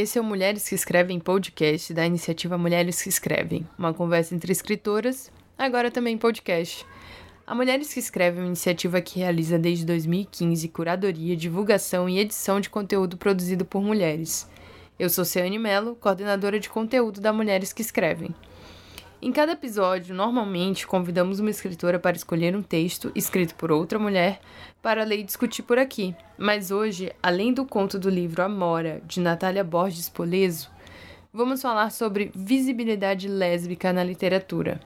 [0.00, 4.50] esse é o Mulheres que Escrevem podcast da iniciativa Mulheres que Escrevem, uma conversa entre
[4.50, 6.86] escritoras, agora também podcast.
[7.46, 12.60] A Mulheres que Escrevem é uma iniciativa que realiza desde 2015 curadoria, divulgação e edição
[12.60, 14.48] de conteúdo produzido por mulheres.
[14.98, 18.34] Eu sou Ciane Mello, coordenadora de conteúdo da Mulheres que Escrevem.
[19.22, 24.40] Em cada episódio, normalmente convidamos uma escritora para escolher um texto escrito por outra mulher
[24.80, 26.16] para ler e discutir por aqui.
[26.38, 30.70] Mas hoje, além do conto do livro Amora, de Natália Borges Poleso,
[31.30, 34.80] vamos falar sobre visibilidade lésbica na literatura.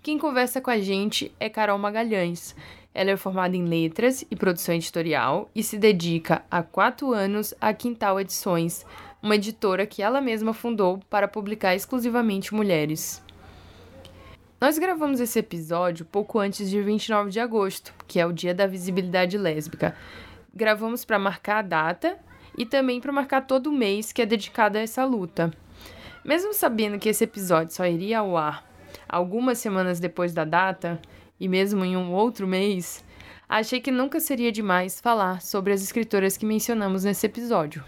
[0.00, 2.54] Quem conversa com a gente é Carol Magalhães.
[2.94, 7.74] Ela é formada em Letras e Produção Editorial e se dedica há quatro anos à
[7.74, 8.86] Quintal Edições,
[9.20, 13.20] uma editora que ela mesma fundou para publicar exclusivamente mulheres.
[14.60, 18.66] Nós gravamos esse episódio pouco antes de 29 de agosto, que é o dia da
[18.66, 19.96] visibilidade lésbica.
[20.54, 22.18] Gravamos para marcar a data
[22.58, 25.50] e também para marcar todo o mês que é dedicado a essa luta.
[26.22, 28.68] Mesmo sabendo que esse episódio só iria ao ar
[29.08, 31.00] algumas semanas depois da data,
[31.40, 33.02] e mesmo em um outro mês,
[33.48, 37.82] achei que nunca seria demais falar sobre as escritoras que mencionamos nesse episódio.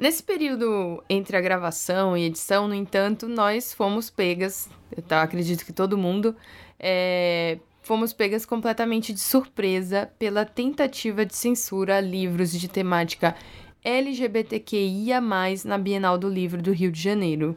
[0.00, 5.62] Nesse período entre a gravação e edição, no entanto, nós fomos pegas, eu tá, acredito
[5.62, 6.34] que todo mundo,
[6.78, 13.36] é, fomos pegas completamente de surpresa pela tentativa de censura a livros de temática
[13.84, 15.20] LGBTQIA,
[15.66, 17.54] na Bienal do Livro do Rio de Janeiro.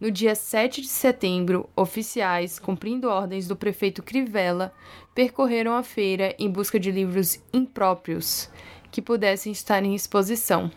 [0.00, 4.74] No dia 7 de setembro, oficiais, cumprindo ordens do prefeito Crivella,
[5.14, 8.50] percorreram a feira em busca de livros impróprios
[8.90, 10.68] que pudessem estar em exposição.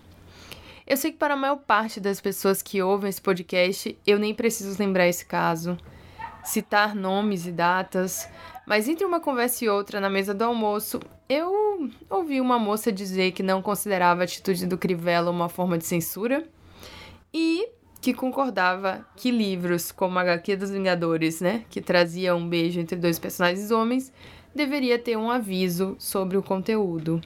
[0.87, 4.35] Eu sei que para a maior parte das pessoas que ouvem esse podcast, eu nem
[4.35, 5.75] preciso lembrar esse caso,
[6.43, 8.29] citar nomes e datas,
[8.67, 13.31] mas entre uma conversa e outra na mesa do almoço, eu ouvi uma moça dizer
[13.31, 16.47] que não considerava a atitude do Crivella uma forma de censura
[17.33, 17.67] e
[17.99, 22.95] que concordava que livros como a HQ dos Vingadores, né, que trazia um beijo entre
[22.95, 24.13] dois personagens homens,
[24.53, 27.19] deveria ter um aviso sobre o conteúdo.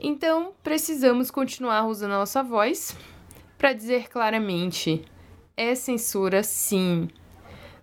[0.00, 2.96] Então, precisamos continuar usando a nossa voz
[3.56, 5.04] para dizer claramente:
[5.56, 7.08] é censura sim.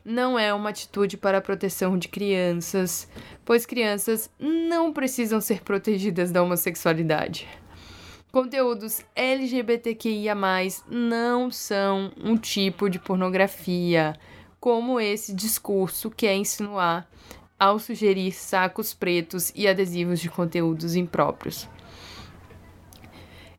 [0.05, 3.07] Não é uma atitude para a proteção de crianças,
[3.45, 7.47] pois crianças não precisam ser protegidas da homossexualidade.
[8.29, 10.35] Conteúdos LGBTQIA,
[10.89, 14.15] não são um tipo de pornografia,
[14.59, 17.07] como esse discurso quer insinuar
[17.63, 21.69] ao sugerir sacos pretos e adesivos de conteúdos impróprios.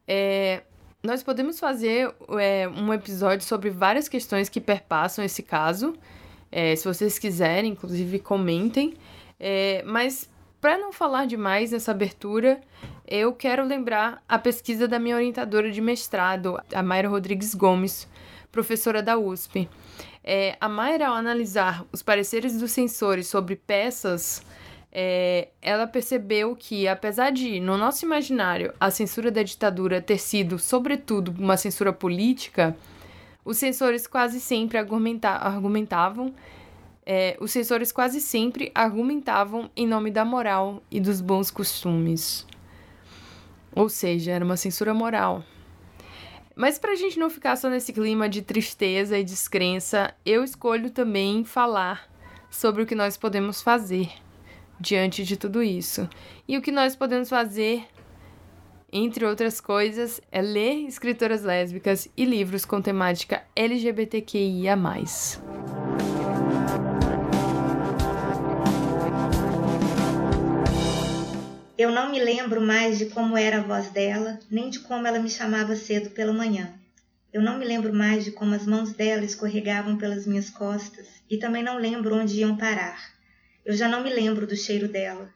[0.06, 0.62] É,
[1.02, 5.94] nós podemos fazer é, um episódio sobre várias questões que perpassam esse caso.
[6.52, 8.92] É, se vocês quiserem, inclusive, comentem.
[9.40, 10.28] É, mas,
[10.60, 12.60] para não falar demais nessa abertura,
[13.08, 18.06] eu quero lembrar a pesquisa da minha orientadora de mestrado, a Mayra Rodrigues Gomes,
[18.52, 19.66] professora da USP.
[20.24, 24.42] É, a Mayra, ao analisar os pareceres dos censores sobre peças
[24.96, 30.56] é, ela percebeu que, apesar de, no nosso imaginário, a censura da ditadura ter sido,
[30.56, 32.76] sobretudo, uma censura política,
[33.44, 36.32] os censores quase sempre argumenta argumentavam.
[37.04, 42.46] É, os censores quase sempre argumentavam em nome da moral e dos bons costumes.
[43.74, 45.44] Ou seja, era uma censura moral.
[46.56, 50.90] Mas para a gente não ficar só nesse clima de tristeza e descrença, eu escolho
[50.90, 52.08] também falar
[52.48, 54.08] sobre o que nós podemos fazer
[54.78, 56.08] diante de tudo isso.
[56.46, 57.84] E o que nós podemos fazer,
[58.92, 64.76] entre outras coisas, é ler escritoras lésbicas e livros com temática LGBTQIA.
[71.76, 75.18] Eu não me lembro mais de como era a voz dela, nem de como ela
[75.18, 76.72] me chamava cedo pela manhã.
[77.32, 81.36] Eu não me lembro mais de como as mãos dela escorregavam pelas minhas costas e
[81.36, 82.96] também não lembro onde iam parar.
[83.64, 85.28] Eu já não me lembro do cheiro dela.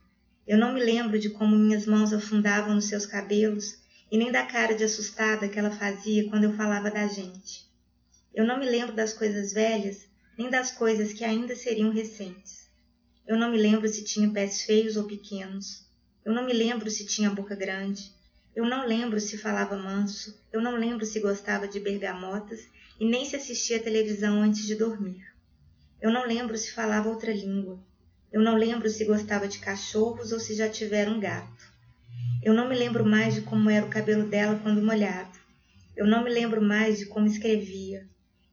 [0.47, 3.75] Eu não me lembro de como minhas mãos afundavam nos seus cabelos
[4.09, 7.67] e nem da cara de assustada que ela fazia quando eu falava da gente.
[8.33, 10.07] Eu não me lembro das coisas velhas,
[10.39, 12.69] nem das coisas que ainda seriam recentes.
[13.27, 15.88] Eu não me lembro se tinha pés feios ou pequenos.
[16.25, 18.12] Eu não me lembro se tinha boca grande.
[18.55, 20.38] Eu não lembro se falava manso.
[20.53, 22.61] Eu não lembro se gostava de bergamotas
[23.00, 25.25] e nem se assistia televisão antes de dormir.
[26.00, 27.79] Eu não lembro se falava outra língua.
[28.32, 31.73] Eu não lembro se gostava de cachorros ou se já tivera um gato.
[32.43, 35.38] Eu não me lembro mais de como era o cabelo dela quando molhado.
[35.97, 38.06] Eu não me lembro mais de como escrevia.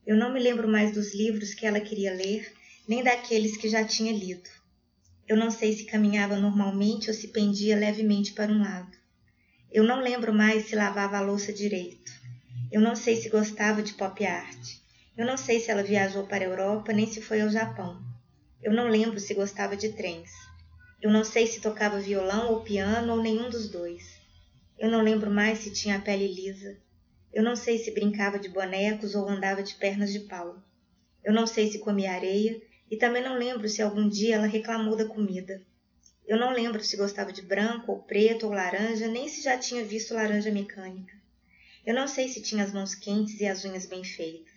[0.05, 2.51] Eu não me lembro mais dos livros que ela queria ler,
[2.87, 4.49] nem daqueles que já tinha lido.
[5.27, 8.95] Eu não sei se caminhava normalmente ou se pendia levemente para um lado.
[9.71, 12.11] Eu não lembro mais se lavava a louça direito.
[12.71, 14.75] Eu não sei se gostava de pop art.
[15.17, 17.99] Eu não sei se ela viajou para a Europa nem se foi ao Japão.
[18.61, 20.29] Eu não lembro se gostava de trens.
[21.01, 24.03] Eu não sei se tocava violão ou piano ou nenhum dos dois.
[24.77, 26.77] Eu não lembro mais se tinha a pele lisa.
[27.33, 30.61] Eu não sei se brincava de bonecos ou andava de pernas de pau.
[31.23, 34.95] Eu não sei se comia areia e também não lembro se algum dia ela reclamou
[34.95, 35.61] da comida.
[36.27, 39.83] Eu não lembro se gostava de branco ou preto ou laranja, nem se já tinha
[39.83, 41.13] visto laranja mecânica.
[41.85, 44.53] Eu não sei se tinha as mãos quentes e as unhas bem feitas.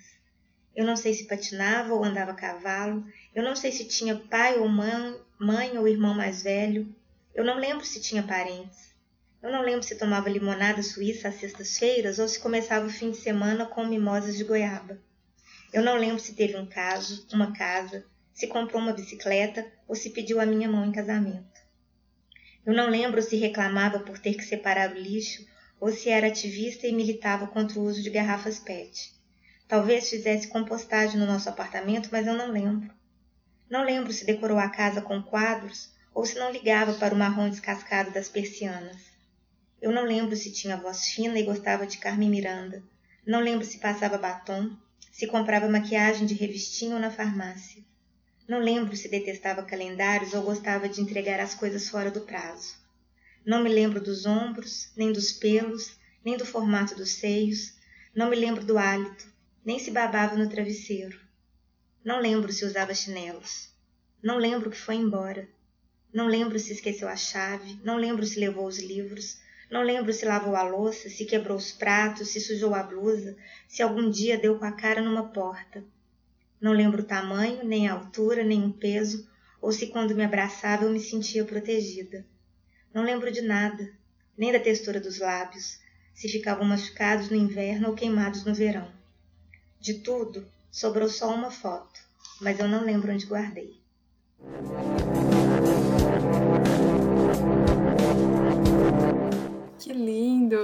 [0.75, 3.05] Eu não sei se patinava ou andava a cavalo.
[3.35, 6.95] Eu não sei se tinha pai ou mãe, mãe ou irmão mais velho.
[7.35, 8.95] Eu não lembro se tinha parentes.
[9.43, 13.19] Eu não lembro se tomava limonada suíça às sextas-feiras ou se começava o fim de
[13.19, 14.99] semana com mimosas de goiaba.
[15.73, 18.07] Eu não lembro se teve um caso, uma casa,
[18.39, 21.61] se comprou uma bicicleta ou se pediu a minha mão em casamento.
[22.65, 25.45] Eu não lembro se reclamava por ter que separar o lixo
[25.81, 29.13] ou se era ativista e militava contra o uso de garrafas PET.
[29.67, 32.95] Talvez fizesse compostagem no nosso apartamento, mas eu não lembro.
[33.69, 37.51] Não lembro se decorou a casa com quadros ou se não ligava para o marrom
[37.51, 39.03] descascado das persianas.
[39.83, 42.85] Eu não lembro se tinha voz fina e gostava de Carmen Miranda.
[43.27, 44.71] Não lembro se passava batom,
[45.11, 47.83] se comprava maquiagem de revistinha ou na farmácia.
[48.49, 52.77] Não lembro se detestava calendários ou gostava de entregar as coisas fora do prazo.
[53.45, 57.75] Não me lembro dos ombros, nem dos pelos, nem do formato dos seios.
[58.15, 59.27] Não me lembro do hálito,
[59.63, 61.21] nem se babava no travesseiro.
[62.03, 63.69] Não lembro se usava chinelos.
[64.23, 65.47] Não lembro que foi embora.
[66.11, 67.79] Não lembro se esqueceu a chave.
[67.85, 69.39] Não lembro se levou os livros.
[69.71, 73.37] Não lembro se lavou a louça, se quebrou os pratos, se sujou a blusa,
[73.69, 75.85] se algum dia deu com a cara numa porta.
[76.61, 79.29] Não lembro o tamanho, nem a altura, nem o peso,
[79.61, 82.27] ou se quando me abraçava eu me sentia protegida.
[82.93, 83.93] Não lembro de nada,
[84.37, 85.79] nem da textura dos lábios,
[86.15, 88.91] se ficavam machucados no inverno ou queimados no verão.
[89.79, 92.01] De tudo, sobrou só uma foto,
[92.41, 93.81] mas eu não lembro onde guardei.
[99.79, 100.59] Que lindo!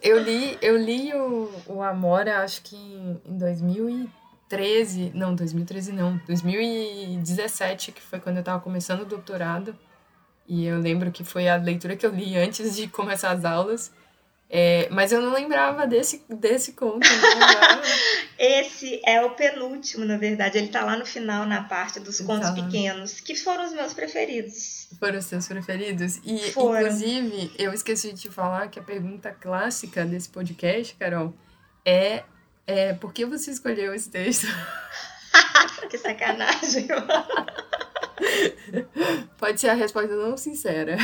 [0.00, 4.21] Eu li, eu li o, o Amora, acho que em 2013.
[4.52, 9.76] 2013, não, 2013 não, 2017, que foi quando eu tava começando o doutorado.
[10.46, 13.90] E eu lembro que foi a leitura que eu li antes de começar as aulas.
[14.54, 17.08] É, mas eu não lembrava desse, desse conto.
[18.38, 20.58] Esse é o penúltimo, na verdade.
[20.58, 22.54] Ele tá lá no final, na parte dos contos tá.
[22.54, 24.88] pequenos, que foram os meus preferidos.
[24.98, 26.20] Foram os seus preferidos?
[26.22, 26.82] E, foram.
[26.82, 31.32] inclusive, eu esqueci de te falar que a pergunta clássica desse podcast, Carol,
[31.82, 32.24] é
[32.66, 34.46] é, por que você escolheu esse texto?
[35.90, 36.88] que sacanagem.
[39.36, 40.96] Pode ser a resposta não sincera.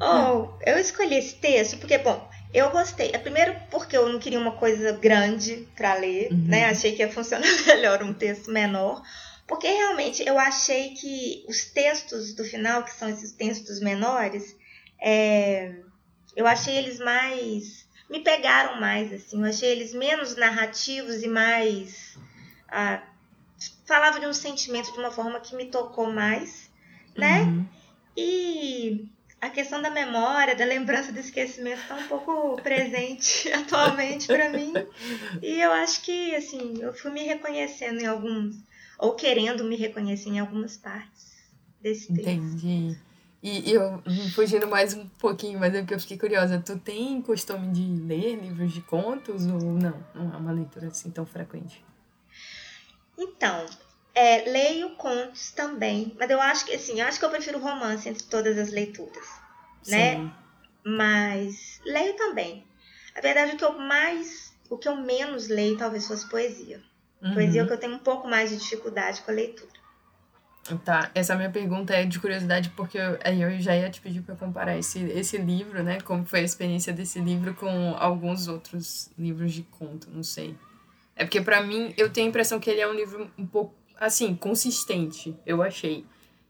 [0.00, 3.10] oh, eu escolhi esse texto porque, bom, eu gostei.
[3.12, 6.44] É primeiro porque eu não queria uma coisa grande para ler, uhum.
[6.48, 6.66] né?
[6.66, 9.02] Achei que ia funcionar melhor um texto menor.
[9.46, 14.56] Porque realmente eu achei que os textos do final, que são esses textos menores,
[15.00, 15.76] é,
[16.34, 19.40] eu achei eles mais me pegaram mais, assim.
[19.40, 22.18] Eu achei eles menos narrativos e mais.
[22.68, 23.02] Ah,
[23.84, 26.70] falava de um sentimento de uma forma que me tocou mais,
[27.16, 27.42] né?
[27.42, 27.66] Uhum.
[28.16, 29.08] E
[29.40, 34.72] a questão da memória, da lembrança do esquecimento está um pouco presente atualmente para mim.
[35.42, 38.56] E eu acho que, assim, eu fui me reconhecendo em alguns,
[38.98, 41.36] ou querendo me reconhecer em algumas partes
[41.80, 42.28] desse texto.
[42.28, 42.98] Entendi.
[43.48, 44.02] E, eu,
[44.34, 48.34] fugindo mais um pouquinho, mas é porque eu fiquei curiosa, tu tem costume de ler
[48.34, 50.04] livros de contos ou não?
[50.12, 51.84] Não é uma leitura assim tão frequente?
[53.16, 53.64] Então,
[54.12, 58.24] é, leio contos também, mas eu acho que assim, acho que eu prefiro romance entre
[58.24, 59.28] todas as leituras,
[59.86, 60.16] né?
[60.16, 60.24] Sim.
[60.24, 60.32] né?
[60.84, 62.66] Mas leio também.
[63.14, 66.82] A verdade é que eu mais, o que eu menos leio talvez fosse poesia.
[67.22, 67.34] Uhum.
[67.34, 69.85] Poesia é o que eu tenho um pouco mais de dificuldade com a leitura.
[70.84, 74.22] Tá, essa minha pergunta é de curiosidade, porque eu, aí eu já ia te pedir
[74.22, 76.00] para comparar esse, esse livro, né?
[76.00, 80.56] Como foi a experiência desse livro com alguns outros livros de conto, não sei.
[81.14, 83.74] É porque para mim, eu tenho a impressão que ele é um livro um pouco,
[83.98, 86.04] assim, consistente, eu achei.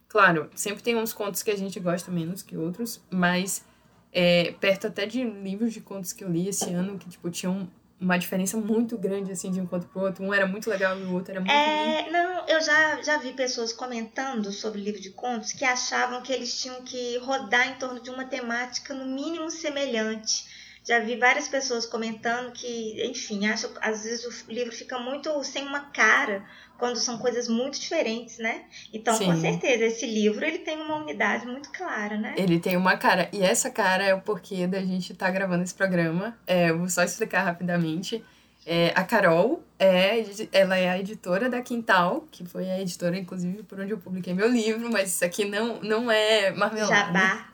[0.08, 3.64] Claro, sempre tem uns contos que a gente gosta menos que outros, mas
[4.12, 7.68] é, perto até de livros de contos que eu li esse ano, que, tipo, tinham
[8.00, 10.24] uma diferença muito grande, assim, de um conto pro outro.
[10.24, 12.10] Um era muito legal e o outro era muito é, ruim.
[12.10, 16.60] Não, eu já, já vi pessoas comentando sobre livro de contos que achavam que eles
[16.60, 20.55] tinham que rodar em torno de uma temática no mínimo semelhante.
[20.86, 25.66] Já vi várias pessoas comentando que, enfim, acho às vezes o livro fica muito sem
[25.66, 26.44] uma cara
[26.78, 28.66] quando são coisas muito diferentes, né?
[28.92, 29.26] Então, Sim.
[29.26, 32.34] com certeza, esse livro ele tem uma unidade muito clara, né?
[32.36, 33.28] Ele tem uma cara.
[33.32, 36.38] E essa cara é o porquê da gente estar tá gravando esse programa.
[36.46, 38.24] É, eu vou só explicar rapidamente.
[38.68, 43.62] É, a Carol, é, ela é a editora da Quintal, que foi a editora, inclusive,
[43.62, 47.12] por onde eu publiquei meu livro, mas isso aqui não, não é marmelada.
[47.12, 47.48] Jabá.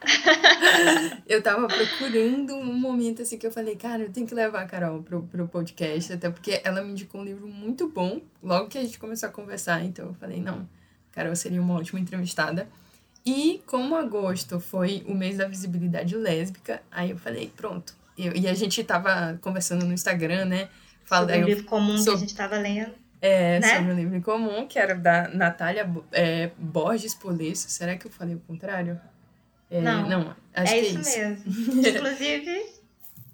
[1.28, 4.66] eu tava procurando um momento assim que eu falei, cara, eu tenho que levar a
[4.66, 8.78] Carol pro, pro podcast, até porque ela me indicou um livro muito bom, logo que
[8.78, 10.66] a gente começou a conversar, então eu falei, não,
[11.10, 12.66] Carol seria uma ótima entrevistada.
[13.24, 17.94] E como agosto foi o mês da visibilidade lésbica, aí eu falei, pronto.
[18.16, 20.68] Eu, e a gente tava conversando no Instagram, né?
[21.20, 22.94] Sobre um livro comum sobre, que a gente estava lendo.
[23.20, 23.76] É, né?
[23.76, 27.68] sobre um livro comum, que era da Natália é, Borges Polesso.
[27.70, 29.00] Será que eu falei o contrário?
[29.70, 31.42] É, não, não, acho é que é isso, mesmo.
[31.88, 32.66] inclusive,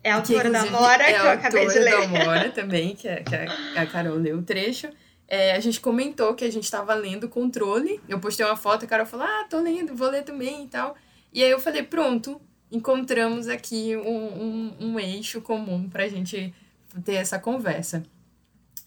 [0.05, 1.89] é a autora da Mora, é que eu acabei de ler.
[1.89, 4.89] É a autora da Mora também, que, é, que a, a Carol leu o trecho.
[5.27, 8.01] É, a gente comentou que a gente estava lendo Controle.
[8.09, 10.97] Eu postei uma foto, a Carol falou, ah, tô lendo, vou ler também e tal.
[11.33, 16.55] E aí eu falei, pronto, encontramos aqui um, um, um eixo comum pra gente
[17.03, 18.03] ter essa conversa.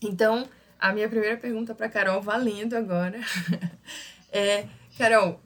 [0.02, 0.48] Então,
[0.80, 3.20] a minha primeira pergunta para Carol, valendo agora,
[4.32, 4.66] é:
[4.98, 5.40] Carol,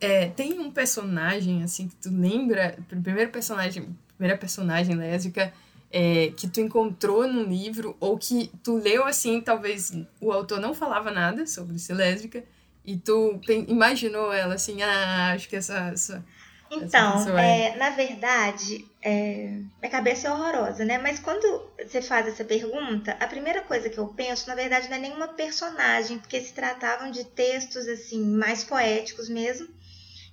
[0.00, 5.52] é, tem um personagem assim que tu lembra, primeiro personagem, primeira personagem lésbica
[5.90, 10.74] é, que tu encontrou no livro ou que tu leu assim, talvez o autor não
[10.74, 12.44] falava nada sobre ser lésbica
[12.84, 16.24] e tu imaginou ela assim, ah, acho que essa, essa
[16.70, 20.98] então, é, na verdade, é, minha cabeça é horrorosa, né?
[20.98, 24.96] Mas quando você faz essa pergunta, a primeira coisa que eu penso, na verdade, não
[24.96, 29.68] é nenhuma personagem, porque se tratavam de textos assim mais poéticos mesmo,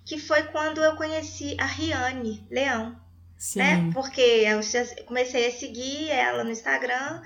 [0.05, 2.99] que foi quando eu conheci a Riane Leão,
[3.37, 3.59] Sim.
[3.59, 3.89] né?
[3.93, 4.59] Porque eu
[5.05, 7.21] comecei a seguir ela no Instagram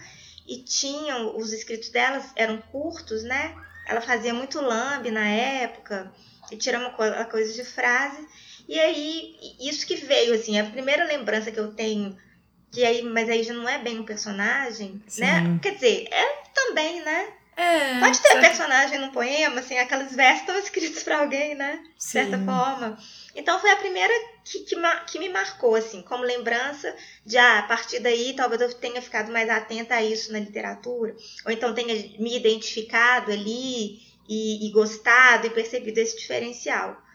[0.48, 3.56] e tinham os escritos delas eram curtos, né?
[3.88, 6.12] Ela fazia muito lambe na época
[6.52, 8.28] e tirava uma coisa de frase.
[8.72, 12.18] E aí, isso que veio, assim, a primeira lembrança que eu tenho,
[12.72, 15.01] que aí, mas aí já não é bem um personagem, né?
[15.10, 15.22] Sim.
[15.24, 15.60] né?
[15.62, 16.25] Quer dizer, é
[16.56, 17.34] também, né?
[17.58, 21.84] É, Pode ter personagem no poema, assim, aqueles versos estão escritos para alguém, né?
[21.98, 22.12] De Sim.
[22.12, 22.98] certa forma.
[23.36, 24.13] Então foi a primeira
[24.46, 24.75] que, que,
[25.06, 29.34] que, me marcou, assim, como lembrança de, ah, a partir daí talvez eu tenha ficado
[29.34, 31.13] mais atenta a isso na literatura,
[31.46, 34.00] ou então tenha me identificado ali
[34.30, 37.11] e, e gostado e percebido esse diferencial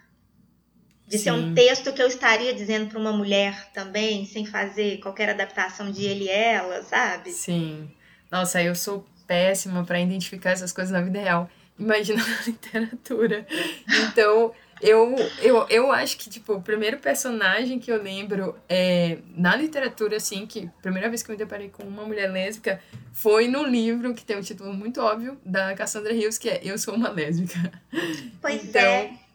[1.06, 1.24] de Sim.
[1.24, 5.90] ser um texto que eu estaria dizendo para uma mulher também, sem fazer qualquer adaptação
[5.90, 7.30] de ele e ela, sabe?
[7.30, 7.88] Sim.
[8.30, 11.48] Nossa, eu sou péssima para identificar essas coisas na vida real.
[11.78, 13.46] Imagina na literatura.
[14.08, 19.54] Então, eu, eu, eu acho que, tipo, o primeiro personagem que eu lembro é, na
[19.54, 22.80] literatura, assim, que a primeira vez que eu me deparei com uma mulher lésbica
[23.12, 26.76] foi no livro que tem um título muito óbvio da Cassandra Rios, que é Eu
[26.78, 27.72] Sou Uma Lésbica.
[28.40, 29.25] Pois então, é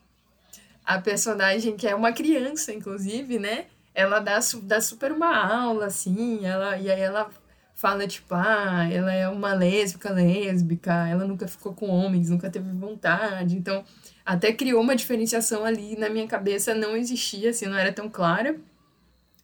[0.86, 3.66] a personagem, que é uma criança, inclusive, né?
[3.94, 7.30] Ela dá, dá super uma aula, assim, ela, e aí ela
[7.76, 12.72] fala, tipo, ah, ela é uma lésbica, lésbica, ela nunca ficou com homens, nunca teve
[12.72, 13.56] vontade.
[13.56, 13.84] Então,
[14.26, 18.56] até criou uma diferenciação ali na minha cabeça, não existia, assim, não era tão clara.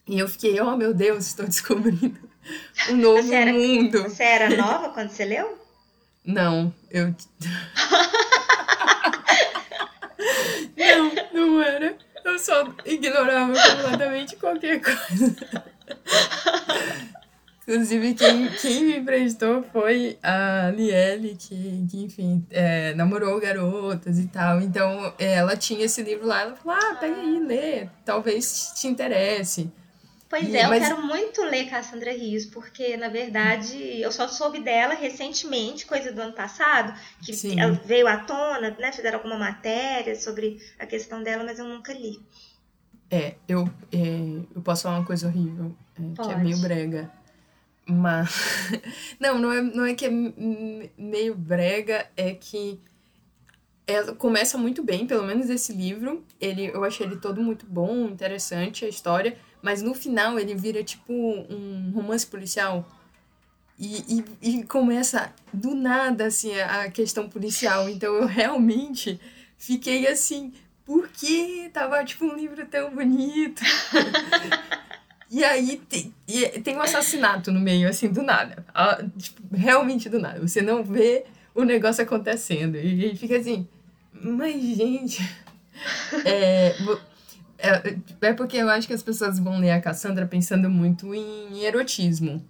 [0.06, 2.18] E eu fiquei, oh meu Deus, estou descobrindo
[2.90, 4.02] um novo você era, mundo.
[4.04, 5.58] Você era nova quando você leu?
[6.24, 7.14] Não, eu.
[11.58, 11.96] Não, era.
[12.24, 15.36] Eu só ignorava completamente qualquer coisa.
[17.62, 24.26] Inclusive, quem, quem me emprestou foi a Lielle, que, que enfim, é, namorou garotas e
[24.28, 24.60] tal.
[24.60, 26.42] Então, ela tinha esse livro lá.
[26.42, 27.88] Ela falou: ah, pega aí, lê.
[28.04, 29.70] Talvez te interesse.
[30.28, 30.86] Pois e, é, eu mas...
[30.86, 36.20] quero muito ler Cassandra Rios, porque, na verdade, eu só soube dela recentemente, coisa do
[36.20, 36.92] ano passado,
[37.24, 37.58] que Sim.
[37.58, 38.92] ela veio à tona, né?
[38.92, 42.20] Fizeram alguma matéria sobre a questão dela, mas eu nunca li.
[43.10, 47.10] É, eu, é, eu posso falar uma coisa horrível, é, que é meio brega.
[47.86, 48.68] Mas.
[49.18, 52.78] não, não é, não é que é meio brega, é que
[53.86, 56.22] ela começa muito bem, pelo menos esse livro.
[56.38, 59.38] Ele, eu achei ele todo muito bom, interessante a história.
[59.62, 62.88] Mas no final ele vira tipo um romance policial.
[63.78, 67.88] E, e, e começa do nada assim a questão policial.
[67.88, 69.20] Então eu realmente
[69.56, 70.52] fiquei assim,
[70.84, 73.62] por que tava tipo um livro tão bonito?
[75.30, 76.14] e aí tem,
[76.64, 78.64] tem um assassinato no meio, assim, do nada.
[79.18, 80.40] Tipo, realmente do nada.
[80.40, 81.24] Você não vê
[81.54, 82.76] o negócio acontecendo.
[82.76, 83.68] E fica assim,
[84.12, 85.22] mas gente.
[86.24, 86.74] É,
[87.58, 91.64] É, é porque eu acho que as pessoas vão ler a Cassandra pensando muito em
[91.64, 92.42] erotismo.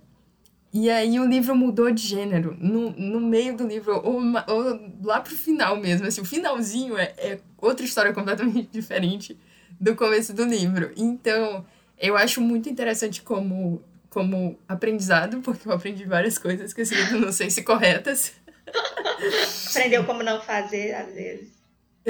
[0.72, 2.56] E aí o livro mudou de gênero.
[2.60, 6.06] No, no meio do livro, ou, ou lá pro final mesmo.
[6.06, 9.38] Assim, o finalzinho é, é outra história completamente diferente
[9.80, 10.92] do começo do livro.
[10.96, 11.64] Então,
[11.98, 17.18] eu acho muito interessante como, como aprendizado, porque eu aprendi várias coisas que esse livro
[17.18, 18.34] não sei se corretas.
[19.70, 21.57] Aprendeu como não fazer, às vezes.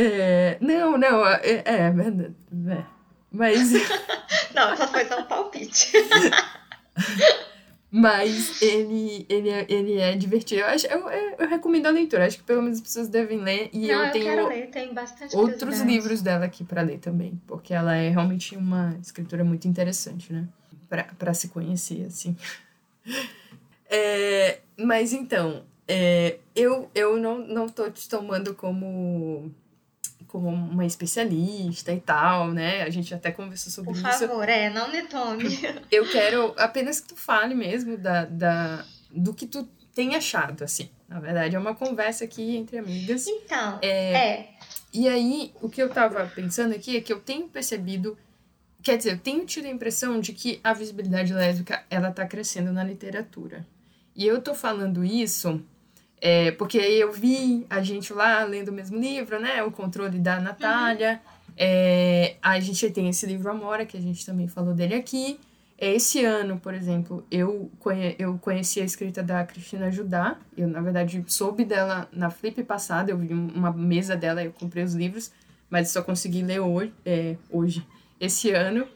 [0.01, 2.87] É, não, não, é, é, é, é
[3.33, 3.73] mas...
[4.55, 5.93] não, só foi só um palpite.
[7.91, 10.61] Mas ele, ele, é, ele é divertido.
[10.61, 12.27] Eu, acho, eu, eu, recomendo a leitura.
[12.27, 13.71] Acho que pelo menos as pessoas devem ler.
[13.73, 14.67] E Não, eu, tenho quero ler.
[14.69, 17.41] Tem bastante outros livros dela aqui para ler também.
[17.47, 20.47] Porque ela é realmente uma escritora muito interessante, né?
[21.19, 22.37] Para se conhecer, assim.
[23.91, 29.51] É, mas então, é, eu, eu não, não tô te tomando como
[30.29, 32.83] como uma especialista e tal, né?
[32.83, 34.03] A gente até conversou sobre isso.
[34.03, 34.59] Por favor, isso.
[34.59, 35.45] é, não me tome.
[35.91, 40.91] Eu quero apenas que tu fale mesmo da, da, do que tu tem achado, assim.
[41.09, 43.27] Na verdade, é uma conversa aqui entre amigas.
[43.27, 44.13] Então, é.
[44.13, 44.51] é.
[44.93, 48.17] E aí, o que eu tava pensando aqui é que eu tenho percebido
[48.81, 52.73] Quer dizer, eu tenho tido a impressão de que a visibilidade lésbica ela tá crescendo
[52.73, 53.67] na literatura.
[54.15, 55.63] E eu tô falando isso
[56.21, 59.63] é, porque eu vi a gente lá lendo o mesmo livro, né?
[59.63, 61.21] O controle da Natália.
[61.25, 61.53] Uhum.
[61.57, 65.39] É, a gente tem esse livro Amora, que a gente também falou dele aqui.
[65.81, 70.37] É, esse ano, por exemplo, eu, conhe eu conheci a escrita da Cristina Judá.
[70.57, 73.13] Eu, na verdade, soube dela na Flip passada.
[73.13, 75.31] Eu vi uma mesa dela, eu comprei os livros,
[75.71, 77.87] mas só consegui ler hoje, é, hoje
[78.21, 78.89] esse ano.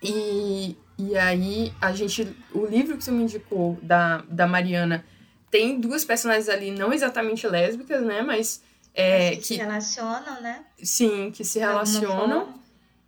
[0.00, 2.32] E, e aí, a gente.
[2.54, 5.04] O livro que você me indicou, da, da Mariana
[5.50, 8.22] tem duas personagens ali, não exatamente lésbicas, né?
[8.22, 8.62] Mas.
[8.94, 10.64] É, que, que, se relacionam, né?
[10.82, 12.54] Sim, que se relacionam.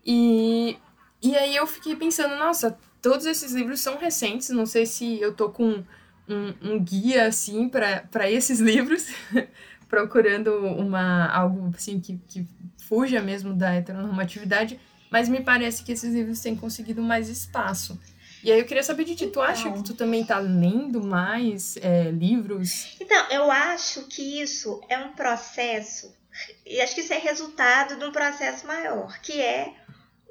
[0.04, 0.78] E,
[1.23, 5.35] e aí eu fiquei pensando, nossa, todos esses livros são recentes, não sei se eu
[5.35, 5.82] tô com
[6.28, 9.06] um, um guia, assim, para esses livros,
[9.88, 12.47] procurando uma, algo, assim, que, que
[12.88, 14.78] fuja mesmo da heteronormatividade,
[15.10, 18.00] mas me parece que esses livros têm conseguido mais espaço.
[18.42, 21.76] E aí eu queria saber de ti, tu acha que tu também tá lendo mais
[21.76, 22.96] é, livros?
[22.98, 26.16] Então, eu acho que isso é um processo,
[26.64, 29.74] e acho que isso é resultado de um processo maior, que é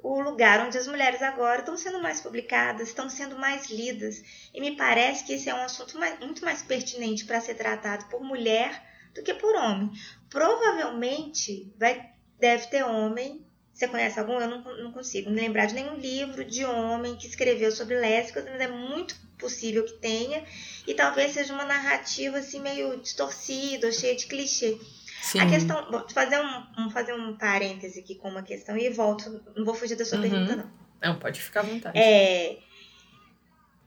[0.02, 4.22] o lugar onde as mulheres agora estão sendo mais publicadas, estão sendo mais lidas.
[4.52, 8.06] E me parece que esse é um assunto mais, muito mais pertinente para ser tratado
[8.06, 8.82] por mulher
[9.14, 9.90] do que por homem.
[10.28, 13.46] Provavelmente vai, deve ter homem
[13.80, 14.38] você conhece algum?
[14.38, 18.44] Eu não, não consigo me lembrar de nenhum livro de homem que escreveu sobre lésbicas,
[18.44, 20.44] mas é muito possível que tenha.
[20.86, 24.78] E talvez seja uma narrativa assim meio distorcida cheia de clichê.
[25.22, 25.40] Sim.
[25.40, 25.90] A questão.
[25.90, 29.42] Vou fazer um, um, fazer um parêntese aqui com uma questão e volto.
[29.56, 30.28] Não vou fugir da sua uhum.
[30.28, 30.70] pergunta, não.
[31.02, 31.98] Não, pode ficar à vontade.
[31.98, 32.58] É,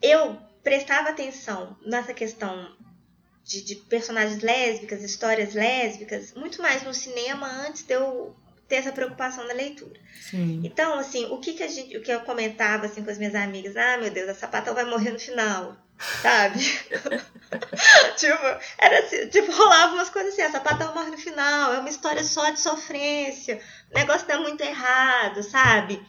[0.02, 2.76] eu prestava atenção nessa questão
[3.44, 8.36] de, de, personagens lésbicas, histórias lésbicas, muito mais no cinema antes de eu
[8.74, 10.00] ter essa preocupação da leitura.
[10.20, 10.62] Sim.
[10.64, 13.36] Então, assim, o que que a gente, o que eu comentava assim com as minhas
[13.36, 15.78] amigas, ah, meu Deus, a sapata vai morrer no final,
[16.24, 16.60] sabe?
[18.18, 18.44] tipo,
[18.80, 22.24] era assim, tipo, rolava umas coisas assim, a sapata morre no final, é uma história
[22.24, 26.04] só de sofrência, o negócio dá muito errado, sabe?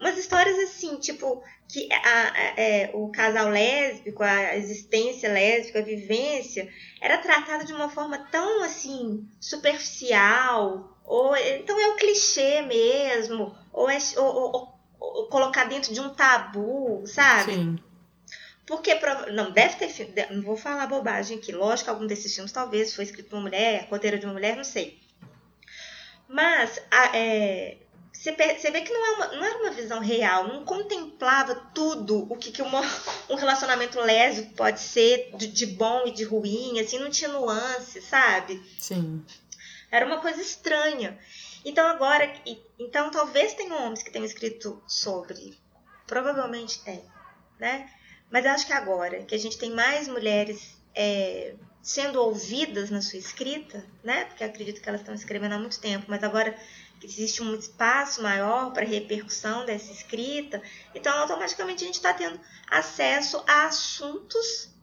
[0.00, 5.82] Umas histórias assim, tipo, que a, a, é, o casal lésbico, a existência lésbica, a
[5.82, 6.66] vivência,
[6.98, 13.88] era tratada de uma forma tão assim superficial, ou então é o clichê mesmo, ou
[13.88, 17.54] é ou, ou, colocar dentro de um tabu, sabe?
[17.54, 17.78] Sim.
[18.66, 18.98] Porque
[19.32, 21.52] não deve ter filme, não vou falar bobagem aqui.
[21.52, 24.56] Lógico que algum desses filmes talvez foi escrito por uma mulher, roteiro de uma mulher,
[24.56, 25.00] não sei.
[26.28, 27.76] Mas a, é,
[28.12, 32.36] você, vê que não, é uma, não era uma visão real, não contemplava tudo o
[32.36, 32.80] que, que uma,
[33.30, 38.02] um relacionamento lésbico pode ser de, de bom e de ruim, assim, não tinha nuance,
[38.02, 38.60] sabe?
[38.80, 39.22] Sim.
[39.96, 41.18] Era uma coisa estranha.
[41.64, 42.30] Então agora,
[42.78, 45.58] então talvez tenham homens que tenham escrito sobre,
[46.06, 47.02] provavelmente tem,
[47.58, 47.90] né?
[48.30, 53.00] Mas eu acho que agora que a gente tem mais mulheres é, sendo ouvidas na
[53.00, 54.26] sua escrita, né?
[54.26, 56.54] Porque acredito que elas estão escrevendo há muito tempo, mas agora
[57.02, 60.60] existe um espaço maior para repercussão dessa escrita,
[60.94, 64.76] então automaticamente a gente está tendo acesso a assuntos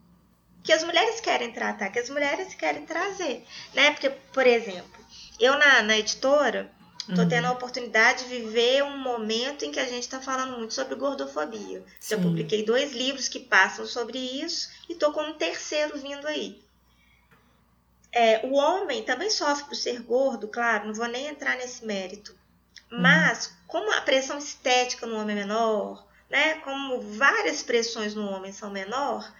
[0.64, 3.92] que as mulheres querem tratar, que as mulheres querem trazer, né?
[3.92, 5.03] Porque, por exemplo,
[5.38, 6.70] eu na, na editora
[7.14, 7.28] tô uhum.
[7.28, 10.94] tendo a oportunidade de viver um momento em que a gente está falando muito sobre
[10.94, 11.84] gordofobia.
[12.00, 12.14] Sim.
[12.14, 16.64] Eu publiquei dois livros que passam sobre isso e tô com um terceiro vindo aí.
[18.10, 22.34] É, o homem também sofre por ser gordo, claro, não vou nem entrar nesse mérito.
[22.88, 28.52] Mas, como a pressão estética no homem é menor, né, como várias pressões no homem
[28.52, 29.30] são menor,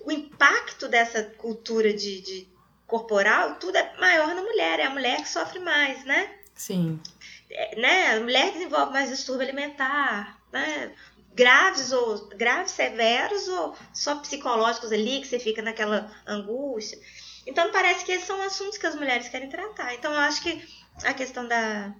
[0.00, 2.48] o impacto dessa cultura de, de
[2.90, 6.28] corporal, tudo é maior na mulher, é a mulher que sofre mais, né?
[6.54, 7.00] Sim.
[7.48, 8.16] É, né?
[8.16, 10.92] A mulher desenvolve mais distúrbio alimentar, né?
[11.32, 16.98] Graves ou graves, severos ou só psicológicos ali, que você fica naquela angústia.
[17.46, 19.94] Então parece que esses são assuntos que as mulheres querem tratar.
[19.94, 20.62] Então eu acho que
[21.04, 21.94] a questão da,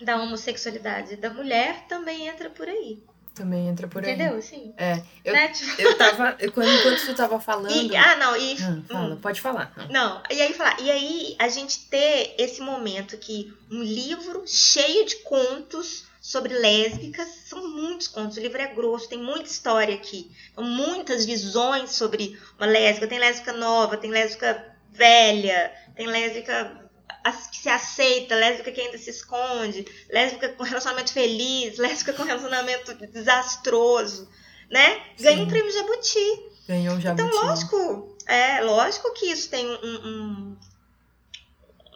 [0.00, 3.02] da homossexualidade da mulher também entra por aí.
[3.34, 4.12] Também entra por aí.
[4.12, 4.40] Entendeu?
[4.42, 4.74] Sim.
[4.76, 5.02] É.
[5.24, 5.48] Eu, né?
[5.48, 5.80] tipo...
[5.80, 6.36] eu tava.
[6.52, 7.70] quando, enquanto tu tava falando.
[7.70, 8.54] E, ah, não, e.
[8.54, 9.72] Ah, fala, hum, pode falar.
[9.88, 10.80] Não, e aí falar.
[10.80, 17.28] E aí a gente ter esse momento que um livro cheio de contos sobre lésbicas,
[17.46, 20.30] são muitos contos, o livro é grosso, tem muita história aqui.
[20.58, 23.06] Muitas visões sobre uma lésbica.
[23.06, 26.89] Tem lésbica nova, tem lésbica velha, tem lésbica
[27.50, 32.94] que se aceita, lésbica que ainda se esconde, lésbica com relacionamento feliz, lésbica com relacionamento
[32.94, 34.28] desastroso,
[34.70, 35.02] né?
[35.18, 36.42] Ganhou um prêmio Jabuti.
[36.66, 37.28] Ganhou um Jabuti.
[37.28, 40.56] Então, lógico, é lógico que isso tem um, um,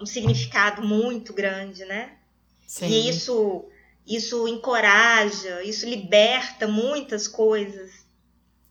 [0.02, 2.16] um significado muito grande, né?
[2.66, 2.86] Sim.
[2.86, 3.64] E isso,
[4.06, 7.92] isso encoraja, isso liberta muitas coisas.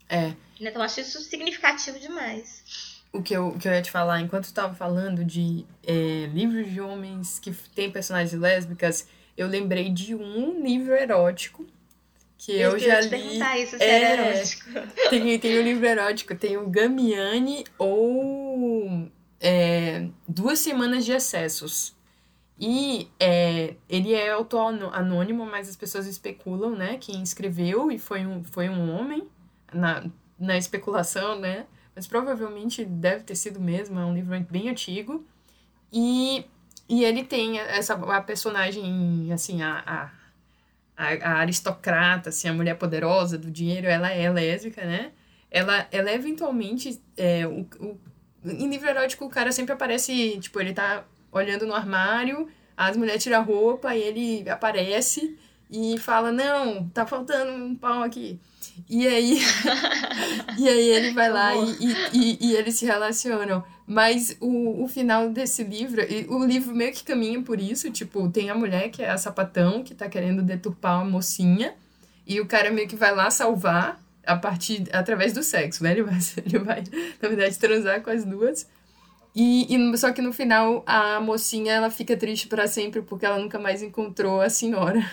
[0.10, 0.34] É.
[0.60, 4.54] Então, acho isso significativo demais o que eu, que eu ia te falar, enquanto tu
[4.54, 10.62] tava falando de é, livros de homens que tem personagens lésbicas, eu lembrei de um
[10.62, 11.65] livro erótico
[12.38, 13.10] que eu, eu já li.
[13.10, 14.69] perguntar isso, se é, era erótico.
[15.10, 21.95] Tem, tem um livro erótico, tem o Gamiani ou é, Duas Semanas de Excessos.
[22.60, 26.97] E é, ele é autor anônimo, mas as pessoas especulam, né?
[26.99, 29.28] Quem escreveu e foi um, foi um homem,
[29.73, 30.04] na,
[30.39, 31.65] na especulação, né?
[31.95, 35.25] Mas provavelmente deve ter sido mesmo, é um livro bem antigo.
[35.91, 36.45] E,
[36.89, 40.12] e ele tem essa a personagem, assim, a,
[40.97, 45.12] a, a aristocrata, assim, a mulher poderosa do dinheiro, ela é lésbica, né?
[45.51, 47.99] Ela, ela eventualmente, é, o, o,
[48.43, 53.21] em livro erótico, o cara sempre aparece, tipo, ele tá olhando no armário, as mulheres
[53.21, 55.38] tiram a roupa e ele aparece
[55.73, 58.39] e fala, não, tá faltando um pau aqui.
[58.88, 59.39] E aí,
[60.59, 63.63] e aí ele vai lá e, e, e, eles se relacionam.
[63.88, 68.51] Mas o, o final desse livro, o livro meio que caminha por isso, tipo, tem
[68.51, 71.73] a mulher que é a sapatão, que tá querendo deturpar uma mocinha,
[72.27, 75.91] e o cara meio que vai lá salvar a partir, através do sexo, né?
[75.97, 76.83] Ele vai, ele vai
[77.19, 78.67] na verdade, transar com as duas.
[79.36, 83.39] E, e só que no final a mocinha ela fica triste para sempre porque ela
[83.39, 85.03] nunca mais encontrou a senhora.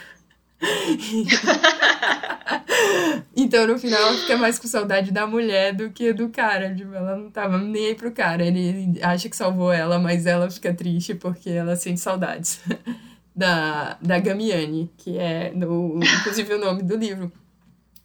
[3.35, 6.75] então, no final, ela fica mais com saudade da mulher do que do cara.
[6.75, 8.45] Tipo, ela não tava nem aí pro cara.
[8.45, 12.61] Ele, acha que salvou ela, mas ela fica triste porque ela sente saudades
[13.35, 17.33] da, da Gamiani, que é, no, inclusive, o nome do livro.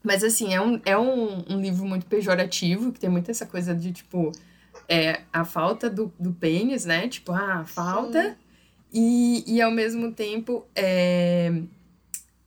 [0.03, 3.73] Mas, assim, é um, é um, um livro muito pejorativo, que tem muito essa coisa
[3.73, 4.31] de, tipo,
[4.87, 7.07] é, a falta do, do pênis, né?
[7.07, 8.37] Tipo, ah, falta.
[8.93, 11.51] E, e, ao mesmo tempo, é,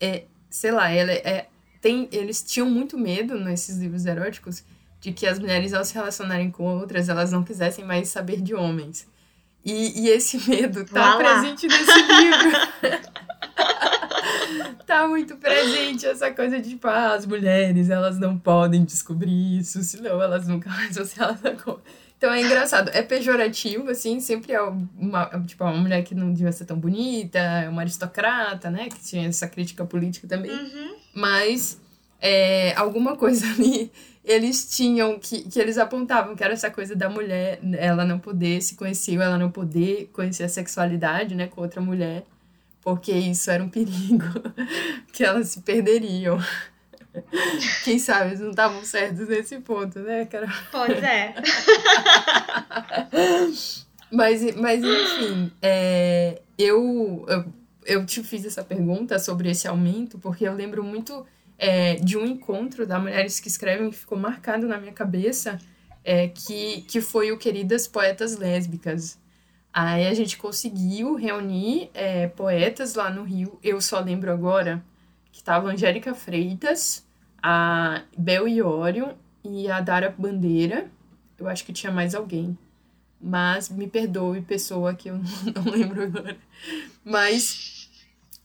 [0.01, 1.47] é, sei lá, ela é,
[1.81, 4.65] tem, eles tinham muito medo nesses livros eróticos
[5.01, 8.55] de que as mulheres, ao se relacionarem com outras, elas não quisessem mais saber de
[8.55, 9.07] homens.
[9.65, 12.59] E, e esse medo tá presente nesse livro.
[14.87, 19.83] tá muito presente essa coisa de, tipo, ah, as mulheres, elas não podem descobrir isso,
[19.83, 21.79] senão elas nunca mais vão se relacionar com...
[22.19, 26.51] Então é engraçado, é pejorativo, assim, sempre é uma, tipo, uma mulher que não devia
[26.51, 28.89] ser tão bonita, é uma aristocrata, né?
[28.89, 30.51] Que tinha essa crítica política também.
[30.51, 30.97] Uhum.
[31.15, 31.81] Mas
[32.21, 33.91] é, alguma coisa ali
[34.25, 38.61] eles tinham, que, que eles apontavam, que era essa coisa da mulher, ela não poder
[38.61, 42.25] se conhecer, ou ela não poder conhecer a sexualidade, né, com outra mulher,
[42.83, 44.27] porque isso era um perigo,
[45.15, 46.39] que elas se perderiam.
[47.85, 50.49] Quem sabe eles não estavam certos nesse ponto, né, cara?
[50.71, 51.35] Pois é.
[54.11, 57.45] mas, mas, enfim, é, eu, eu,
[57.87, 61.25] eu te fiz essa pergunta sobre esse aumento, porque eu lembro muito
[61.59, 65.59] é, de um encontro da Mulheres que Escrevem que ficou marcado na minha cabeça,
[66.05, 69.19] é, que, que foi o Queridas Poetas Lésbicas.
[69.73, 73.59] Aí a gente conseguiu reunir é, poetas lá no Rio.
[73.63, 74.83] Eu só lembro agora
[75.31, 77.07] que tava Angélica Freitas,
[77.43, 79.13] a Bel Iorion
[79.45, 80.91] e a Dara Bandeira.
[81.39, 82.57] Eu acho que tinha mais alguém.
[83.21, 85.19] Mas me perdoe, pessoa que eu
[85.55, 86.37] não lembro agora.
[87.05, 87.91] Mas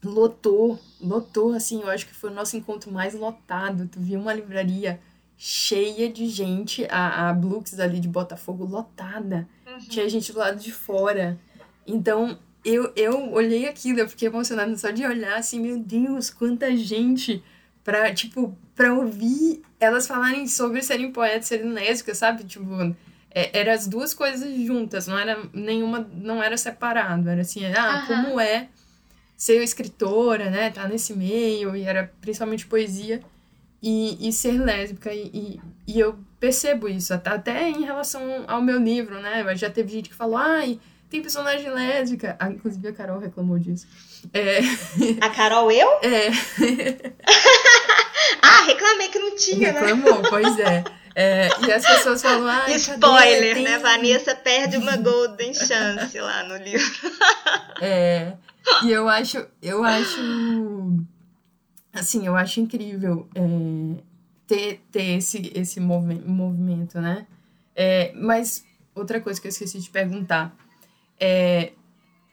[0.04, 3.88] lotou, lotou, assim, eu acho que foi o nosso encontro mais lotado.
[3.88, 5.00] Tu viu uma livraria
[5.38, 9.48] cheia de gente, a, a Blux ali de Botafogo lotada.
[9.68, 9.78] Uhum.
[9.80, 11.40] Tinha gente do lado de fora.
[11.86, 16.76] Então, eu, eu olhei aquilo, eu fiquei emocionada só de olhar, assim, meu Deus, quanta
[16.76, 17.44] gente
[17.84, 22.44] pra, tipo, pra ouvir elas falarem sobre serem poetas, serem lésbicas, sabe?
[22.44, 22.96] Tipo,
[23.32, 28.00] é, eram as duas coisas juntas, não era nenhuma, não era separado, era assim, ah,
[28.02, 28.08] uhum.
[28.08, 28.68] como é
[29.36, 33.22] ser escritora, né, tá nesse meio, e era principalmente poesia,
[33.82, 38.80] e, e ser lésbica, e, e, e eu percebo isso, até em relação ao meu
[38.80, 40.80] livro, né, já teve gente que falou, ai,
[41.14, 42.36] tem personagem lésbica.
[42.40, 43.86] Ah, inclusive a Carol reclamou disso.
[44.34, 44.62] É...
[45.22, 45.88] A Carol, eu?
[46.02, 46.32] É.
[48.42, 49.80] ah, reclamei que não tinha, né?
[49.80, 50.84] Reclamou, pois é.
[51.16, 51.50] é.
[51.66, 53.78] E as pessoas falam, ah, Spoiler, né?
[53.80, 56.94] Vanessa perde uma golden chance lá no livro.
[57.82, 58.34] é.
[58.84, 60.20] E eu acho, eu acho,
[61.94, 64.02] assim, eu acho incrível é,
[64.48, 67.28] ter, ter esse, esse movimento, né?
[67.76, 68.66] É, mas
[68.96, 70.56] outra coisa que eu esqueci de perguntar.
[71.20, 71.74] É,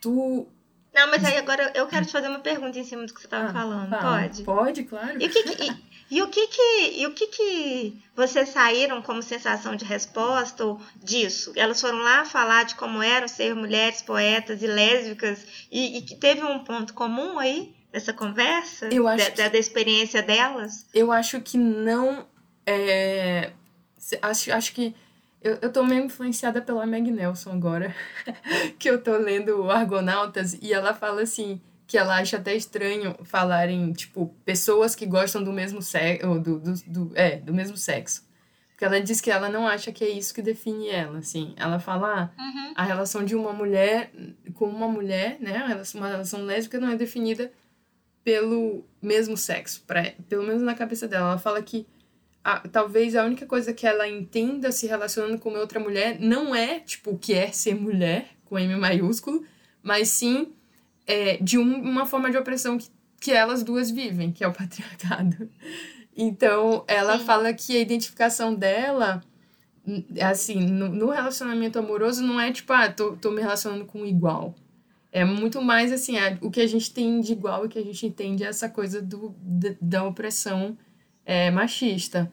[0.01, 0.47] tu.
[0.93, 3.27] Não, mas aí agora eu quero te fazer uma pergunta em cima do que você
[3.27, 3.91] estava ah, falando.
[3.91, 4.43] Pode?
[4.43, 5.21] Pode, claro.
[5.21, 9.23] E o que, que e, o que que e o que que vocês saíram como
[9.23, 11.53] sensação de resposta ou disso?
[11.57, 16.17] Elas foram lá falar de como eram ser mulheres poetas e lésbicas e, e que
[16.17, 20.87] teve um ponto comum aí nessa conversa eu acho da, que, da experiência delas?
[20.95, 22.27] Eu acho que não.
[22.67, 23.53] É,
[24.23, 24.95] acho, acho que
[25.43, 27.95] eu, eu tô meio influenciada pela Meg Nelson agora,
[28.79, 33.93] que eu tô lendo Argonautas, e ela fala assim, que ela acha até estranho falarem,
[33.93, 38.25] tipo, pessoas que gostam do mesmo sexo, do, do, do, é, do mesmo sexo.
[38.71, 41.53] Porque ela diz que ela não acha que é isso que define ela, assim.
[41.57, 42.73] Ela fala, ah, uhum.
[42.77, 44.13] a relação de uma mulher
[44.55, 47.51] com uma mulher, né, uma relação lésbica não é definida
[48.23, 51.31] pelo mesmo sexo, pra, pelo menos na cabeça dela.
[51.31, 51.89] Ela fala que
[52.45, 56.79] a, talvez a única coisa que ela entenda se relacionando com outra mulher não é,
[56.79, 59.45] tipo, o que é ser mulher, com M maiúsculo,
[59.83, 60.53] mas sim
[61.11, 62.89] é, de um, uma forma de opressão que,
[63.21, 65.51] que elas duas vivem, que é o patriarcado.
[66.17, 67.25] Então, ela sim.
[67.25, 69.21] fala que a identificação dela,
[70.21, 74.07] assim, no, no, relacionamento amoroso, não é tipo, ah, tô, tô me relacionando com um
[74.07, 74.55] igual.
[75.11, 77.85] É muito mais, assim, a, o que a gente tem de igual e que a
[77.85, 80.79] gente entende é essa coisa do, da, da opressão
[81.25, 82.31] é, machista.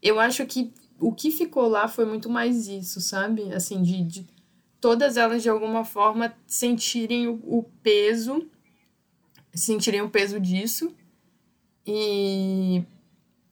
[0.00, 3.52] Eu acho que o que ficou lá foi muito mais isso, sabe?
[3.52, 4.26] Assim, de, de
[4.80, 8.48] todas elas de alguma forma sentirem o, peso,
[9.52, 10.94] sentirem o peso disso.
[11.86, 12.82] E,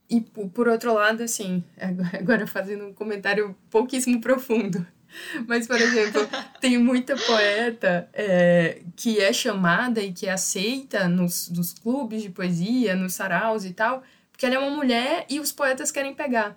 [0.09, 1.63] e por outro lado, assim,
[2.19, 4.87] agora fazendo um comentário pouquíssimo profundo.
[5.47, 6.21] Mas, por exemplo,
[6.61, 12.31] tem muita poeta é, que é chamada e que é aceita nos, nos clubes de
[12.31, 16.57] poesia, nos saraus e tal, porque ela é uma mulher e os poetas querem pegar.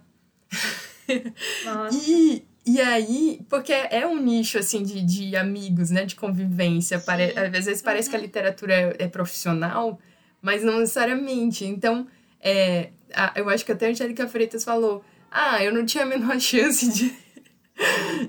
[1.65, 1.97] Nossa.
[2.09, 6.05] e, e aí, porque é um nicho, assim, de, de amigos, né?
[6.05, 6.99] De convivência.
[6.99, 7.33] Pare...
[7.37, 8.25] Às vezes parece que a uhum.
[8.25, 9.99] literatura é, é, profissional,
[10.41, 11.65] mas não necessariamente.
[11.65, 12.07] Então,
[12.39, 16.07] é, a, eu acho que até a Angélica Freitas falou ah, eu não tinha a
[16.07, 17.15] menor chance de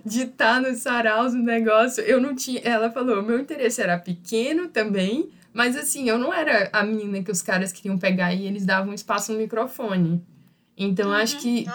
[0.05, 2.03] de estar tá no saraus no negócio.
[2.05, 2.61] Eu não tinha...
[2.61, 7.23] Ela falou, o meu interesse era pequeno também, mas assim, eu não era a menina
[7.23, 10.25] que os caras queriam pegar e eles davam espaço no microfone.
[10.77, 11.16] Então, uhum.
[11.16, 11.66] acho que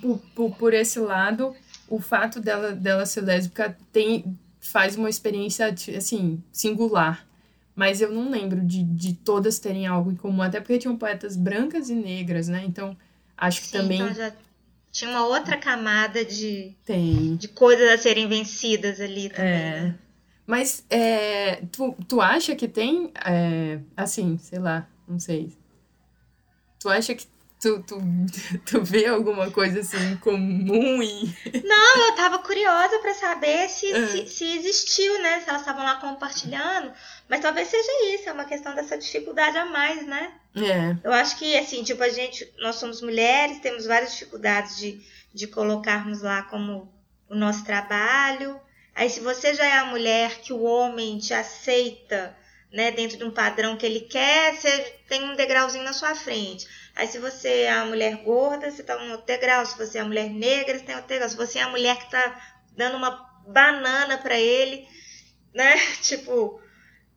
[0.00, 1.54] por, por, por, esse lado,
[1.88, 7.26] o fato dela, dela ser lésbica tem, faz uma experiência, assim, singular.
[7.74, 11.36] Mas eu não lembro de, de todas terem algo em comum, até porque tinham poetas
[11.36, 12.64] brancas e negras, né?
[12.64, 12.96] Então,
[13.36, 14.00] acho que Sim, também.
[14.00, 14.32] Então já
[14.92, 17.34] tinha uma outra camada de, tem.
[17.34, 19.52] de coisas a serem vencidas ali também.
[19.52, 19.80] É.
[19.80, 19.94] Né?
[20.46, 25.52] Mas é, tu, tu acha que tem, é, assim, sei lá, não sei.
[26.78, 27.26] Tu acha que
[27.64, 27.98] tu, tu,
[28.66, 31.34] tu vê alguma coisa assim comum e.
[31.64, 34.06] Não, eu tava curiosa para saber se, uhum.
[34.08, 35.40] se, se, existiu, né?
[35.40, 36.92] Se elas estavam lá compartilhando.
[37.28, 40.32] Mas talvez seja isso, é uma questão dessa dificuldade a mais, né?
[40.56, 40.96] É.
[41.02, 45.00] Eu acho que, assim, tipo, a gente, nós somos mulheres, temos várias dificuldades de,
[45.32, 46.92] de colocarmos lá como
[47.28, 48.60] o nosso trabalho.
[48.94, 52.36] Aí, se você já é a mulher que o homem te aceita,
[52.70, 56.66] né, dentro de um padrão que ele quer, você tem um degrauzinho na sua frente.
[56.96, 59.66] Aí, se você é a mulher gorda, você está um degrau.
[59.66, 61.28] Se você é a mulher negra, você tem outro degrau.
[61.28, 62.40] Se você é a mulher que está
[62.76, 63.10] dando uma
[63.46, 64.86] banana para ele,
[65.52, 66.60] né, tipo,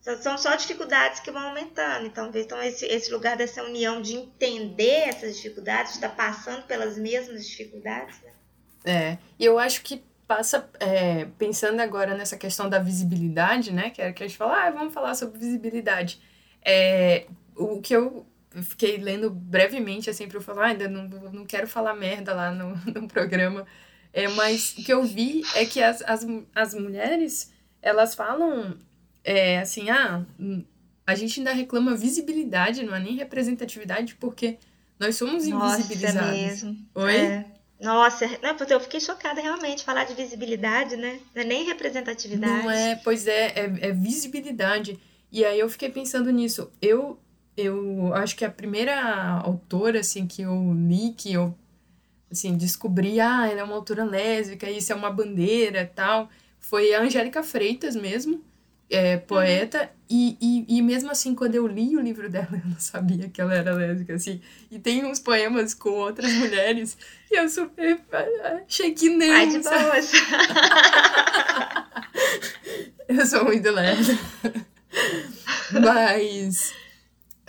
[0.02, 2.08] são só dificuldades que vão aumentando.
[2.08, 6.98] Então, então esse, esse lugar dessa união de entender essas dificuldades, de estar passando pelas
[6.98, 8.20] mesmas dificuldades.
[8.22, 8.32] Né?
[8.86, 13.90] É, e eu acho que passa, é, pensando agora nessa questão da visibilidade, né?
[13.90, 16.22] Que era que a gente fala, ah, vamos falar sobre visibilidade.
[16.64, 18.26] É, o que eu
[18.64, 22.52] fiquei lendo brevemente, assim, para eu falar, ah, ainda não, não quero falar merda lá
[22.52, 23.66] no, no programa,
[24.14, 28.78] é, mas o que eu vi é que as, as, as mulheres, elas falam
[29.28, 30.26] é assim, ah,
[31.06, 34.58] a gente ainda reclama visibilidade, não é nem representatividade, porque
[34.98, 36.16] nós somos invisibilizados.
[36.16, 36.78] Nossa, é mesmo.
[36.96, 37.16] Oi?
[37.16, 37.46] É.
[37.80, 41.20] Nossa, não, porque eu fiquei chocada realmente falar de visibilidade, né?
[41.36, 42.64] Não é nem representatividade.
[42.64, 44.98] Não é, pois é, é, é visibilidade.
[45.30, 46.72] E aí eu fiquei pensando nisso.
[46.82, 47.20] Eu
[47.58, 49.02] eu acho que a primeira
[49.44, 51.56] autora assim que eu li, que eu
[52.32, 57.02] assim, descobri, ah, ela é uma autora lésbica, isso é uma bandeira, tal, foi a
[57.02, 58.44] Angélica Freitas mesmo
[58.90, 59.88] é, poeta, uhum.
[60.10, 63.42] e, e, e mesmo assim, quando eu li o livro dela, eu não sabia que
[63.42, 64.42] ela era lésbica, assim.
[64.72, 66.98] E tem uns poemas com outras mulheres,
[67.30, 68.00] e eu super
[68.66, 69.30] achei que não.
[69.30, 70.12] Ai, de boas.
[73.10, 74.66] eu sou muito lésbica.
[75.82, 76.74] Mas.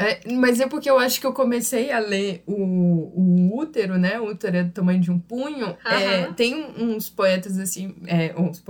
[0.00, 4.20] É, mas é porque eu acho que eu comecei a ler o, o útero, né?
[4.20, 5.66] O útero é do tamanho de um punho.
[5.66, 5.76] Uhum.
[5.84, 7.96] É, tem uns poetas assim.
[8.06, 8.62] É, uns,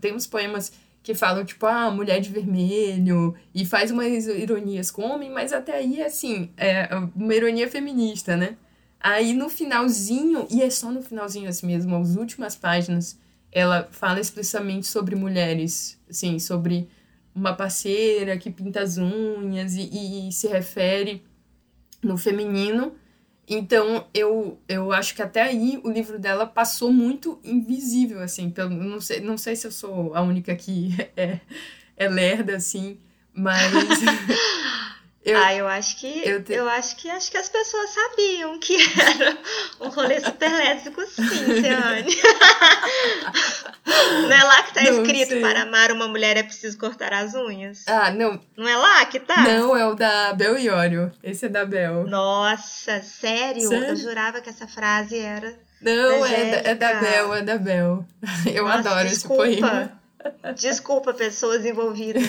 [0.00, 5.02] tem uns poemas que falam, tipo, ah, mulher de vermelho, e faz umas ironias com
[5.02, 8.56] homem, mas até aí, assim, é uma ironia feminista, né?
[8.98, 13.18] Aí no finalzinho, e é só no finalzinho assim mesmo, as últimas páginas,
[13.52, 16.88] ela fala explicitamente sobre mulheres, assim, sobre
[17.34, 21.22] uma parceira que pinta as unhas e, e se refere
[22.02, 22.94] no feminino
[23.46, 28.50] então, eu, eu acho que até aí o livro dela passou muito invisível, assim.
[28.50, 31.40] Pelo, não, sei, não sei se eu sou a única que é,
[31.96, 32.98] é lerda, assim,
[33.32, 33.72] mas.
[35.24, 36.52] Eu, ah, eu acho que eu, te...
[36.52, 39.38] eu, acho que acho que as pessoas sabiam que era
[39.80, 42.14] um rolê super lésbico, sim, Ciane.
[44.28, 45.40] não é lá que tá não escrito sei.
[45.40, 47.84] para amar uma mulher é preciso cortar as unhas?
[47.86, 48.38] Ah, não.
[48.54, 49.44] Não é lá que tá?
[49.44, 51.10] Não, é o da Bel Iório.
[51.22, 52.06] Esse é da Bel.
[52.06, 53.66] Nossa, sério?
[53.66, 53.88] sério?
[53.88, 55.58] Eu jurava que essa frase era.
[55.80, 58.04] Não, da é, da, é da Bel, é da Bel.
[58.52, 59.48] Eu Nossa, adoro desculpa.
[59.48, 60.03] esse poema.
[60.56, 62.22] Desculpa, pessoas envolvidas.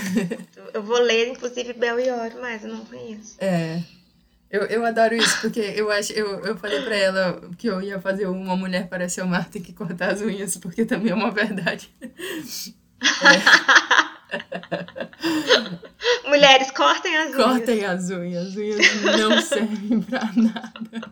[0.73, 3.35] Eu vou ler, inclusive, Bel e Oro, mas eu não conheço.
[3.39, 3.81] É.
[4.49, 7.99] Eu, eu adoro isso, porque eu acho eu, eu falei pra ela que eu ia
[7.99, 11.31] fazer uma mulher parecer o mar tem que cortar as unhas, porque também é uma
[11.31, 11.89] verdade.
[12.01, 12.09] É.
[16.27, 17.43] Mulheres, cortem as unhas.
[17.43, 18.47] Cortem as unhas.
[18.47, 21.11] As unhas não servem pra nada.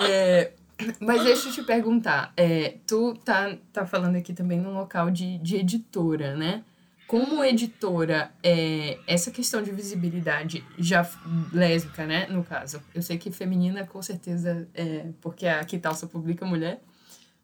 [0.00, 0.52] É,
[1.00, 5.38] mas deixa eu te perguntar, é, tu tá, tá falando aqui também num local de,
[5.38, 6.62] de editora, né?
[7.06, 11.08] Como editora, é, essa questão de visibilidade já
[11.52, 16.08] lésbica, né, no caso, eu sei que feminina com certeza é porque a Kital só
[16.08, 16.82] publica mulher,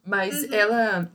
[0.05, 0.53] mas uhum.
[0.53, 1.11] ela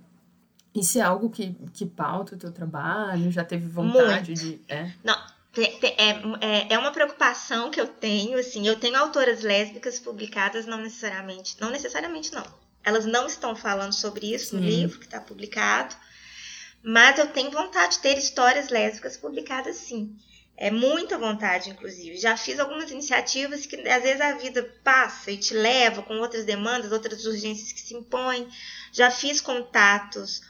[0.74, 3.30] isso é algo que, que pauta o teu trabalho?
[3.30, 4.40] Já teve vontade Muito.
[4.40, 4.60] de.
[4.68, 4.92] É?
[5.02, 5.16] Não,
[5.62, 10.78] é, é, é uma preocupação que eu tenho, assim, eu tenho autoras lésbicas publicadas, não
[10.78, 12.44] necessariamente, não necessariamente não.
[12.84, 15.94] Elas não estão falando sobre isso no livro que está publicado,
[16.82, 20.16] mas eu tenho vontade de ter histórias lésbicas publicadas sim.
[20.56, 22.16] É muita vontade, inclusive.
[22.16, 26.44] Já fiz algumas iniciativas que às vezes a vida passa e te leva com outras
[26.44, 28.48] demandas, outras urgências que se impõem.
[28.92, 30.42] Já fiz contatos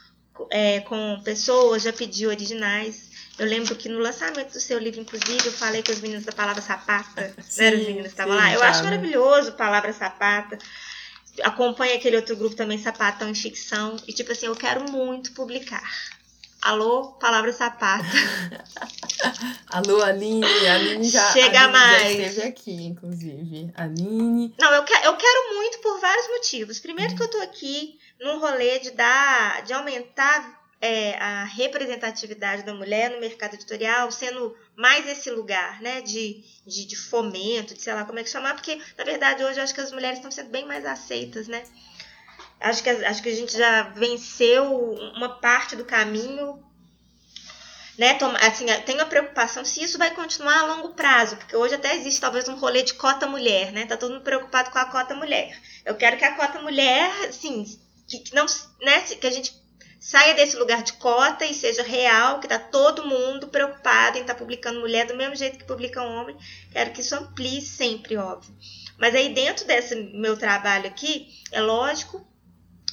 [0.49, 3.08] é, com pessoas, já pedi originais
[3.39, 6.31] eu lembro que no lançamento do seu livro, inclusive, eu falei com os meninos da
[6.31, 7.33] Palavra Sapata.
[7.41, 8.53] Sim, né, os meninos estavam lá?
[8.53, 10.57] Eu acho maravilhoso Palavra Sapata.
[11.43, 13.95] Acompanha aquele outro grupo também, Sapatão em Ficção.
[14.05, 15.89] E, tipo assim, eu quero muito publicar.
[16.61, 18.03] Alô, Palavra Sapata.
[19.71, 20.45] Alô, Aline.
[20.67, 22.01] Aline já, Chega Aline mais.
[22.01, 23.71] já esteve aqui, inclusive.
[23.75, 24.53] Aline.
[24.59, 26.79] Não, eu, que, eu quero muito por vários motivos.
[26.79, 32.73] Primeiro que eu tô aqui num rolê de dar, de aumentar é, a representatividade da
[32.73, 37.93] mulher no mercado editorial sendo mais esse lugar né, de, de, de, fomento, de sei
[37.93, 40.31] lá como é que chamar, porque na verdade hoje eu acho que as mulheres estão
[40.31, 41.63] sendo bem mais aceitas, né?
[42.59, 46.63] Acho que, acho que a gente já venceu uma parte do caminho.
[47.97, 51.97] Né, assim, tenho a preocupação se isso vai continuar a longo prazo, porque hoje até
[51.97, 53.85] existe talvez um rolê de cota mulher, né?
[53.85, 55.59] Tá todo mundo preocupado com a cota mulher.
[55.83, 57.65] Eu quero que a cota mulher, assim,
[58.07, 58.45] que, que não,
[58.81, 59.58] né, que a gente
[59.99, 64.33] saia desse lugar de cota e seja real, que está todo mundo preocupado em estar
[64.33, 66.37] tá publicando mulher do mesmo jeito que publica homem.
[66.71, 68.55] Quero que isso amplie sempre, óbvio.
[68.97, 72.25] Mas aí dentro desse meu trabalho aqui, é lógico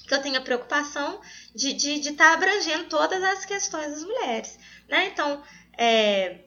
[0.06, 1.20] que eu tenho a preocupação
[1.54, 4.58] de estar de, de tá abrangendo todas as questões das mulheres.
[4.88, 5.06] Né?
[5.06, 5.42] Então,
[5.76, 6.44] é,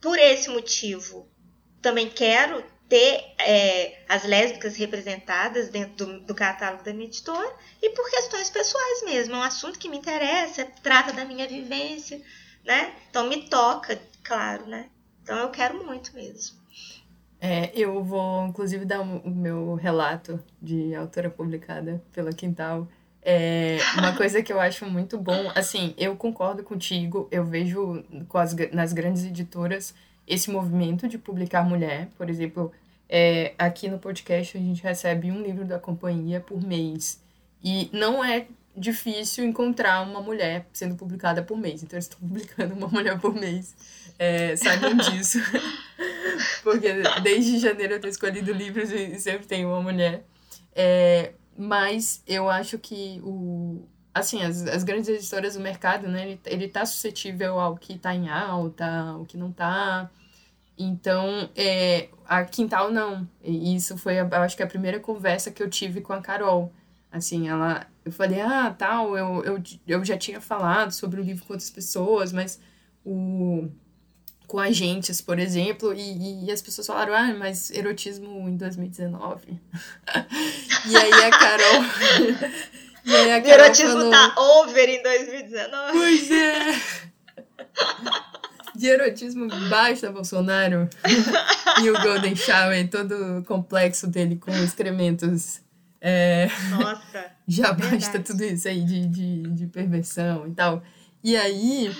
[0.00, 1.28] por esse motivo,
[1.80, 7.90] também quero ter é, as lésbicas representadas dentro do, do, catálogo da minha editora e
[7.90, 9.34] por questões pessoais mesmo.
[9.34, 12.20] É um assunto que me interessa, trata da minha vivência,
[12.64, 12.94] né?
[13.08, 14.88] Então me toca, claro, né?
[15.22, 16.62] Então eu quero muito mesmo.
[17.40, 22.88] É, eu vou, inclusive, dar o meu relato de autora publicada pela Quintal.
[23.22, 28.38] É, uma coisa que eu acho muito bom, assim, eu concordo contigo, eu vejo com
[28.38, 29.94] as, nas grandes editoras
[30.26, 32.72] esse movimento de publicar mulher, por exemplo,
[33.08, 37.22] é, aqui no podcast a gente recebe um livro da companhia por mês.
[37.62, 38.46] E não é
[38.76, 41.82] difícil encontrar uma mulher sendo publicada por mês.
[41.82, 43.74] Então, eles estão publicando uma mulher por mês.
[44.18, 45.38] É, saibam disso.
[46.62, 46.88] Porque
[47.22, 50.24] desde janeiro eu tenho escolhido livros e sempre tem uma mulher.
[50.74, 56.40] É, mas eu acho que o assim as, as grandes editoras do mercado né ele,
[56.46, 60.08] ele tá suscetível ao que está em alta ao que não está
[60.78, 65.62] então é, a Quintal não e isso foi eu acho que a primeira conversa que
[65.62, 66.72] eu tive com a Carol
[67.10, 71.44] assim ela eu falei ah tal eu, eu, eu já tinha falado sobre o livro
[71.44, 72.60] com outras pessoas mas
[73.04, 73.68] o
[74.46, 79.58] com agentes, por exemplo, e, e as pessoas falaram, ah, mas erotismo em 2019.
[80.86, 81.82] e aí a Carol.
[83.04, 85.92] e aí a Carol erotismo falou, tá over em 2019.
[85.92, 86.80] Pois é!
[88.74, 90.88] De erotismo basta Bolsonaro
[91.82, 95.60] e o Golden Shower, todo o complexo dele com excrementos.
[96.00, 97.30] É, Nossa!
[97.46, 100.82] Já basta tudo isso aí de, de, de perversão e tal.
[101.22, 101.90] E aí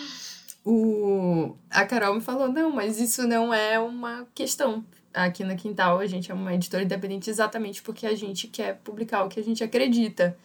[0.65, 4.85] o, a Carol me falou: não, mas isso não é uma questão.
[5.13, 9.23] Aqui na Quintal, a gente é uma editora independente exatamente porque a gente quer publicar
[9.23, 10.37] o que a gente acredita.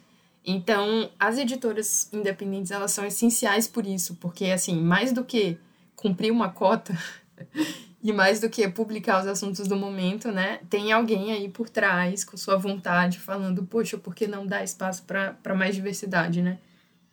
[0.45, 5.57] Então, as editoras independentes, elas são essenciais por isso, porque, assim, mais do que
[5.95, 6.97] cumprir uma cota
[8.01, 12.23] e mais do que publicar os assuntos do momento, né, tem alguém aí por trás,
[12.23, 16.57] com sua vontade, falando, poxa, por que não dar espaço para mais diversidade, né?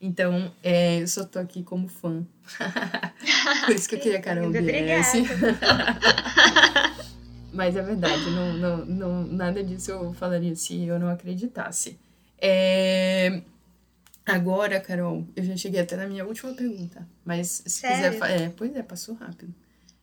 [0.00, 2.24] Então, é, eu só tô aqui como fã.
[3.64, 5.22] Por isso que eu queria a Carol viesse.
[7.52, 11.98] Mas é verdade, não, não, não, nada disso eu falaria se eu não acreditasse.
[12.38, 13.42] É...
[14.24, 17.06] Agora, Carol, eu já cheguei até na minha última pergunta.
[17.24, 18.20] Mas se Sério?
[18.20, 18.42] quiser.
[18.42, 19.54] É, pois é, passou rápido.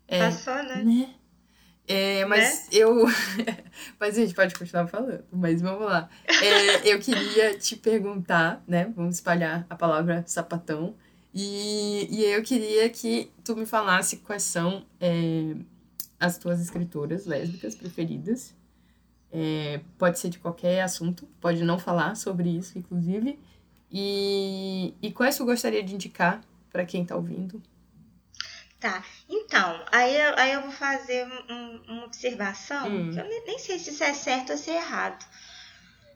[0.08, 0.84] É, Passou, né?
[0.84, 1.16] né?
[1.88, 2.68] É, mas né?
[2.72, 3.06] eu.
[4.00, 6.10] mas a gente pode continuar falando, mas vamos lá.
[6.28, 8.92] É, eu queria te perguntar, né?
[8.96, 10.96] Vamos espalhar a palavra sapatão.
[11.34, 15.56] E, e eu queria que tu me falasse quais são é,
[16.20, 18.54] as tuas escritoras lésbicas preferidas.
[19.36, 23.40] É, pode ser de qualquer assunto, pode não falar sobre isso, inclusive.
[23.92, 27.62] E, e quais tu gostaria de indicar para quem está ouvindo?
[28.80, 33.12] Tá, então, aí eu, aí eu vou fazer um, uma observação, hum.
[33.12, 35.26] que eu nem, nem, sei se isso é certo ou se é errado.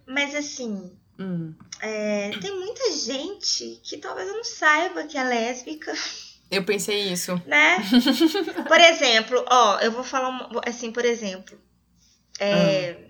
[0.05, 1.55] Mas assim, hum.
[1.79, 5.93] é, tem muita gente que talvez não saiba que é lésbica.
[6.51, 7.41] Eu pensei isso.
[7.45, 7.77] Né?
[8.67, 11.57] por exemplo, ó, eu vou falar uma, assim, por exemplo.
[12.39, 13.06] É, hum.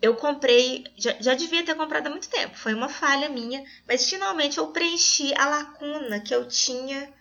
[0.00, 4.08] Eu comprei, já, já devia ter comprado há muito tempo, foi uma falha minha, mas
[4.08, 7.12] finalmente eu preenchi a lacuna que eu tinha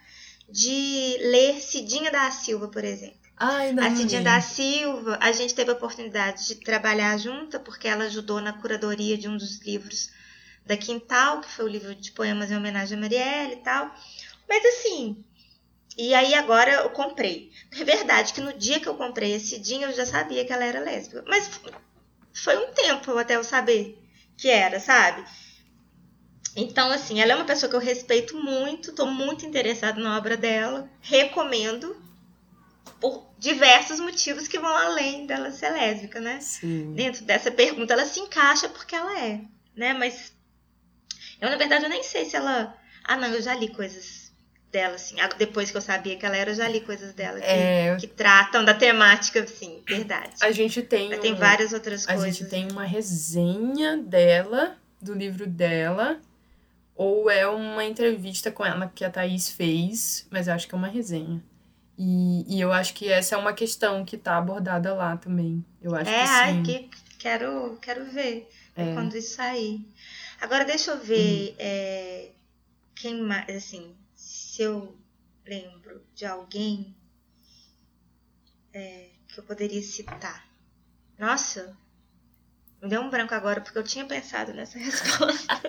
[0.50, 3.18] de ler Cidinha da Silva, por exemplo.
[3.38, 7.88] Ai, não, a Cidinha da Silva, a gente teve a oportunidade de trabalhar junta, porque
[7.88, 10.10] ela ajudou na curadoria de um dos livros
[10.66, 13.94] da Quintal, que foi o livro de poemas em homenagem a Marielle e tal.
[14.48, 15.24] Mas assim,
[15.98, 17.52] e aí agora eu comprei.
[17.72, 20.64] É verdade que no dia que eu comprei a Cidinha, eu já sabia que ela
[20.64, 21.24] era lésbica.
[21.28, 21.50] Mas
[22.36, 23.98] foi um tempo até eu saber
[24.38, 25.24] que era, sabe?
[26.56, 30.38] Então, assim, ela é uma pessoa que eu respeito muito, estou muito interessada na obra
[30.38, 31.96] dela, recomendo
[33.00, 36.40] por diversos motivos que vão além dela ser lésbica, né?
[36.40, 36.94] Sim.
[36.94, 39.42] Dentro dessa pergunta, ela se encaixa porque ela é,
[39.76, 39.94] né?
[39.94, 40.34] Mas
[41.42, 42.78] eu, na verdade, eu nem sei se ela.
[43.04, 44.25] Ah, não, eu já li coisas
[44.76, 45.16] dela, assim.
[45.38, 47.96] Depois que eu sabia que ela era, eu já li coisas dela que, é...
[47.98, 50.36] que tratam da temática, assim, verdade.
[50.42, 51.10] A gente tem.
[51.10, 52.24] Mas tem várias outras a coisas.
[52.24, 56.20] A gente tem uma resenha dela, do livro dela
[56.96, 60.78] ou é uma entrevista com ela que a Thaís fez, mas eu acho que é
[60.78, 61.44] uma resenha.
[61.98, 65.64] E, e eu acho que essa é uma questão que tá abordada lá também.
[65.82, 66.34] Eu acho é, que sim.
[66.34, 68.94] ai, que quero, quero ver é.
[68.94, 69.86] quando isso sair.
[70.40, 71.56] Agora deixa eu ver uhum.
[71.60, 72.30] é,
[72.96, 73.94] quem mais, assim,
[74.56, 74.96] se eu
[75.46, 76.96] lembro de alguém
[78.74, 80.48] é, que eu poderia citar.
[81.20, 81.76] Nossa,
[82.82, 85.62] me deu um branco agora porque eu tinha pensado nessa resposta.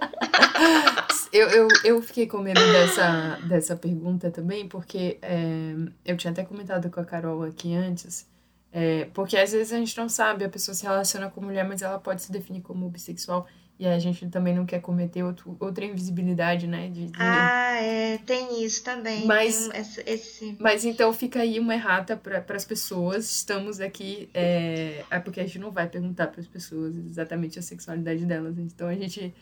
[1.33, 5.75] eu, eu, eu fiquei com medo dessa, dessa pergunta também, porque é,
[6.05, 8.25] eu tinha até comentado com a Carol aqui antes.
[8.71, 11.83] É, porque às vezes a gente não sabe, a pessoa se relaciona com mulher, mas
[11.83, 13.49] ela pode se definir como bissexual.
[13.79, 16.89] E a gente também não quer cometer outro, outra invisibilidade, né?
[16.89, 17.13] De, de...
[17.19, 19.27] Ah, é, tem isso também.
[19.27, 19.69] Mas,
[20.07, 23.31] esse, mas então fica aí uma errata para as pessoas.
[23.31, 24.31] Estamos aqui.
[24.33, 28.57] É, é porque a gente não vai perguntar para as pessoas exatamente a sexualidade delas.
[28.59, 29.35] Então a gente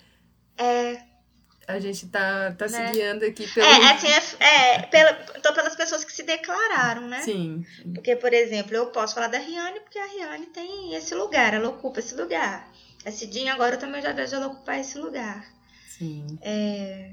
[0.59, 1.15] É.
[1.67, 2.89] A gente tá, tá Né?
[2.89, 3.67] se guiando aqui pelo.
[3.67, 4.09] É, assim,
[4.41, 7.23] é, é pela, então pelas pessoas que se declararam, né?
[7.23, 7.65] Sim.
[7.95, 11.69] Porque, por exemplo, eu posso falar da Rihanna porque a Rihanna tem esse lugar, ela
[11.69, 12.69] ocupa esse lugar.
[13.05, 15.47] A Cidinha agora eu também já vejo ela ocupar esse lugar.
[15.89, 16.39] Sim.
[16.43, 17.13] É,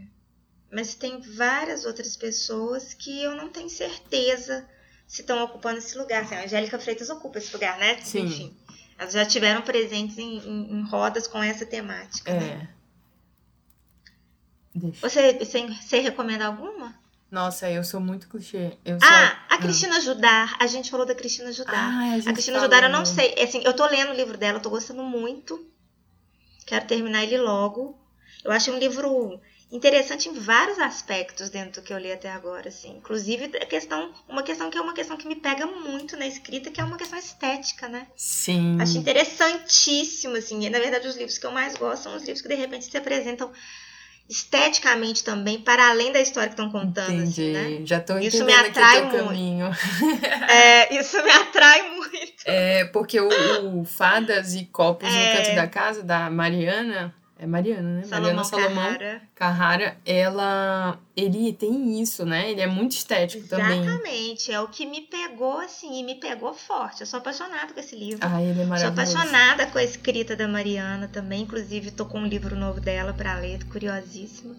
[0.72, 4.68] mas tem várias outras pessoas que eu não tenho certeza
[5.08, 6.24] se estão ocupando esse lugar.
[6.24, 8.00] Assim, a Angélica Freitas ocupa esse lugar, né?
[8.02, 8.26] Sim.
[8.26, 8.58] Enfim,
[8.98, 12.32] elas já tiveram presentes em, em- em rodas com essa temática.
[12.34, 12.70] né?
[12.78, 12.82] É.
[14.74, 15.02] Deixa.
[15.10, 16.96] Você, você, você recomenda alguma?
[17.30, 18.78] Nossa, eu sou muito clichê.
[18.84, 18.98] Eu.
[19.02, 20.56] Ah, a Cristina Judar.
[20.60, 21.74] A gente falou da Cristina Judar.
[21.74, 22.74] Ah, a, A Cristina falou.
[22.76, 23.36] Judar, eu não sei.
[23.42, 25.66] Assim, eu tô lendo o livro dela, eu tô gostando muito.
[26.66, 27.98] Quero terminar ele logo.
[28.44, 29.40] Eu achei um livro
[29.72, 32.98] interessante em vários aspectos dentro do que eu li até agora, assim.
[32.98, 36.70] Inclusive a questão, uma questão que é uma questão que me pega muito na escrita,
[36.70, 38.08] que é uma questão estética, né?
[38.16, 38.78] Sim.
[38.82, 40.66] Acho interessantíssimo, assim.
[40.66, 42.86] E, na verdade, os livros que eu mais gosto são os livros que de repente
[42.86, 43.52] se apresentam
[44.30, 47.56] esteticamente também, para além da história que estão contando, Entendi.
[47.58, 47.86] assim, né?
[47.86, 49.26] Já Isso entendendo me aqui o atrai teu muito.
[49.26, 49.72] caminho.
[50.50, 52.34] É, isso me atrai muito.
[52.46, 53.30] É, porque o,
[53.80, 55.32] o Fadas e Copos É.
[55.34, 57.14] no Canto da Casa, da Mariana.
[57.42, 58.08] É Mariana, né?
[58.08, 59.22] Mariana Salomão Salomão Carrara.
[59.34, 61.00] Carrara, ela.
[61.18, 62.52] Ele tem isso, né?
[62.52, 63.82] Ele é muito estético também.
[63.82, 67.02] Exatamente, é o que me pegou assim, e me pegou forte.
[67.02, 68.20] Eu sou apaixonada com esse livro.
[68.22, 68.94] Ah, ele é sou maravilhoso.
[68.94, 73.34] apaixonada com a escrita da Mariana também, inclusive tô com um livro novo dela pra
[73.40, 74.56] ler, tô curiosíssima.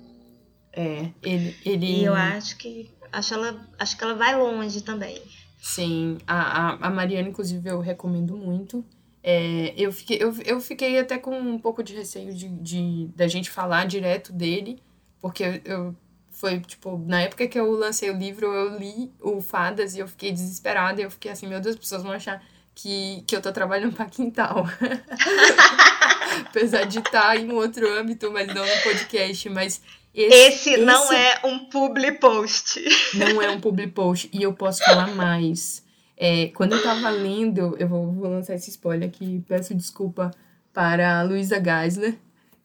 [0.72, 1.56] É, ele.
[1.64, 2.00] ele...
[2.00, 5.22] E eu acho que acho ela, acho que ela vai longe também.
[5.60, 8.84] Sim, a, a, a Mariana, inclusive, eu recomendo muito.
[9.24, 13.28] É, eu, fiquei, eu, eu fiquei até com um pouco de receio de, de da
[13.28, 14.82] gente falar direto dele,
[15.20, 15.96] porque eu, eu-
[16.34, 20.08] foi, tipo, na época que eu lancei o livro, eu li o Fadas e eu
[20.08, 21.00] fiquei desesperada.
[21.00, 22.42] E eu fiquei assim, meu Deus, as pessoas vão achar
[22.74, 24.66] que, que eu tô trabalhando pra quintal.
[26.46, 29.48] Apesar de estar em um outro âmbito, mas não no podcast.
[29.50, 29.80] Mas
[30.14, 32.82] esse, Esse, não esse é um public post.
[33.14, 35.81] não é um public post e eu posso falar mais.
[36.24, 40.30] É, quando eu tava lendo, eu vou, vou lançar esse spoiler aqui, peço desculpa
[40.72, 42.14] para a Luísa Geisler,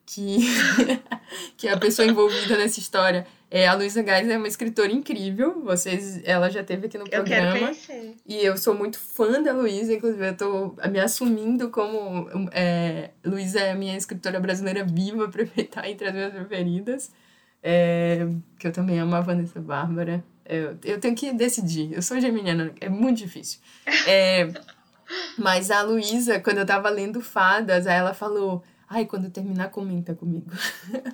[0.05, 0.37] que,
[1.57, 3.25] que é a pessoa envolvida nessa história.
[3.49, 7.23] É, a Luísa Geisler é uma escritora incrível, vocês, ela já teve aqui no Eu
[7.23, 7.59] quero programa.
[7.59, 8.15] conhecer.
[8.27, 12.29] E eu sou muito fã da Luísa, inclusive eu tô me assumindo como.
[12.51, 17.11] É, Luísa é a minha escritora brasileira viva, pra estar entre as minhas preferidas.
[17.63, 18.27] É,
[18.59, 20.23] que eu também amo a Vanessa Bárbara.
[20.47, 21.93] Eu, eu tenho que decidir.
[21.93, 23.59] Eu sou geminiana, é muito difícil.
[24.07, 24.47] É,
[25.37, 28.63] mas a Luísa, quando eu tava lendo Fadas, aí ela falou.
[28.89, 30.49] Ai, quando terminar, comenta comigo.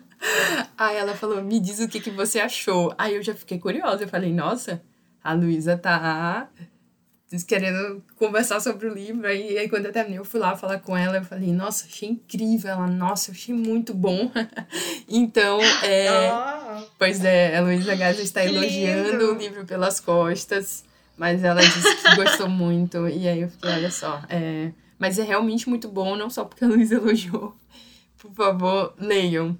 [0.77, 2.93] aí ela falou, me diz o que, que você achou.
[2.99, 4.03] Aí eu já fiquei curiosa.
[4.03, 4.83] Eu falei, nossa,
[5.23, 6.49] a Luísa tá
[7.41, 9.25] querendo conversar sobre o livro.
[9.25, 11.17] Aí, aí quando eu terminei, eu fui lá falar com ela.
[11.17, 12.69] Eu falei, nossa, achei incrível.
[12.71, 14.29] Ela, nossa, achei muito bom.
[15.07, 20.83] então, é, Oh, pois é, a Luísa Gaza está elogiando o livro pelas costas.
[21.17, 23.07] Mas ela disse que gostou muito.
[23.07, 24.21] E aí eu fiquei, olha só.
[24.29, 27.55] É, mas é realmente muito bom, não só porque a Luísa elogiou.
[28.17, 29.57] Por favor, leiam.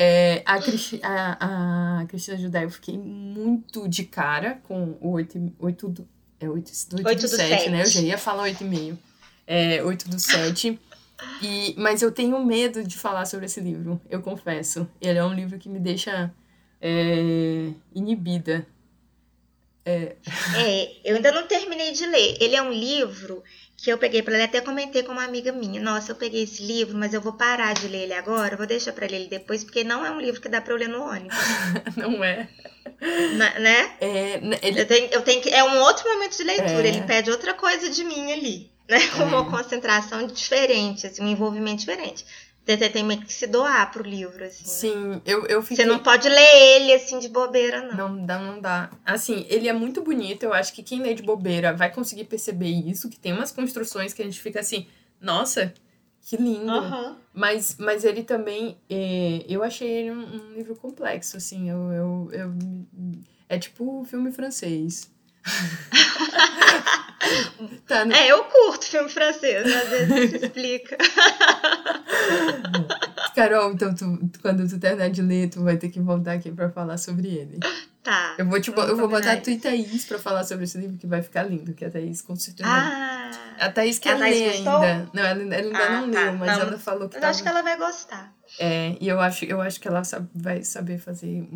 [0.00, 5.52] É, a, Cristi- a, a Cristina Judá, eu fiquei muito de cara com o 8,
[5.58, 6.08] 8 do,
[6.40, 7.82] é 8, do, 8 Oito do do 7, né?
[7.82, 8.96] Eu já ia falar 8,5.
[9.46, 10.78] É, 8 do 7.
[11.42, 14.88] E, mas eu tenho medo de falar sobre esse livro, eu confesso.
[15.00, 16.32] Ele é um livro que me deixa
[16.80, 18.66] é, inibida.
[19.84, 22.36] É, eu ainda não terminei de ler.
[22.40, 23.42] Ele é um livro
[23.76, 25.80] que eu peguei para ler, até comentei com uma amiga minha.
[25.80, 28.92] Nossa, eu peguei esse livro, mas eu vou parar de ler ele agora, vou deixar
[28.92, 31.02] para ler ele depois, porque não é um livro que dá para eu ler no
[31.02, 31.36] ônibus,
[31.96, 32.48] Não é?
[33.36, 33.92] na- né?
[34.00, 36.88] É, ele, Eu tenho, eu tenho que, é um outro momento de leitura, É.
[36.88, 38.98] ele pede outra coisa de mim ali, né?
[39.20, 39.22] É.
[39.22, 42.26] Uma concentração diferente, assim, um envolvimento diferente.
[42.76, 44.64] Você tem- meio que se doar pro livro, assim.
[44.64, 44.70] né?
[44.70, 45.76] sim, eu, eu fiquei...
[45.84, 48.08] Você não pode ler ele assim de bobeira, não.
[48.10, 48.90] Não dá, não dá.
[49.06, 50.42] Assim, ele é muito bonito.
[50.42, 54.12] Eu acho que quem lê de bobeira vai conseguir perceber isso, que tem umas construções
[54.12, 54.86] que a gente fica assim,
[55.20, 55.72] nossa,
[56.20, 56.70] que lindo.
[56.70, 57.16] Aham.
[57.32, 62.28] Mas, mas ele também, é, eu achei ele um, um livro complexo, assim, eu, eu,
[62.32, 62.54] eu-
[63.48, 65.10] é tipo um filme francês.
[67.86, 70.96] tá no, É, eu curto filme francês, às vezes se explica.
[73.34, 76.70] Carol, então tu, quando tu terminar de ler, tu vai ter que voltar aqui pra
[76.70, 77.58] falar sobre ele.
[78.02, 78.34] Tá.
[78.38, 80.96] Eu vou, te, eu vou botar combinar tu e Thaís pra falar sobre esse livro,
[80.96, 82.68] que vai ficar lindo, que a Thaís com certeza.
[82.68, 85.10] Ah, A Thaís quer A ler ainda.
[85.12, 86.24] Não, ela, ela ainda Ah, não tá.
[86.24, 87.30] leu, mas Não, ela falou que mas tava...
[87.32, 88.32] acho que ela vai gostar.
[88.58, 91.46] É, e eu acho, eu acho que ela sabe- vai saber fazer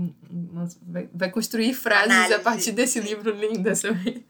[0.83, 2.41] vai, vai construir frases a Análise.
[2.41, 4.25] partir desse livro lindo, sabe?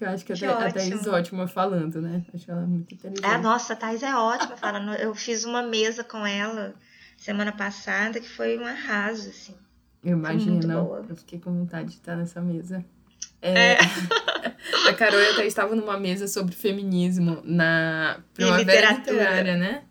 [0.00, 1.12] Que eu acho que, Que a, a Thaís ótimo.
[1.12, 2.24] ótima falando, né?
[2.32, 3.22] Acho ela muito inteligente.
[3.22, 4.94] Ah, nossa, a Thais é ótima falando.
[4.94, 6.74] Eu fiz uma mesa com ela.
[7.18, 9.54] semana passada, que foi um arraso, assim.
[10.02, 10.72] Eu imagino.
[11.06, 12.82] Eu fiquei com vontade de estar nessa mesa.
[13.42, 13.78] É, é.
[14.88, 19.82] a Carol até estava numa mesa sobre feminismo na Primavera Literária, né?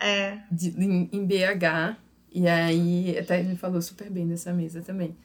[0.00, 0.38] É.
[0.48, 1.96] De, em, em, BH.
[2.30, 5.16] E aí, até ele falou super bem dessa mesa também.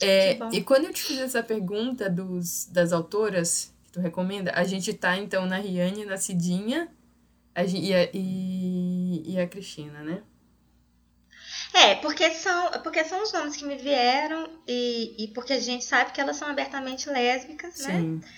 [0.00, 4.64] É, e quando eu te fiz essa pergunta dos, das autoras que tu recomenda, a
[4.64, 6.88] gente tá então na Riane, na Cidinha
[7.54, 10.22] a, e, a, e, e a Cristina, né?
[11.72, 15.84] É, porque são, porque são os nomes que me vieram e, e porque a gente
[15.84, 17.98] sabe que elas são abertamente lésbicas, né?
[17.98, 18.16] Sim.
[18.16, 18.28] né?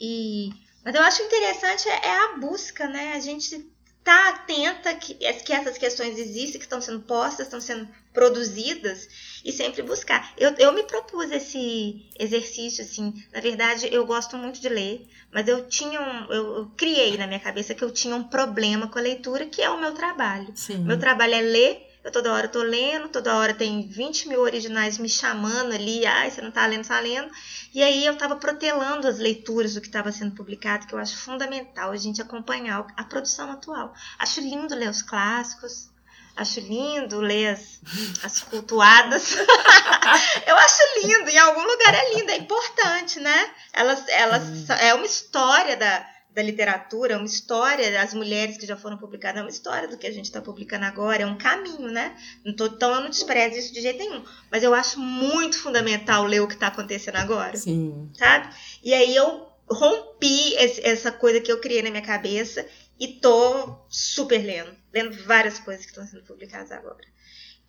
[0.00, 0.50] E,
[0.84, 3.12] mas eu acho interessante é, é a busca, né?
[3.12, 3.70] A gente
[4.02, 9.08] tá atenta que, que essas questões existem, que estão sendo postas, estão sendo produzidas
[9.44, 10.32] e sempre buscar.
[10.36, 13.12] Eu, eu me propus esse exercício, assim.
[13.32, 17.26] Na verdade, eu gosto muito de ler, mas eu tinha um, eu, eu criei na
[17.26, 20.52] minha cabeça que eu tinha um problema com a leitura, que é o meu trabalho.
[20.54, 20.78] Sim.
[20.84, 24.98] Meu trabalho é ler eu toda hora tô lendo, toda hora tem 20 mil originais
[24.98, 27.30] me chamando ali, ai, você não tá lendo, tá lendo.
[27.72, 31.16] E aí eu tava protelando as leituras do que estava sendo publicado, que eu acho
[31.16, 33.94] fundamental a gente acompanhar a produção atual.
[34.18, 35.91] Acho lindo ler os clássicos,
[36.36, 37.80] acho lindo ler as,
[38.22, 39.34] as cultuadas.
[40.46, 43.50] eu acho lindo, em algum lugar é lindo, é importante, né?
[43.72, 44.66] Elas, elas hum.
[44.80, 49.40] é uma história da, da literatura, é uma história das mulheres que já foram publicadas,
[49.40, 52.16] é uma história do que a gente está publicando agora, é um caminho, né?
[52.56, 54.24] Tô, então eu não desprezo isso de jeito nenhum.
[54.50, 57.56] Mas eu acho muito fundamental ler o que está acontecendo agora.
[57.56, 58.10] Sim.
[58.14, 58.54] Sabe?
[58.82, 62.66] E aí eu rompi esse, essa coisa que eu criei na minha cabeça
[62.98, 64.81] e tô super lendo.
[64.92, 67.00] Lendo várias coisas que estão sendo publicadas agora.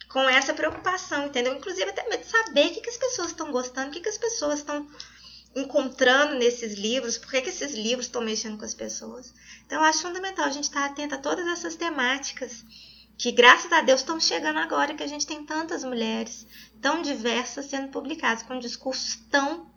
[0.10, 1.56] Com essa preocupação, entendeu?
[1.56, 4.18] Inclusive até de saber o que, que as pessoas estão gostando, o que, que as
[4.18, 4.88] pessoas estão
[5.56, 9.34] encontrando nesses livros, por que, que esses livros estão mexendo com as pessoas.
[9.66, 12.66] Então, eu acho fundamental a gente estar atento a todas essas temáticas
[13.18, 16.48] que, graças a Deus, estão chegando agora, que a gente tem tantas mulheres
[16.82, 19.68] tão diversas sendo publicadas, com discursos tão,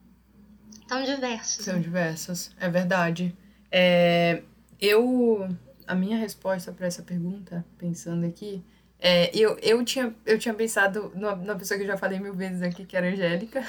[0.89, 1.65] tão diversos.
[1.65, 1.81] São né?
[1.81, 3.37] diversas, é verdade.
[3.71, 4.43] É,
[4.81, 5.49] eu,
[5.87, 8.65] a minha resposta para essa pergunta, pensando aqui,
[8.99, 12.35] é, eu, eu, tinha, eu tinha pensado numa, numa pessoa que eu já falei mil
[12.35, 13.63] vezes aqui, que era Angélica.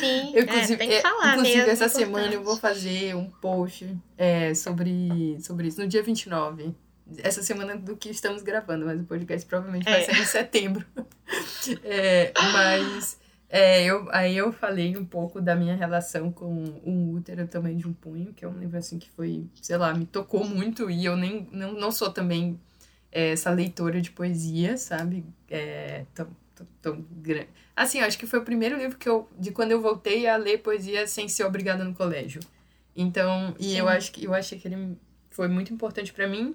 [0.00, 2.04] Sim, eu, inclusive, é, tem que é, falar Inclusive, mesmo, essa importante.
[2.04, 6.74] semana eu vou fazer um post é, sobre, sobre isso, no dia 29.
[7.18, 10.04] Essa semana do que estamos gravando, mas o podcast provavelmente vai é.
[10.04, 10.86] ser em setembro.
[11.84, 13.19] é, mas
[13.50, 17.86] é, eu, aí eu falei um pouco da minha relação com Um Útero Também de
[17.86, 21.04] um Punho, que é um livro assim que foi, sei lá, me tocou muito e
[21.04, 22.58] eu nem não, não sou também
[23.10, 25.24] é, essa leitora de poesia, sabe?
[25.50, 27.48] É, tão, tão, tão grande
[27.80, 29.26] Assim, acho que foi o primeiro livro que eu.
[29.38, 32.40] de quando eu voltei a ler poesia sem ser obrigada no colégio.
[32.94, 33.78] Então, e Sim.
[33.78, 34.98] eu acho que eu achei que ele
[35.30, 36.54] foi muito importante para mim.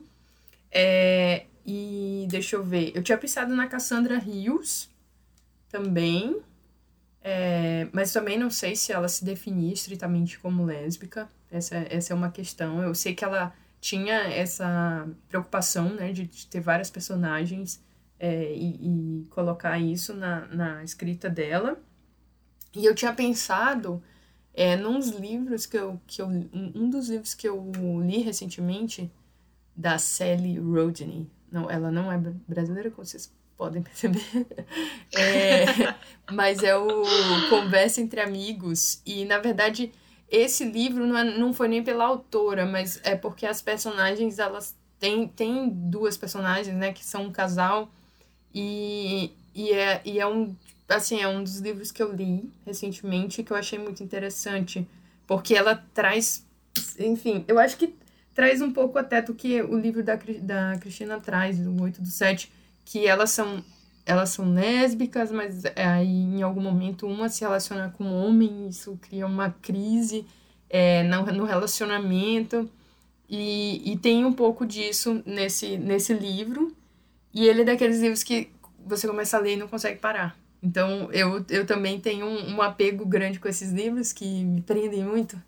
[0.71, 2.91] É, e deixa eu ver.
[2.93, 4.87] Eu tinha pensado na Cassandra Rios
[5.67, 6.39] também.
[7.27, 11.27] É, mas também não sei se ela se definia estritamente como lésbica.
[11.49, 12.83] Essa, essa é uma questão.
[12.83, 13.51] Eu sei que ela
[13.81, 17.83] tinha essa preocupação né, de, de ter várias personagens
[18.19, 21.81] é, e, e, colocar isso na, na escrita dela.
[22.75, 24.03] E eu tinha pensado
[24.53, 26.27] é, nos livros que eu, que eu.
[26.27, 27.71] Um dos livros que eu
[28.05, 29.11] li recentemente,
[29.75, 31.27] da Sally Rodney.
[31.51, 34.21] Não, ela não é brasileira, como vocês podem perceber.
[35.17, 35.65] É,
[36.29, 37.03] mas é o
[37.49, 39.01] Conversa entre Amigos.
[39.05, 39.93] E, na verdade,
[40.29, 44.75] esse livro não, é, não foi nem pela autora, mas é porque as personagens, elas
[44.99, 47.89] têm, têm duas personagens, né, que são um casal
[48.53, 50.53] e, e, é, e é um
[50.87, 54.87] assim, é um dos livros que eu li recentemente que eu achei muito interessante,
[55.25, 56.45] porque ela traz,
[56.99, 57.95] enfim, eu acho que
[58.33, 62.09] traz um pouco até do que o livro da, da Cristina traz, o 8 do
[62.09, 62.51] 7,
[62.85, 63.63] que elas são
[64.05, 68.97] elas são lésbicas, mas aí em algum momento uma se relaciona com um homem, isso
[69.01, 70.25] cria uma crise
[70.69, 72.69] é, no, no relacionamento,
[73.27, 76.75] e, e tem um pouco disso nesse, nesse livro,
[77.33, 78.49] e ele é daqueles livros que
[78.85, 80.37] você começa a ler e não consegue parar.
[80.61, 85.03] Então, eu, eu também tenho um, um apego grande com esses livros que me prendem
[85.03, 85.41] muito.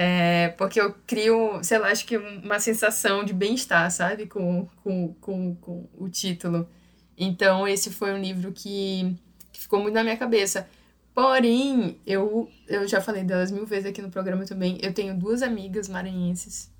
[0.00, 4.26] É, porque eu crio, sei lá, acho que uma sensação de bem-estar, sabe?
[4.26, 6.68] Com, com, com, com o título.
[7.16, 9.16] Então, esse foi um livro que,
[9.52, 10.68] que ficou muito na minha cabeça.
[11.14, 14.78] Porém, eu, eu já falei delas mil vezes aqui no programa também.
[14.80, 16.70] Eu tenho duas amigas maranhenses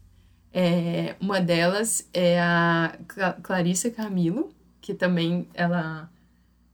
[0.52, 2.96] é, uma delas é a
[3.42, 6.10] Clarissa Camilo, que também ela,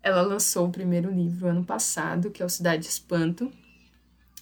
[0.02, 3.50] ela lançou o primeiro livro ano passado, que é o Cidade Espanto.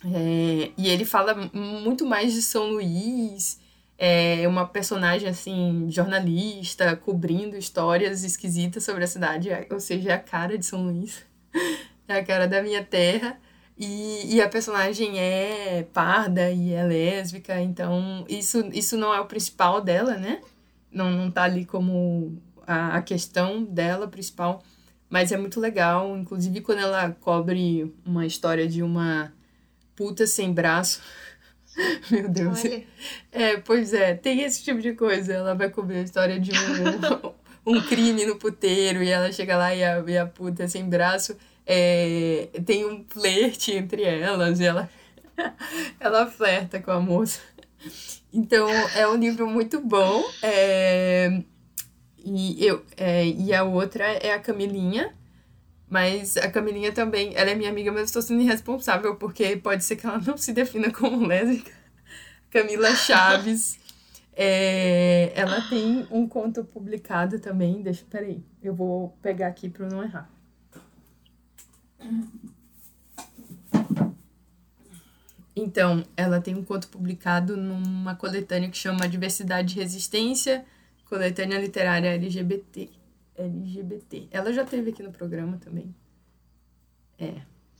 [0.04, 3.60] É, e ele fala muito mais de São Luís,
[3.96, 10.18] é uma personagem, assim, jornalista, cobrindo histórias esquisitas sobre a cidade, ou seja, é a
[10.18, 11.24] cara de São Luís,
[12.08, 13.38] é a cara da minha terra.
[13.78, 19.26] E, e a personagem é parda e é lésbica, então isso, isso não é o
[19.26, 20.40] principal dela, né?
[20.90, 24.62] Não, não tá ali como a, a questão dela principal,
[25.08, 26.16] mas é muito legal.
[26.16, 29.32] Inclusive, quando ela cobre uma história de uma
[30.02, 31.00] puta sem braço.
[32.10, 32.64] Meu Deus.
[32.64, 32.84] Olha.
[33.30, 35.32] É, pois é, tem esse tipo de coisa.
[35.32, 37.32] Ela vai cobrir a história de um,
[37.74, 41.36] um crime no puteiro e ela chega lá e a, e a puta sem braço
[41.64, 44.90] é, tem um flerte entre elas e ela,
[46.00, 47.40] ela flerta com a moça.
[48.32, 50.24] Então, é um livro muito bom.
[50.42, 51.42] É,
[52.24, 55.14] e, eu, é, e a outra é a Camilinha.
[55.92, 59.84] Mas a Camilinha também, ela é minha amiga, mas eu estou sendo irresponsável, porque pode
[59.84, 61.70] ser que ela não se defina como lésbica.
[62.48, 63.78] Camila Chaves.
[64.34, 67.82] É, ela tem um conto publicado também.
[67.82, 70.30] Deixa, peraí, eu vou pegar aqui para não errar.
[75.54, 80.64] Então, ela tem um conto publicado numa coletânea que chama Diversidade e Resistência,
[81.04, 83.01] coletânea literária LGBT.
[83.36, 84.28] LGBT.
[84.30, 85.94] Ela já teve aqui no programa também.
[87.18, 87.34] É.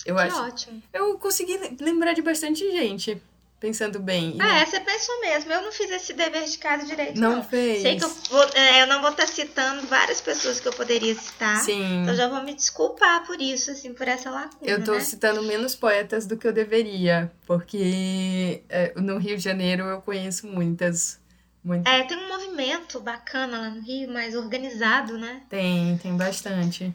[0.05, 0.37] Eu que acho.
[0.37, 0.83] ótimo.
[0.93, 3.21] Eu consegui lembrar de bastante gente
[3.63, 4.37] pensando bem.
[4.41, 5.53] Ah, é, você pensou mesmo.
[5.53, 7.21] Eu não fiz esse dever de casa direito.
[7.21, 7.45] Não, não.
[7.45, 7.83] fez.
[7.83, 11.15] Sei que eu, vou, é, eu não vou estar citando várias pessoas que eu poderia
[11.15, 11.59] citar.
[11.59, 12.03] Sim.
[12.03, 14.69] Então já vou me desculpar por isso, assim, por essa lacuna.
[14.69, 15.01] Eu tô né?
[15.01, 20.49] citando menos poetas do que eu deveria, porque é, no Rio de Janeiro eu conheço
[20.49, 21.22] muitas.
[21.63, 21.93] Muitas.
[21.93, 25.43] É, tem um movimento bacana lá no Rio, mais organizado, né?
[25.49, 26.95] Tem, tem bastante.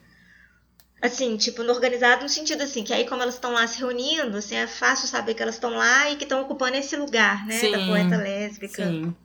[1.01, 4.35] Assim, tipo, no organizado no sentido assim, que aí como elas estão lá se reunindo,
[4.37, 7.53] assim, é fácil saber que elas estão lá e que estão ocupando esse lugar, né?
[7.53, 8.85] Sim, da poeta lésbica.
[8.85, 9.15] Sim.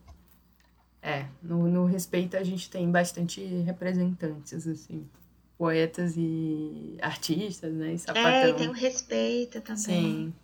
[1.00, 5.08] É, no, no respeito a gente tem bastante representantes, assim,
[5.56, 7.94] poetas e artistas, né?
[7.94, 8.30] E sapatão.
[8.30, 9.82] É, tem o respeito também.
[9.82, 10.34] Sim.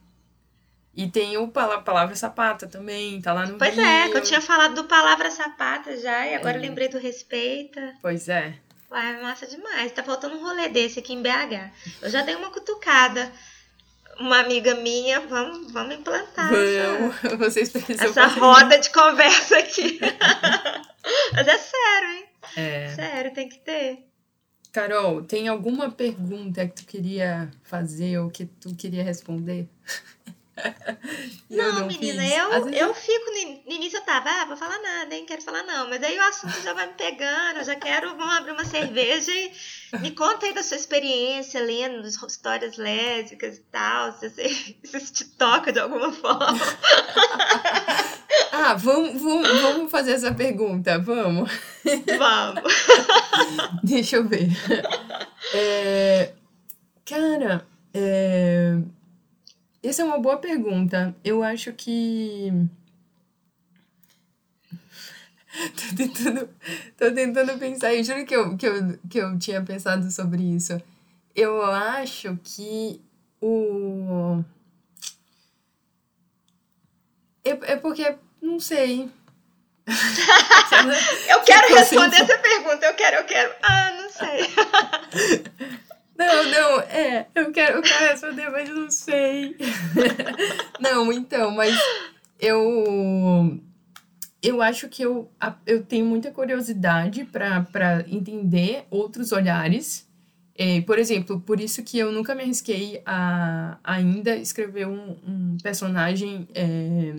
[0.98, 3.84] E tem o Palavra, palavra Sapata também, tá lá no Pois Rio.
[3.84, 6.60] é, eu tinha falado do Palavra Sapata já, e agora é.
[6.60, 7.94] lembrei do Respeita.
[8.02, 8.54] Pois é.
[8.90, 9.92] Uai, massa demais.
[9.92, 11.70] Tá faltando um rolê desse aqui em BH.
[12.02, 13.30] Eu já dei uma cutucada.
[14.18, 17.24] Uma amiga minha, vamos, vamos implantar vamos.
[17.24, 20.00] essa, Vocês essa roda de conversa aqui.
[21.32, 22.24] Mas é sério, hein?
[22.56, 22.88] É.
[22.88, 24.08] Sério, tem que ter.
[24.72, 29.68] Carol, tem alguma pergunta que tu queria fazer ou que tu queria responder?
[31.50, 32.32] não, não, menina, fiz.
[32.32, 33.24] eu, eu fico
[33.66, 35.24] no início eu tava, ah, vou falar nada, hein?
[35.26, 35.88] Quero falar não.
[35.88, 39.30] Mas aí o assunto já vai me pegando, eu já quero, vamos abrir uma cerveja
[39.32, 39.52] e
[40.00, 44.48] me conta aí da sua experiência lendo histórias lésbicas e tal, se você,
[44.84, 46.58] se te toca de alguma forma.
[48.52, 51.50] ah, vamos, vamos, vamos fazer essa pergunta, vamos.
[52.18, 52.72] Vamos.
[53.82, 54.48] Deixa eu ver.
[55.54, 56.32] É,
[57.04, 58.78] cara, é,
[59.82, 61.14] essa é uma boa pergunta.
[61.24, 62.52] Eu acho que.
[65.74, 66.48] tô, tentando,
[66.96, 70.80] tô tentando pensar, eu juro que eu, que, eu, que eu tinha pensado sobre isso.
[71.34, 73.00] Eu acho que
[73.40, 74.42] o.
[77.44, 79.10] É, é porque, não sei.
[81.28, 83.54] eu quero responder essa pergunta, eu quero, eu quero.
[83.62, 85.78] Ah, não sei.
[86.18, 89.56] Não, não, é, eu quero, eu quero responder, mas não sei.
[90.80, 91.78] não, então, mas
[92.40, 93.60] eu
[94.42, 95.30] eu acho que eu,
[95.64, 100.06] eu tenho muita curiosidade para entender outros olhares.
[100.56, 105.56] É, por exemplo, por isso que eu nunca me arrisquei a ainda escrever um, um
[105.62, 107.14] personagem, é,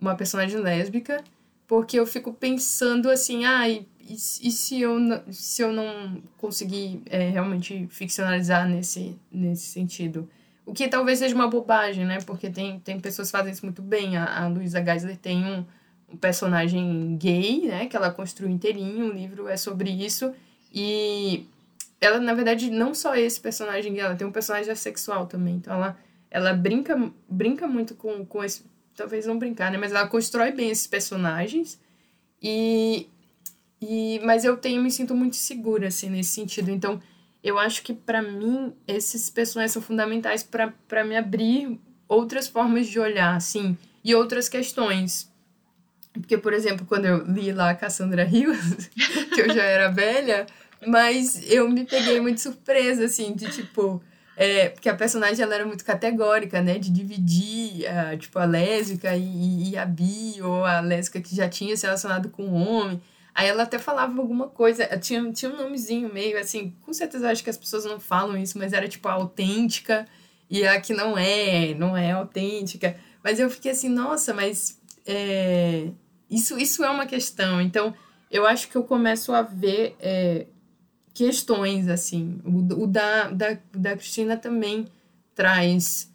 [0.00, 1.22] uma personagem lésbica,
[1.66, 4.98] porque eu fico pensando assim, ai, ah, e, se, eu,
[5.30, 10.28] se eu não conseguir é, realmente ficcionalizar nesse, nesse sentido?
[10.66, 12.18] O que talvez seja uma bobagem, né?
[12.22, 14.16] Porque tem, tem pessoas que fazem isso muito bem.
[14.16, 15.64] A, a Luísa Geisler tem um,
[16.12, 17.86] um personagem gay, né?
[17.86, 20.32] Que ela construiu inteirinho, o livro é sobre isso.
[20.72, 21.46] E
[22.00, 25.56] ela, na verdade, não só esse personagem gay, ela tem um personagem assexual também.
[25.56, 25.98] Então ela,
[26.30, 28.64] ela brinca, brinca muito com, com esse.
[28.96, 29.78] Talvez não brincar, né?
[29.78, 31.80] Mas ela constrói bem esses personagens.
[32.40, 33.08] E,
[33.88, 36.70] e, mas eu tenho me sinto muito segura assim nesse sentido.
[36.70, 37.00] Então,
[37.42, 41.78] eu acho que para mim esses personagens são fundamentais para me abrir
[42.08, 45.32] outras formas de olhar, assim, e outras questões.
[46.12, 48.88] Porque, por exemplo, quando eu li lá a Cassandra Rios,
[49.34, 50.46] que eu já era velha,
[50.86, 54.02] mas eu me peguei muito surpresa, assim, de tipo,
[54.36, 56.78] É, porque a personagem ela era muito categórica, né?
[56.78, 61.48] De dividir, a, tipo, a lésbica e, e, a bi, ou a lésbica que já
[61.48, 63.00] tinha se relacionado com um homem.
[63.34, 67.42] Aí ela até falava alguma coisa, tinha, tinha um nomezinho meio assim, com certeza acho
[67.42, 70.06] que as pessoas não falam isso, mas era tipo a autêntica
[70.48, 72.96] e a que não é, não é autêntica.
[73.24, 75.90] Mas eu fiquei assim, nossa, mas é,
[76.30, 77.60] isso, isso é uma questão.
[77.60, 77.92] Então,
[78.30, 80.46] eu acho que eu começo a ver é,
[81.12, 82.40] questões, assim.
[82.44, 84.86] O, o da, da, da Cristina também
[85.34, 86.12] traz,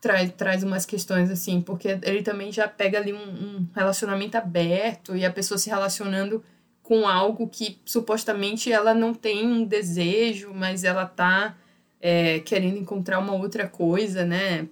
[0.00, 5.16] traz, traz umas questões, assim, porque ele também já pega ali um, um relacionamento aberto
[5.16, 6.42] e a pessoa se relacionando
[6.82, 11.56] com algo que supostamente ela não tem um desejo, mas ela tá
[12.00, 14.66] é, querendo encontrar uma outra coisa, né?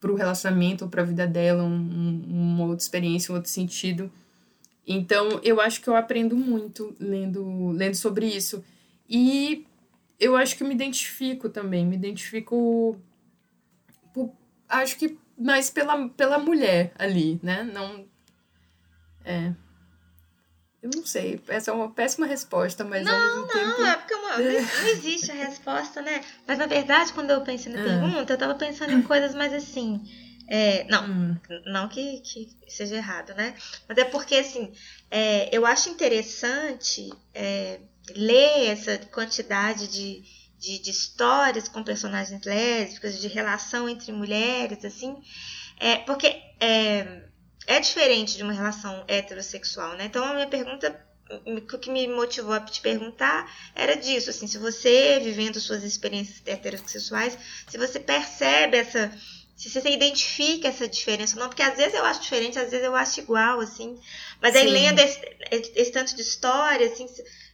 [0.00, 4.10] Para o relacionamento ou para a vida dela, um, uma outra experiência, um outro sentido.
[4.86, 8.64] Então, eu acho que eu aprendo muito lendo, lendo sobre isso.
[9.06, 9.66] E
[10.18, 12.96] eu acho que me identifico também, me identifico,
[14.68, 17.62] acho que mais pela, pela mulher ali, né?
[17.62, 18.06] Não.
[19.24, 19.52] É.
[20.80, 23.80] Eu não sei, essa é uma péssima resposta, mas não, ao mesmo não, tempo...
[23.80, 24.48] Não, é porque uma, não
[24.88, 26.22] existe a resposta, né?
[26.46, 27.84] Mas na verdade, quando eu pensei na é.
[27.84, 30.00] pergunta, eu tava pensando em coisas mais assim.
[30.50, 31.36] É, não, hum.
[31.66, 33.54] não que, que seja errado, né?
[33.88, 34.72] Mas é porque, assim,
[35.10, 37.80] é, eu acho interessante é,
[38.14, 40.22] ler essa quantidade de,
[40.58, 45.16] de, de, histórias com personagens lésbicas, de relação entre mulheres, assim,
[45.78, 46.26] é, porque
[46.60, 47.22] é,
[47.66, 50.06] é diferente de uma relação heterossexual, né?
[50.06, 51.06] Então a minha pergunta,
[51.46, 56.42] o que me motivou a te perguntar era disso, assim, se você, vivendo suas experiências
[56.46, 57.38] heterossexuais,
[57.68, 59.12] se você percebe essa
[59.58, 62.86] se você identifica essa diferença ou não, porque às vezes eu acho diferente, às vezes
[62.86, 63.98] eu acho igual, assim.
[64.40, 64.72] Mas aí Sim.
[64.72, 67.06] lendo esse, esse, tanto de história, assim,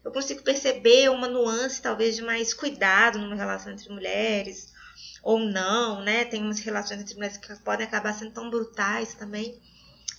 [0.05, 4.73] eu consigo perceber uma nuance, talvez, de mais cuidado numa relação entre mulheres,
[5.23, 6.25] ou não, né?
[6.27, 9.59] Tem umas relações entre mulheres que podem acabar sendo tão brutais também.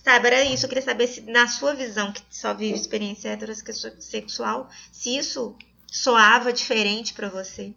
[0.02, 0.64] Sabe, era isso.
[0.64, 5.56] Eu queria saber se, na sua visão, que só vive experiência heterossexual, se isso
[5.86, 7.72] soava diferente para você.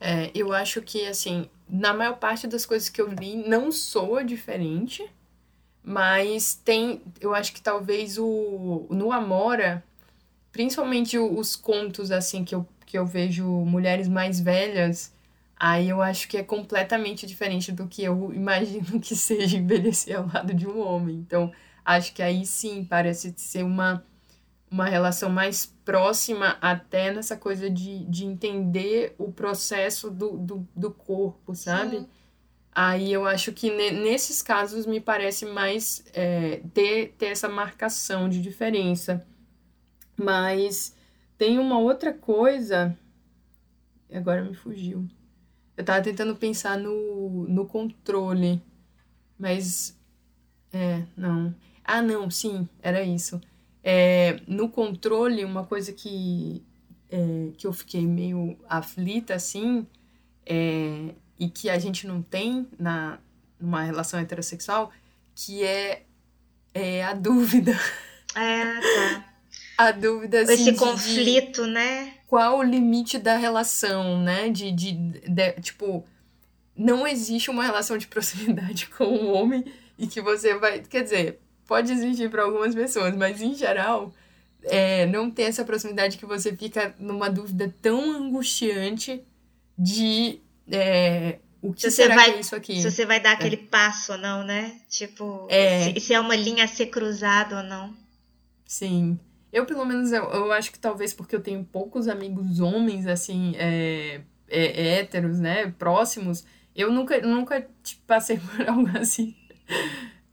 [0.00, 4.24] É, eu acho que, assim, na maior parte das coisas que eu li, não soa
[4.24, 5.08] diferente.
[5.84, 9.82] Mas tem, eu acho que talvez o no Amora,
[10.52, 15.12] principalmente os contos assim que eu, que eu vejo mulheres mais velhas,
[15.56, 20.26] aí eu acho que é completamente diferente do que eu imagino que seja envelhecer ao
[20.26, 21.16] lado de um homem.
[21.16, 21.52] Então,
[21.84, 24.04] acho que aí sim parece ser uma
[24.72, 30.90] uma relação mais próxima até nessa coisa de, de entender o processo do, do, do
[30.90, 31.98] corpo, sabe?
[31.98, 32.08] Sim.
[32.74, 38.40] Aí eu acho que nesses casos me parece mais é, ter, ter essa marcação de
[38.40, 39.26] diferença.
[40.16, 40.94] Mas
[41.38, 42.96] tem uma outra coisa.
[44.12, 45.06] Agora me fugiu.
[45.76, 48.60] Eu tava tentando pensar no, no controle.
[49.38, 49.98] Mas.
[50.72, 51.54] É, não.
[51.84, 53.40] Ah, não, sim, era isso.
[53.82, 56.62] É, no controle, uma coisa que,
[57.10, 59.86] é, que eu fiquei meio aflita, assim,
[60.46, 63.18] é, e que a gente não tem na
[63.62, 64.90] numa relação heterossexual,
[65.34, 66.04] que é,
[66.74, 67.72] é a dúvida.
[68.34, 69.31] É, tá.
[69.76, 72.14] A dúvida, assim, Esse conflito, de, né?
[72.26, 74.48] Qual o limite da relação, né?
[74.48, 76.04] De, de, de, tipo,
[76.76, 79.64] não existe uma relação de proximidade com um homem
[79.98, 80.80] e que você vai...
[80.80, 84.12] Quer dizer, pode existir para algumas pessoas, mas em geral...
[84.64, 89.20] É, não tem essa proximidade que você fica numa dúvida tão angustiante
[89.76, 92.82] de é, o que se será vai, que é isso aqui?
[92.82, 93.32] Se você vai dar é.
[93.34, 94.80] aquele passo ou não, né?
[94.88, 95.94] Tipo, é.
[95.94, 97.94] Se, se, é uma linha a ser cruzada ou não.
[98.66, 99.18] Sim.
[99.52, 103.54] Eu, pelo menos, eu, eu acho que talvez porque eu tenho poucos amigos homens, assim,
[103.56, 105.72] é, é, héteros, né?
[105.78, 106.44] Próximos,
[106.74, 109.36] eu nunca, nunca tipo, passei por algo assim.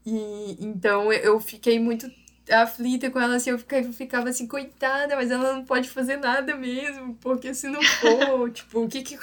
[0.05, 2.09] E, então, eu fiquei muito
[2.49, 6.55] aflita com ela, assim, eu ficava, ficava assim, coitada, mas ela não pode fazer nada
[6.55, 9.19] mesmo, porque se não for, tipo, o que que, o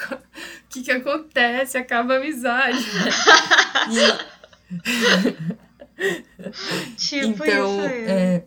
[0.69, 1.77] que que acontece?
[1.77, 3.11] Acaba a amizade, né?
[4.79, 5.67] E...
[6.95, 8.43] tipo então, isso é...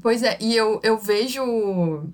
[0.00, 2.04] Pois é, e eu, eu vejo...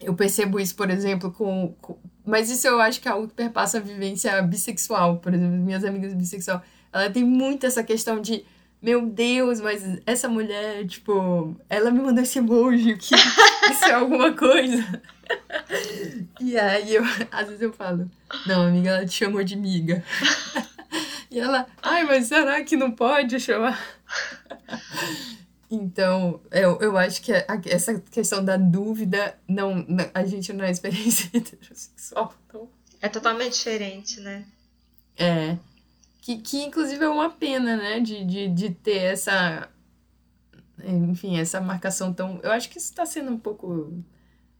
[0.00, 1.98] Eu percebo isso, por exemplo, com, com...
[2.24, 5.84] Mas isso eu acho que é algo que perpassa a vivência bissexual, por exemplo, minhas
[5.84, 6.62] amigas bissexual.
[6.92, 8.44] Ela tem muito essa questão de
[8.82, 13.14] meu Deus, mas essa mulher, tipo, ela me mandou esse emoji, que
[13.70, 15.02] isso é alguma coisa.
[16.40, 18.10] e aí eu, às vezes eu falo,
[18.46, 20.02] não, amiga, ela te chamou de miga.
[21.30, 23.78] e ela, ai, mas será que não pode chamar?
[25.70, 30.70] Então, eu, eu acho que a, essa questão da dúvida, não, a gente não é
[30.70, 32.68] experiência heterossexual, então...
[33.00, 34.44] É totalmente diferente, né?
[35.16, 35.56] É.
[36.20, 38.00] Que, que inclusive é uma pena, né?
[38.00, 39.70] De, de, de ter essa.
[40.84, 42.40] Enfim, essa marcação tão.
[42.42, 44.02] Eu acho que isso está sendo um pouco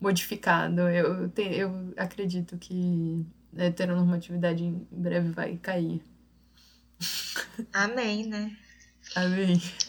[0.01, 0.89] modificado.
[0.89, 6.03] Eu, te, eu acredito que a heteronormatividade em breve vai cair.
[7.73, 8.57] Amém, né?
[9.15, 9.61] Amém.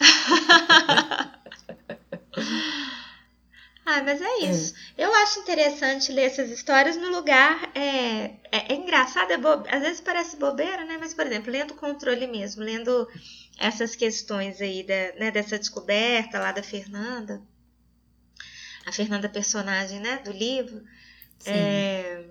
[3.86, 4.74] ah, mas é isso.
[4.96, 5.04] É.
[5.04, 7.70] Eu acho interessante ler essas histórias no lugar.
[7.74, 9.48] É, é, é engraçado, é bo...
[9.68, 10.96] às vezes parece bobeira, né?
[10.98, 13.08] Mas, por exemplo, lendo controle mesmo, lendo
[13.58, 17.40] essas questões aí da, né, dessa descoberta lá da Fernanda,
[18.84, 20.82] a Fernanda personagem, né, do livro.
[21.46, 22.24] É,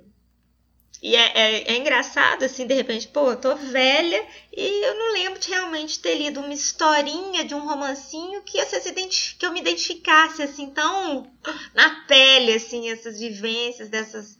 [1.01, 4.23] e é, é, é, engraçado, assim, de repente, pô, eu tô velha
[4.55, 9.45] e eu não lembro de realmente ter lido uma historinha de um romancinho que, que
[9.45, 11.31] eu me identificasse, assim, tão
[11.73, 14.37] na pele, assim, essas vivências dessas,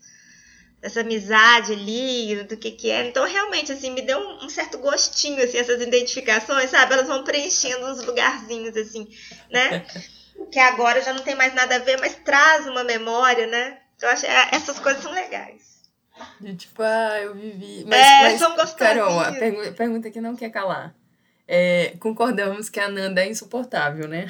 [0.80, 3.08] dessa amizade ali, do que que era.
[3.08, 6.94] Então, realmente, assim, me deu um, um certo gostinho, assim, essas identificações, sabe?
[6.94, 9.08] Elas vão preenchendo uns lugarzinhos, assim,
[9.50, 9.84] né?
[10.52, 13.80] que agora já não tem mais nada a ver, mas traz uma memória, né?
[14.00, 15.71] Eu acho é, essas coisas são legais.
[16.40, 17.86] De tipo, ah, eu vivi.
[17.88, 18.76] Mas, é, mas, são gostosinhos.
[18.76, 20.94] Carol, a pergu pergunta que não quer calar.
[21.48, 24.28] É, concordamos que a Nanda é insuportável, né?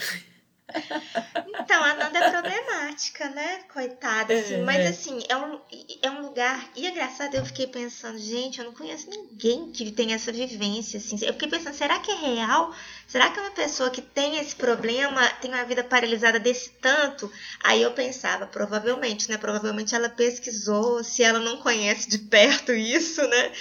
[1.60, 3.60] Então, a Nanda é problemática, né?
[3.74, 4.56] Coitada, assim.
[4.56, 5.60] É, mas, assim, é um,
[6.02, 6.70] é um lugar...
[6.76, 10.98] E é engraçado, eu fiquei pensando, gente, eu não conheço ninguém que tem essa vivência,
[10.98, 11.18] assim.
[11.22, 12.74] Eu fiquei pensando, será que é real?
[13.08, 17.32] Será que uma pessoa que tem esse problema tem uma vida paralisada desse tanto?
[17.64, 19.38] Aí eu pensava, provavelmente, né?
[19.38, 23.52] Provavelmente ela pesquisou, se ela não conhece de perto isso, né?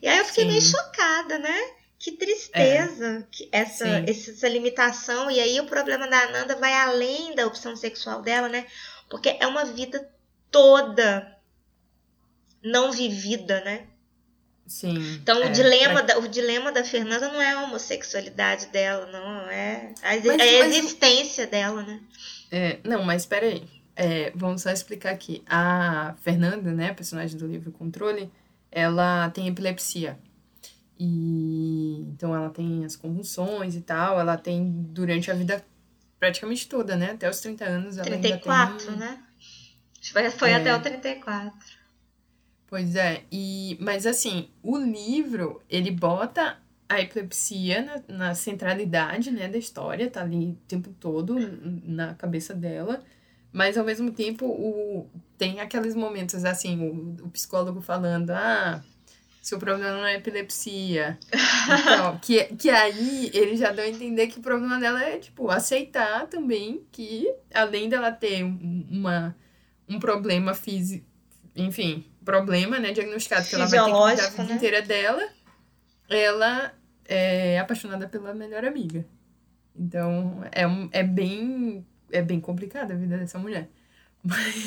[0.00, 0.50] E aí eu fiquei Sim.
[0.50, 1.77] meio chocada, né?
[1.98, 3.24] Que tristeza, é.
[3.30, 5.30] que essa, essa limitação.
[5.30, 8.66] E aí o problema da Ananda vai além da opção sexual dela, né?
[9.10, 10.08] Porque é uma vida
[10.50, 11.36] toda
[12.62, 13.86] não vivida, né?
[14.66, 15.14] Sim.
[15.14, 19.50] Então é, o, dilema da, o dilema da Fernanda não é a homossexualidade dela, não.
[19.50, 22.00] É a, mas, a existência mas, dela, né?
[22.52, 23.66] É, não, mas peraí.
[23.96, 25.42] É, vamos só explicar aqui.
[25.48, 28.30] A Fernanda, né, a personagem do livro Controle,
[28.70, 30.16] ela tem epilepsia.
[30.98, 35.64] E então ela tem as convulsões e tal, ela tem durante a vida
[36.18, 37.12] praticamente toda, né?
[37.12, 38.96] Até os 30 anos ela 34, ainda tem...
[38.98, 39.22] né?
[40.32, 40.54] Foi é...
[40.54, 41.78] até o 34.
[42.66, 49.48] Pois é, e mas assim, o livro, ele bota a epilepsia na, na centralidade, né,
[49.48, 51.36] da história, tá ali o tempo todo
[51.84, 53.02] na cabeça dela,
[53.52, 58.82] mas ao mesmo tempo o, tem aqueles momentos assim, o, o psicólogo falando, ah,
[59.48, 61.18] seu problema não é epilepsia.
[61.64, 65.50] Então, que, que aí ele já deu a entender que o problema dela é, tipo,
[65.50, 69.34] aceitar também que, além dela ter uma,
[69.88, 71.06] um problema físico,
[71.56, 74.54] enfim, problema, né, diagnosticado que ela vai ter que cuidar a vida né?
[74.54, 75.28] inteira dela,
[76.08, 76.74] ela
[77.06, 79.06] é apaixonada pela melhor amiga.
[79.74, 83.68] Então, é, um, é bem é bem complicada a vida dessa mulher.
[84.22, 84.64] Mas,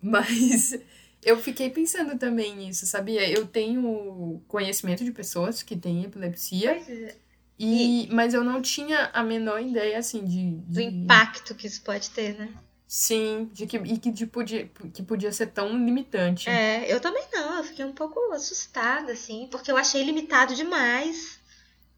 [0.00, 0.78] mas
[1.22, 3.28] eu fiquei pensando também nisso, sabia?
[3.28, 6.72] Eu tenho conhecimento de pessoas que têm epilepsia.
[6.72, 7.14] É.
[7.58, 10.74] E, e, mas eu não tinha a menor ideia, assim, de, de...
[10.74, 12.48] Do impacto que isso pode ter, né?
[12.86, 16.48] Sim, de que, e que, de podia, que podia ser tão limitante.
[16.48, 21.38] É, eu também não, eu fiquei um pouco assustada, assim, porque eu achei limitado demais.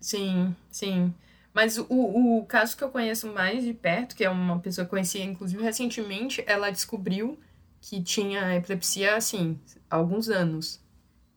[0.00, 1.14] Sim, sim.
[1.52, 4.88] Mas o, o caso que eu conheço mais de perto, que é uma pessoa que
[4.88, 7.38] eu conhecia, inclusive, recentemente, ela descobriu
[7.80, 9.58] que tinha epilepsia, assim,
[9.90, 10.80] há alguns anos.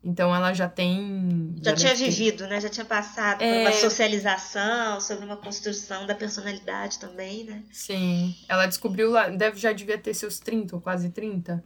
[0.04, 1.54] Então ela já tem.
[1.62, 2.60] Já, já tinha vivido, né?
[2.60, 3.50] Já tinha passado é...
[3.50, 7.62] por uma socialização, sobre uma construção da personalidade também, né?
[7.72, 8.36] Sim.
[8.46, 11.64] Ela descobriu lá, deve, já devia ter seus 30 ou quase 30.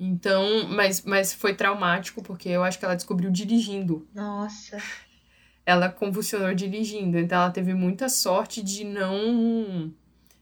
[0.00, 4.08] Então, mas, mas foi traumático, porque eu acho que ela descobriu dirigindo.
[4.14, 4.78] Nossa.
[5.66, 9.92] Ela convulsionou dirigindo, então ela teve muita sorte de não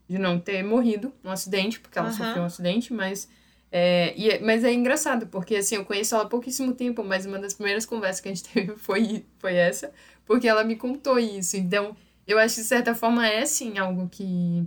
[0.09, 2.14] de não ter morrido no acidente, porque ela uhum.
[2.14, 3.28] sofreu um acidente, mas
[3.75, 7.25] é, e, é, mas é engraçado, porque assim, eu conheço ela há pouquíssimo tempo, mas
[7.25, 9.91] uma das primeiras conversas que a gente teve foi, foi essa,
[10.27, 11.57] porque ela me contou isso.
[11.57, 11.97] Então,
[12.27, 14.62] eu acho que de certa forma é sim algo que,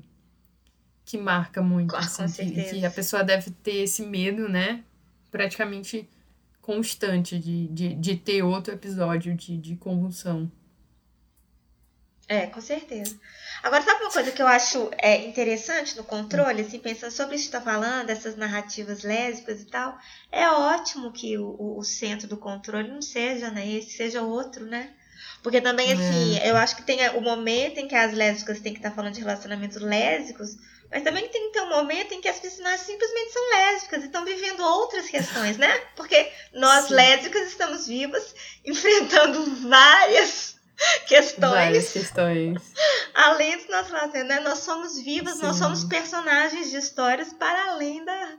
[1.06, 1.96] que marca muito.
[1.96, 4.84] assim, que, que, a pessoa deve ter esse medo, né?
[5.30, 6.10] Praticamente
[6.60, 10.52] constante de, de, de ter outro episódio de, de convulsão.
[12.28, 13.20] É, com certeza.
[13.62, 17.50] Agora, sabe uma coisa que eu acho é, interessante no controle, assim, pensando sobre isso
[17.50, 19.98] que está falando, essas narrativas lésbicas e tal,
[20.32, 24.92] é ótimo que o, o, centro do controle não seja né, esse, seja outro, né?
[25.44, 26.50] Porque também, assim, é.
[26.50, 29.14] eu acho que tem o momento em que as lésbicas têm que estar tá falando
[29.14, 30.58] de relacionamentos lésbicos,
[30.90, 34.06] Mas também tem que ter um momento em que as personagens simplesmente são lésbicas e
[34.08, 35.72] estão vivendo outras questões, né?
[35.96, 36.96] Porque nós, Sim.
[36.96, 38.34] lésbicas, estamos vivas,
[38.66, 40.55] enfrentando várias
[41.08, 41.52] questões.
[41.52, 42.74] Várias questões.
[43.14, 44.40] Além do nosso lado, né?
[44.42, 45.44] Nós somos vivas, Sim.
[45.44, 48.30] nós somos personagens de histórias para além da,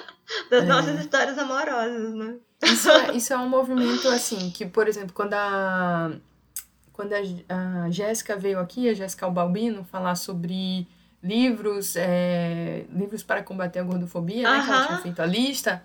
[0.50, 0.66] das é.
[0.66, 2.36] nossas histórias amorosas, né?
[2.62, 6.12] Isso é, isso é um movimento, assim, que, por exemplo, quando a
[6.92, 10.88] quando a, a Jéssica veio aqui, a Jéssica Albalbino, falar sobre
[11.22, 15.84] livros, é, livros para combater a gordofobia, né, que ela tinha feito a lista,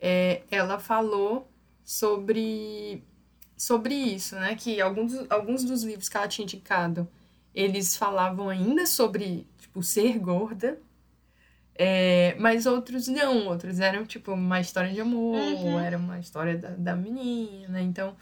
[0.00, 1.48] é, ela falou
[1.84, 3.04] sobre,
[3.58, 7.08] sobre isso, né, que alguns, alguns dos livros que ela tinha indicado,
[7.52, 10.80] eles falavam ainda sobre, tipo, ser gorda,
[11.74, 15.78] é, mas outros não, outros eram, tipo, uma história de amor, uhum.
[15.78, 18.16] era uma história da, da menina, então...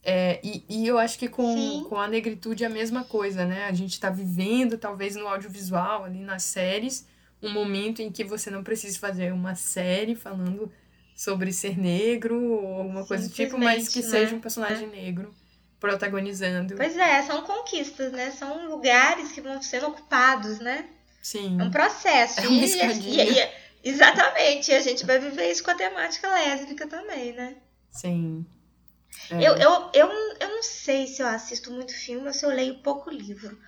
[0.00, 3.64] É, e, e eu acho que com, com a negritude é a mesma coisa, né?
[3.66, 7.06] A gente está vivendo, talvez no audiovisual, ali nas séries,
[7.42, 10.72] um momento em que você não precisa fazer uma série falando
[11.18, 14.08] sobre ser negro ou alguma coisa do tipo, mas que né?
[14.08, 15.02] seja um personagem é.
[15.02, 15.34] negro
[15.80, 16.76] protagonizando.
[16.76, 18.30] Pois é, são conquistas, né?
[18.30, 20.88] São lugares que vão sendo ocupados, né?
[21.20, 21.60] Sim.
[21.60, 22.38] É um processo.
[22.38, 23.48] É uma e, e, e,
[23.82, 27.56] exatamente, e a gente vai viver isso com a temática lésbica também, né?
[27.90, 28.46] Sim.
[29.28, 29.38] É.
[29.38, 30.08] Eu, eu, eu,
[30.40, 33.58] eu não sei se eu assisto muito filme ou se eu leio pouco livro.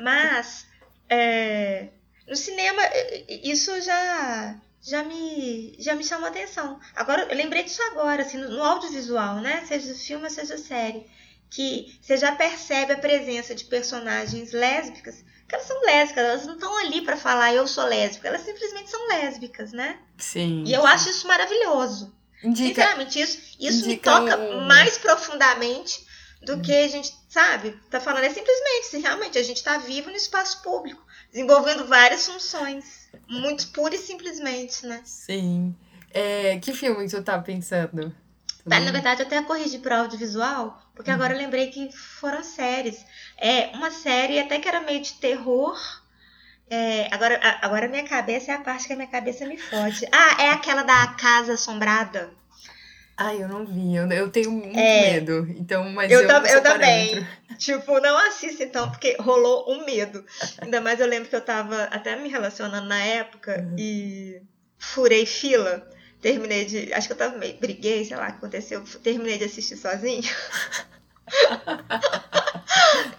[0.00, 0.66] Mas
[1.08, 1.90] é,
[2.26, 2.82] no cinema
[3.28, 6.80] isso já já me já me chamou atenção.
[6.96, 9.62] Agora eu lembrei disso agora, assim, no, no audiovisual, né?
[9.66, 11.06] Seja filme, seja série,
[11.50, 15.24] que você já percebe a presença de personagens lésbicas.
[15.46, 18.90] Que elas são lésbicas, elas não estão ali para falar eu sou lésbica, elas simplesmente
[18.90, 19.98] são lésbicas, né?
[20.18, 20.64] Sim.
[20.66, 22.14] E eu acho isso maravilhoso.
[22.42, 24.66] Indica, Sinceramente, isso, isso me toca um...
[24.66, 26.06] mais profundamente
[26.42, 26.62] do hum.
[26.62, 28.24] que a gente, sabe, tá falando.
[28.24, 33.07] É simplesmente se realmente a gente tá vivo no espaço público, desenvolvendo várias funções.
[33.28, 35.00] Muito pura e simplesmente, né?
[35.04, 35.74] Sim.
[36.10, 38.14] É, que filme você tá pensando?
[38.68, 41.14] Tá, na verdade, eu até corrigi para audiovisual, porque hum.
[41.14, 43.04] agora eu lembrei que foram séries.
[43.38, 45.78] É, uma série até que era meio de terror,
[46.70, 50.06] é, agora, agora a minha cabeça é a parte que a minha cabeça me fode.
[50.12, 52.30] Ah, é aquela da Casa Assombrada.
[53.20, 53.96] Ai, eu não vi.
[53.96, 55.44] Eu, eu tenho muito é, medo.
[55.58, 57.26] Então, mas eu, eu, tam, eu também.
[57.58, 60.24] Tipo, não assisto então, porque rolou um medo.
[60.58, 63.74] Ainda mais eu lembro que eu tava até me relacionando na época uhum.
[63.76, 64.40] e
[64.78, 65.84] furei fila.
[66.22, 66.92] Terminei de.
[66.92, 67.58] Acho que eu tava meio.
[67.58, 68.84] Briguei, sei lá o que aconteceu.
[69.02, 70.22] Terminei de assistir sozinho.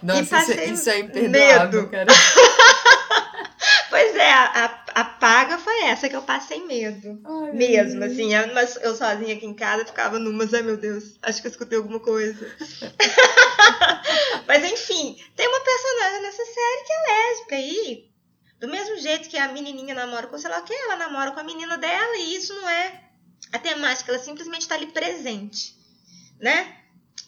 [0.02, 1.90] Nossa, isso, é, isso é imperdoável, medo.
[1.90, 2.06] cara.
[3.90, 7.20] Pois é, a, a, paga foi essa que eu passei medo.
[7.24, 8.32] Ai, mesmo, assim.
[8.32, 11.50] Eu, mas eu sozinha aqui em casa ficava numa, ai meu Deus, acho que eu
[11.50, 12.38] escutei alguma coisa.
[14.46, 18.10] mas enfim, tem uma personagem nessa série que é lésbica aí.
[18.60, 21.40] Do mesmo jeito que a menininha namora com sei lá o que, ela namora com
[21.40, 23.02] a menina dela e isso não é
[23.52, 25.74] a temática, ela simplesmente está ali presente,
[26.38, 26.76] né?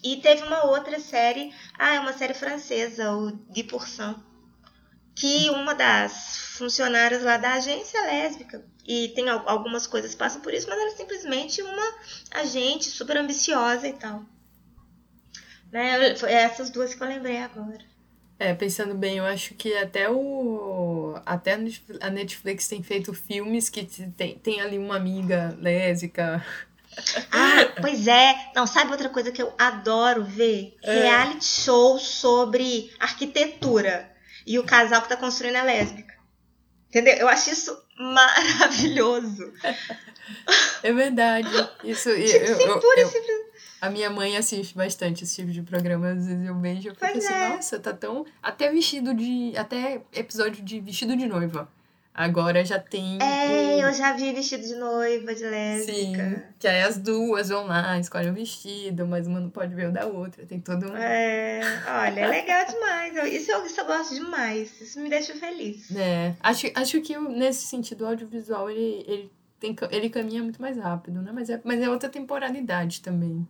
[0.05, 4.17] E teve uma outra série, ah, é uma série francesa, o Guy Pourcent,
[5.15, 8.65] que uma das funcionárias lá da agência é lésbica.
[8.87, 11.95] E tem algumas coisas que passam por isso, mas ela é simplesmente uma
[12.33, 14.25] agente super ambiciosa e tal.
[15.71, 16.15] Né?
[16.17, 17.93] Foi essas duas que eu lembrei agora.
[18.39, 21.15] É, pensando bem, eu acho que até o.
[21.25, 21.57] Até
[22.01, 26.45] a Netflix tem feito filmes que tem, tem ali uma amiga lésbica.
[27.31, 28.35] Ah, pois é.
[28.55, 30.77] Não, sabe outra coisa que eu adoro ver?
[30.83, 31.05] É.
[31.05, 34.12] Reality show sobre arquitetura.
[34.47, 36.15] E o casal que tá construindo é lésbica.
[36.89, 37.15] Entendeu?
[37.17, 39.53] Eu acho isso maravilhoso.
[40.83, 41.49] É verdade.
[41.85, 46.11] Isso, tipo, eu, eu, eu, eu, a minha mãe assiste bastante esse tipo de programa.
[46.11, 47.49] Às vezes eu vejo e fico assim, é.
[47.49, 48.25] nossa, tá tão.
[48.41, 49.53] Até vestido de.
[49.57, 51.69] Até episódio de vestido de noiva.
[52.15, 53.19] Agora já tem.
[53.23, 55.93] É, eu já vi vestido de noiva, de lésbica.
[55.93, 59.89] Sim, que aí as duas vão lá, escolhem o vestido, mas uma não pode ver
[59.89, 60.45] o da outra.
[60.45, 60.97] Tem todo um.
[60.97, 63.33] É, olha, é legal demais.
[63.33, 64.79] Isso eu, isso eu gosto demais.
[64.79, 65.91] Isso me deixa feliz.
[65.97, 70.77] É, acho, acho que nesse sentido o audiovisual ele, ele, tem, ele caminha muito mais
[70.77, 71.33] rápido, né?
[71.33, 73.49] Mas é, mas é outra temporalidade também.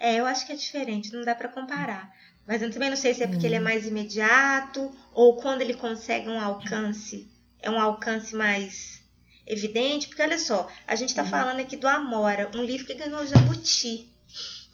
[0.00, 2.12] É, eu acho que é diferente, não dá para comparar.
[2.44, 3.48] Mas eu também não sei se é porque hum.
[3.48, 3.64] ele é hum.
[3.64, 7.30] mais imediato ou quando ele consegue um alcance
[7.62, 9.02] é um alcance mais
[9.46, 11.30] evidente, porque olha só, a gente está uhum.
[11.30, 14.08] falando aqui do Amora, um livro que ganhou Jabuti.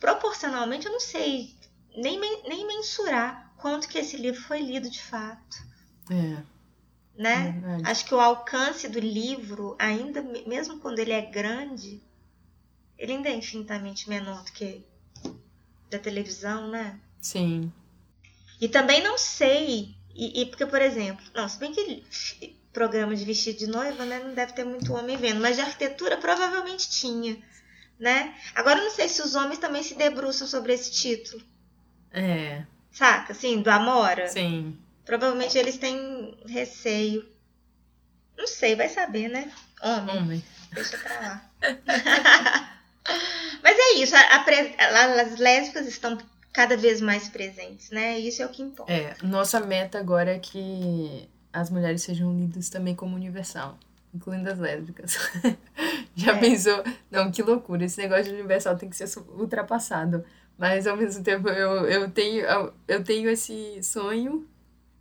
[0.00, 1.54] Proporcionalmente, eu não sei
[1.96, 5.56] nem, nem mensurar quanto que esse livro foi lido de fato.
[6.10, 6.42] É.
[7.20, 7.62] Né?
[7.84, 12.00] É Acho que o alcance do livro, ainda mesmo quando ele é grande,
[12.96, 14.84] ele ainda é infinitamente menor do que
[15.90, 17.00] da televisão, né?
[17.20, 17.72] Sim.
[18.60, 21.80] E também não sei, e, e porque, por exemplo, não, se bem que
[22.72, 24.20] programa de vestido de noiva, né?
[24.20, 27.36] Não deve ter muito homem vendo, mas de arquitetura provavelmente tinha,
[27.98, 28.34] né?
[28.54, 31.42] Agora não sei se os homens também se debruçam sobre esse título.
[32.12, 32.64] É.
[32.90, 34.28] Saca, assim, do Amora?
[34.28, 34.78] Sim.
[35.04, 37.26] Provavelmente eles têm receio.
[38.36, 39.50] Não sei, vai saber, né?
[39.82, 40.16] Homem.
[40.16, 40.44] Homem.
[40.72, 41.50] Deixa pra lá.
[43.62, 46.18] Mas é isso, a, a, as lésbicas estão
[46.52, 48.18] cada vez mais presentes, né?
[48.18, 48.92] Isso é o que importa.
[48.92, 53.78] É, nossa meta agora é que as mulheres sejam unidas também como universal,
[54.14, 55.18] incluindo as lésbicas.
[56.14, 56.40] Já é.
[56.40, 56.82] pensou?
[57.10, 59.08] Não, que loucura, esse negócio de universal tem que ser
[59.38, 60.24] ultrapassado.
[60.56, 62.44] Mas ao mesmo tempo eu, eu, tenho,
[62.88, 64.46] eu tenho esse sonho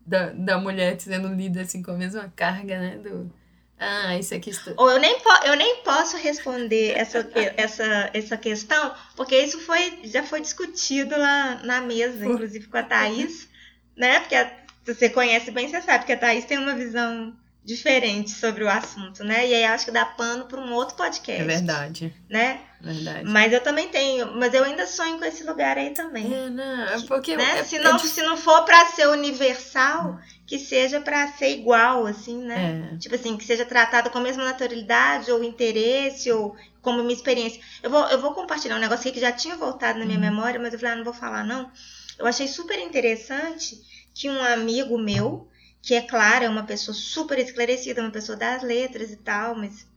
[0.05, 2.97] da, da mulher sendo lida assim com a mesma carga, né?
[2.97, 3.31] Do,
[3.79, 4.73] ah, isso aqui está...
[4.75, 10.23] Ou eu nem, eu nem posso responder essa, essa, essa questão, porque isso foi, já
[10.23, 13.47] foi discutido lá na mesa, inclusive com a Thaís,
[13.95, 14.19] né?
[14.19, 14.51] Porque a,
[14.93, 17.33] você conhece bem, você sabe que a Thaís tem uma visão
[17.67, 19.45] diferente sobre o assunto, né?
[19.45, 21.41] E aí acho que dá pano para um outro podcast.
[21.41, 22.15] É verdade.
[22.29, 22.61] Né?
[22.79, 23.29] Verdade.
[23.29, 26.33] Mas eu também tenho, mas eu ainda sonho com esse lugar aí também.
[26.33, 27.59] É, não, é porque né?
[27.59, 32.05] é, se não, é se não for para ser universal, que seja para ser igual
[32.05, 32.91] assim, né?
[32.93, 32.97] É.
[32.97, 37.59] Tipo assim, que seja tratado com a mesma naturalidade ou interesse ou como uma experiência.
[37.83, 40.23] Eu vou eu vou compartilhar um negócio aqui que já tinha voltado na minha uhum.
[40.23, 41.69] memória, mas eu falei, ah, não vou falar não.
[42.17, 43.77] Eu achei super interessante
[44.17, 45.47] que um amigo meu
[45.79, 49.87] que é claro, é uma pessoa super esclarecida, uma pessoa das letras e tal, mas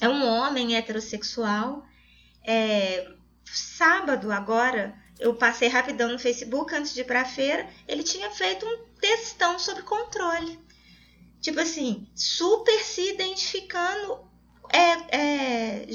[0.00, 1.86] é um homem heterossexual.
[2.42, 3.12] É,
[3.44, 8.66] sábado agora, eu passei rapidão no Facebook antes de ir pra feira, ele tinha feito
[8.66, 10.58] um textão sobre controle.
[11.40, 14.26] Tipo assim, super se identificando
[14.72, 15.86] é, é,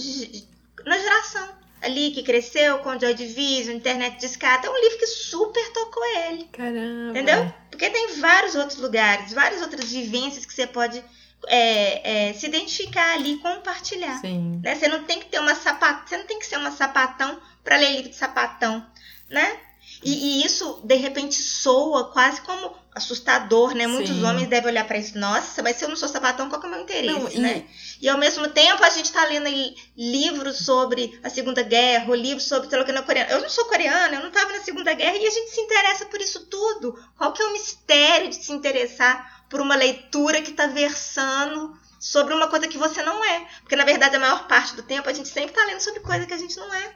[0.85, 5.07] na geração ali que cresceu com Joy Division, Internet de Escada, é um livro que
[5.07, 6.43] super tocou ele.
[6.51, 7.09] Caramba.
[7.09, 7.53] Entendeu?
[7.69, 11.03] Porque tem vários outros lugares, várias outras vivências que você pode
[11.47, 14.19] é, é, se identificar ali, compartilhar.
[14.19, 14.61] Sim.
[14.63, 14.75] Né?
[14.75, 17.77] Você não tem que ter uma sapatão, você não tem que ser uma sapatão para
[17.77, 18.85] ler livro de sapatão,
[19.29, 19.59] né?
[20.03, 23.88] E, e, isso, de repente, soa quase como assustador, né?
[23.88, 24.23] Muitos Sim.
[24.23, 25.18] homens devem olhar para isso.
[25.18, 27.39] Nossa, mas se eu não sou sapatão, qual que é o meu interesse, não, e...
[27.39, 27.65] né?
[28.01, 29.47] E ao mesmo tempo a gente está lendo
[29.95, 33.31] livros sobre a Segunda Guerra, livros sobre teologia coreana.
[33.31, 36.05] Eu não sou coreana, eu não estava na Segunda Guerra e a gente se interessa
[36.05, 36.97] por isso tudo.
[37.18, 42.34] Qual que é o mistério de se interessar por uma leitura que está versando sobre
[42.34, 43.47] uma coisa que você não é?
[43.59, 46.26] Porque na verdade a maior parte do tempo a gente sempre está lendo sobre coisa
[46.26, 46.95] que a gente não é.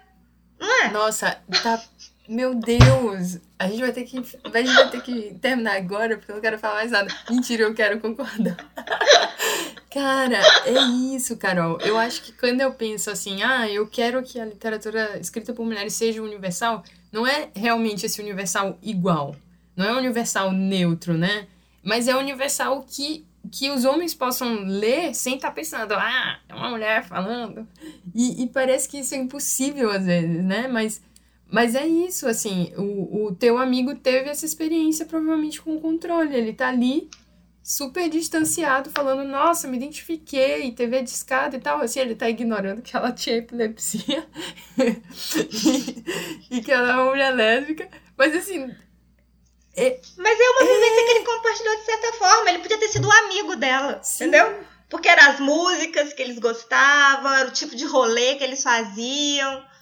[0.60, 0.90] Não é?
[0.90, 1.82] Nossa, tá
[2.28, 3.40] meu Deus!
[3.58, 4.18] A gente vai ter que.
[4.18, 7.14] A gente vai ter que terminar agora, porque eu não quero falar mais nada.
[7.30, 8.58] Mentira, eu quero concordar.
[9.92, 10.74] Cara, é
[11.16, 11.80] isso, Carol.
[11.80, 15.66] Eu acho que quando eu penso assim, ah, eu quero que a literatura escrita por
[15.66, 19.36] mulheres seja universal, não é realmente esse universal igual.
[19.74, 21.48] Não é universal neutro, né?
[21.82, 26.54] Mas é universal que, que os homens possam ler sem estar tá pensando, ah, é
[26.54, 27.66] uma mulher falando.
[28.14, 30.68] E, e parece que isso é impossível às vezes, né?
[30.68, 31.02] Mas
[31.56, 36.36] mas é isso, assim, o, o teu amigo teve essa experiência provavelmente com o controle.
[36.36, 37.10] Ele tá ali
[37.64, 41.80] super distanciado, falando, nossa, me identifiquei, TV de escada e tal.
[41.80, 44.28] Assim, ele tá ignorando que ela tinha epilepsia
[46.52, 47.90] e, e, que ela é uma mulher lésbica.
[48.18, 48.70] Mas assim.
[49.78, 51.06] É, Mas é uma vivência é...
[51.06, 52.50] que ele compartilhou de certa forma.
[52.50, 54.26] Ele podia ter sido um amigo dela, Sim.
[54.26, 54.60] entendeu?
[54.90, 59.74] Porque eram as músicas que eles gostavam, era o tipo de rolê que eles faziam.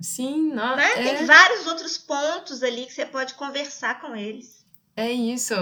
[0.00, 0.90] Sim, não, né?
[0.96, 1.14] É...
[1.16, 4.64] Tem vários outros pontos ali que você pode conversar com eles.
[4.96, 5.54] É isso.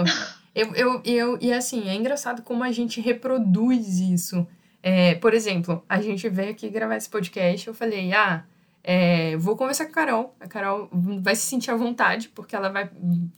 [0.55, 4.47] eu, eu, eu, e assim, é engraçado como a gente reproduz isso.
[4.81, 8.45] É, por exemplo, a gente veio aqui gravar esse podcast, eu falei, ah,
[8.83, 10.35] é, vou conversar com a Carol.
[10.39, 10.89] A Carol
[11.21, 12.89] vai se sentir à vontade, porque ela vai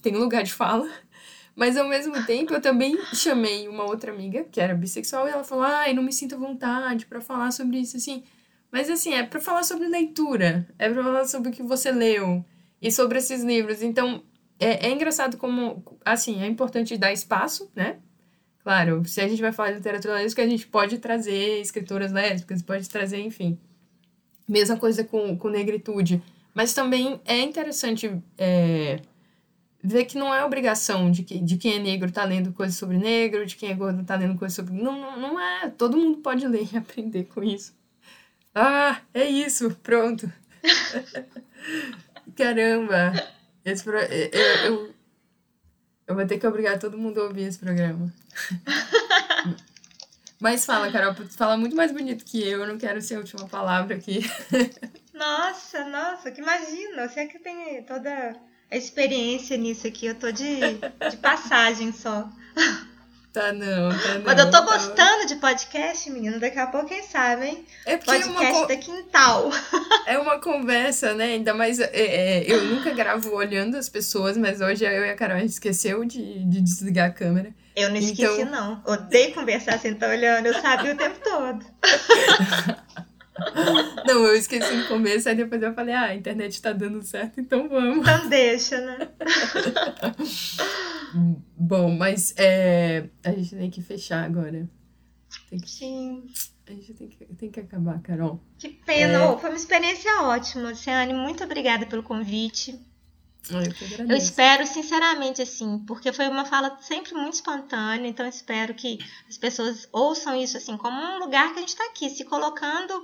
[0.01, 0.87] tem lugar de fala.
[1.55, 5.43] Mas ao mesmo tempo, eu também chamei uma outra amiga, que era bissexual, e ela
[5.43, 7.97] falou: ai, não me sinto à vontade para falar sobre isso.
[7.97, 8.23] Assim,
[8.71, 12.45] mas assim, é para falar sobre leitura, é para falar sobre o que você leu
[12.81, 13.81] e sobre esses livros.
[13.81, 14.23] Então,
[14.59, 17.97] é, é engraçado como, assim, é importante dar espaço, né?
[18.63, 22.61] Claro, se a gente vai falar de literatura lésbica, a gente pode trazer escritoras lésbicas,
[22.61, 23.57] pode trazer, enfim.
[24.47, 26.21] Mesma coisa com, com negritude.
[26.53, 28.99] Mas também é interessante é,
[29.83, 32.97] ver que não é obrigação de, que, de quem é negro tá lendo coisas sobre
[32.97, 34.73] negro, de quem é gordo tá lendo coisas sobre.
[34.73, 35.69] Não, não, não é.
[35.69, 37.73] Todo mundo pode ler e aprender com isso.
[38.53, 40.31] Ah, é isso, pronto.
[42.35, 43.13] Caramba.
[43.63, 43.97] Esse pro...
[43.97, 44.29] eu,
[44.65, 44.95] eu,
[46.07, 48.11] eu vou ter que obrigar todo mundo a ouvir esse programa.
[50.41, 53.47] Mas fala, Carol, fala muito mais bonito que eu, eu não quero ser a última
[53.47, 54.21] palavra aqui.
[55.13, 58.35] Nossa, nossa, que imagina, você é que tem toda
[58.71, 60.59] a experiência nisso aqui, eu tô de,
[61.11, 62.27] de passagem só.
[63.33, 64.23] Tá não, tá não.
[64.25, 64.61] Mas eu tô tá...
[64.61, 66.37] gostando de podcast, menino.
[66.37, 67.65] Daqui a pouco, quem sabe, hein?
[67.85, 69.49] É porque podcast é uma, da quintal.
[70.05, 71.25] é uma conversa, né?
[71.25, 71.79] Ainda mais.
[71.79, 75.39] É, é, eu nunca gravo olhando as pessoas, mas hoje eu e a Carol a
[75.39, 77.53] gente esqueceu de, de desligar a câmera.
[77.73, 78.51] Eu não esqueci, então...
[78.51, 78.83] não.
[78.85, 81.65] Odeio conversar sem estar olhando, eu sabia o tempo todo.
[84.05, 87.39] Não, eu esqueci no começo, aí depois eu falei, ah, a internet tá dando certo,
[87.39, 88.07] então vamos.
[88.07, 89.09] Então deixa, né?
[91.57, 94.69] Bom, mas é, a gente tem que fechar agora.
[95.49, 96.23] Tem que, Sim.
[96.67, 98.39] A gente tem que, tem que acabar, Carol.
[98.57, 99.17] Que pena.
[99.17, 99.37] É...
[99.37, 100.69] Foi uma experiência ótima.
[100.69, 102.79] Luciane, muito obrigada pelo convite.
[103.49, 108.99] Eu, eu espero, sinceramente, assim, porque foi uma fala sempre muito espontânea, então espero que
[109.27, 113.03] as pessoas ouçam isso, assim, como um lugar que a gente está aqui, se colocando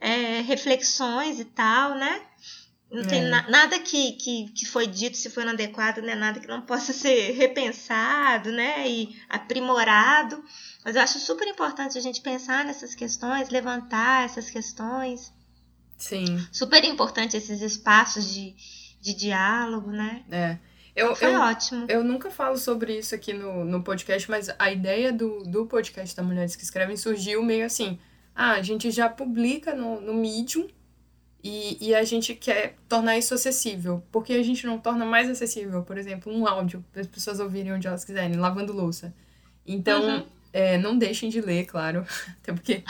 [0.00, 2.22] é, reflexões e tal, né?
[2.90, 3.06] Não é.
[3.06, 6.14] tem na, nada que, que, que foi dito, se foi inadequado, né?
[6.14, 8.88] Nada que não possa ser repensado, né?
[8.88, 10.42] E aprimorado.
[10.84, 15.32] Mas eu acho super importante a gente pensar nessas questões, levantar essas questões.
[15.96, 16.44] Sim.
[16.50, 18.56] Super importante esses espaços de,
[19.00, 20.24] de diálogo, né?
[20.30, 20.58] É.
[20.96, 21.86] Eu, Foi eu, ótimo.
[21.88, 26.16] Eu nunca falo sobre isso aqui no, no podcast, mas a ideia do, do podcast
[26.16, 27.98] da Mulheres que Escrevem surgiu meio assim
[28.34, 30.66] ah, a gente já publica no, no Medium
[31.42, 34.02] e, e a gente quer tornar isso acessível.
[34.12, 37.72] Porque a gente não torna mais acessível, por exemplo, um áudio para as pessoas ouvirem
[37.72, 39.14] onde elas quiserem, lavando louça.
[39.66, 40.26] Então, uhum.
[40.52, 42.06] é, não deixem de ler, claro.
[42.42, 42.84] Até porque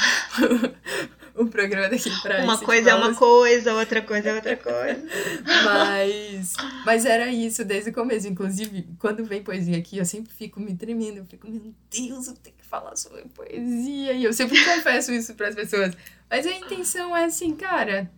[1.35, 5.03] o programa daqui para Uma coisa é uma coisa, outra coisa é outra coisa.
[5.65, 6.55] mas,
[6.85, 8.27] mas era isso desde o começo.
[8.27, 11.19] Inclusive, quando vem poesia aqui, eu sempre fico me tremendo.
[11.19, 14.13] Eu fico, meu Deus, eu tenho que falar sobre poesia.
[14.13, 15.95] E eu sempre confesso isso para as pessoas.
[16.31, 18.11] Mas a intenção é assim, cara,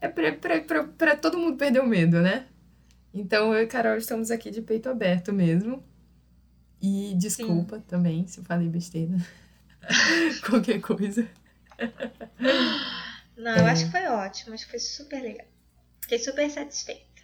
[0.00, 2.46] é pra todo mundo perder o medo, né?
[3.12, 5.82] Então eu e Carol estamos aqui de peito aberto mesmo.
[6.80, 7.84] E desculpa Sim.
[7.88, 9.16] também se eu falei besteira.
[10.46, 11.26] Qualquer coisa.
[13.36, 13.70] Não, eu é.
[13.70, 15.46] acho que foi ótimo, acho que foi super legal.
[16.02, 17.22] Fiquei super satisfeita.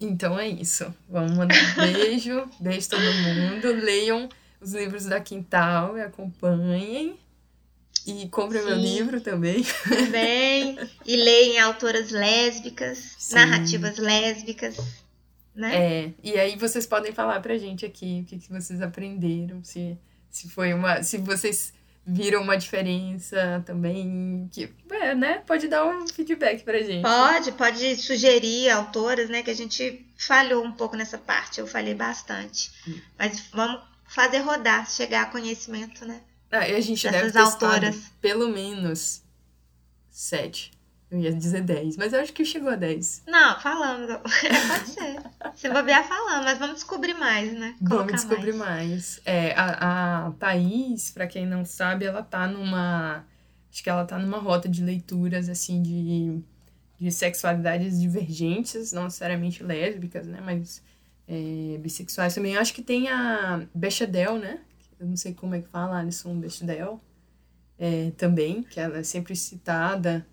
[0.00, 0.92] Então é isso.
[1.08, 2.50] Vamos mandar um beijo.
[2.58, 3.84] beijo todo mundo.
[3.84, 4.28] Leiam
[4.66, 7.16] os livros da Quintal e acompanhem.
[8.04, 9.64] E comprem meu livro também.
[9.88, 10.78] Também.
[11.04, 13.34] E leem autoras lésbicas, Sim.
[13.34, 14.76] narrativas lésbicas.
[15.54, 15.74] Né?
[15.74, 19.98] É, e aí vocês podem falar pra gente aqui o que, que vocês aprenderam, se,
[20.30, 21.02] se foi uma.
[21.02, 21.72] Se vocês
[22.06, 27.02] viram uma diferença também, que, é, né, pode dar um feedback pra gente.
[27.02, 31.94] Pode, pode sugerir autoras, né, que a gente falhou um pouco nessa parte, eu falei
[31.94, 32.70] bastante.
[32.86, 33.00] Hum.
[33.18, 36.20] Mas vamos fazer rodar, chegar a conhecimento, né?
[36.50, 38.12] Ah, e a gente deve autoras.
[38.20, 39.22] pelo menos
[40.10, 40.76] sete.
[41.08, 43.22] Eu ia dizer 10, mas eu acho que chegou a 10.
[43.28, 44.08] Não, falamos.
[44.18, 45.22] Pode ser.
[45.54, 47.76] Se bobear, falando, mas vamos descobrir mais, né?
[47.78, 48.88] Colocar vamos descobrir mais.
[48.88, 49.20] mais.
[49.24, 53.24] É, a, a Thaís, pra quem não sabe, ela tá numa.
[53.70, 56.42] Acho que ela tá numa rota de leituras, assim, de,
[56.98, 60.40] de sexualidades divergentes, não necessariamente lésbicas, né?
[60.42, 60.82] Mas
[61.28, 62.54] é, bissexuais também.
[62.54, 64.60] Eu acho que tem a Bechdel, né?
[64.98, 67.00] Eu não sei como é que fala, Alison Bechdel.
[67.78, 70.26] É, também, que ela é sempre citada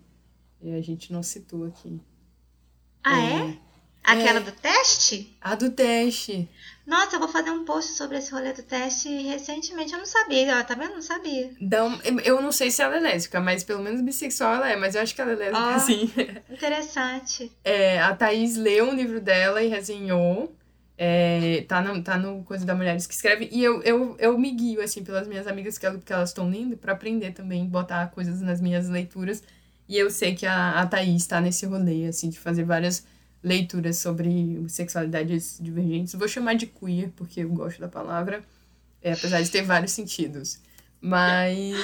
[0.62, 2.00] e a gente não citou aqui.
[3.02, 3.50] Ah, é?
[3.50, 3.58] é?
[4.02, 5.36] Aquela é, do teste?
[5.40, 6.48] A do teste.
[6.86, 9.92] Nossa, eu vou fazer um post sobre esse rolê do teste recentemente.
[9.92, 10.94] Eu não sabia, ó, tá vendo?
[10.94, 11.52] Não sabia.
[11.58, 14.94] Então, eu não sei se ela é lésbica, mas pelo menos bissexual ela é, mas
[14.94, 16.12] eu acho que ela é lésbica, oh, sim.
[16.50, 17.50] Interessante.
[17.64, 20.54] É, a Thaís leu um livro dela e resenhou.
[20.96, 23.48] É, tá, no, tá no Coisa da Mulheres que Escreve.
[23.50, 26.76] E eu, eu, eu me guio, assim, pelas minhas amigas que, que elas estão lendo
[26.76, 29.42] para aprender também, botar coisas nas minhas leituras
[29.88, 33.06] e eu sei que a, a Thaís está nesse rolê, assim, de fazer várias
[33.42, 36.14] leituras sobre sexualidades divergentes.
[36.14, 38.42] Vou chamar de queer, porque eu gosto da palavra,
[39.02, 40.58] é, apesar de ter vários sentidos.
[41.00, 41.76] Mas.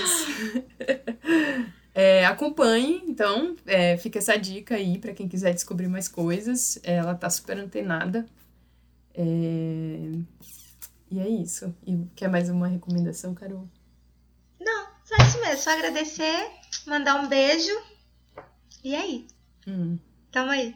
[1.94, 6.78] é, acompanhe, então, é, fica essa dica aí para quem quiser descobrir mais coisas.
[6.82, 8.24] Ela tá super antenada.
[9.20, 10.10] É...
[11.10, 11.74] E é isso.
[11.86, 13.68] E quer mais uma recomendação, Carol?
[14.58, 15.62] Não, só isso mesmo.
[15.62, 16.50] Só agradecer,
[16.86, 17.78] mandar um beijo
[18.82, 19.26] e aí?
[19.66, 19.98] Hum.
[20.32, 20.74] Tamo aí.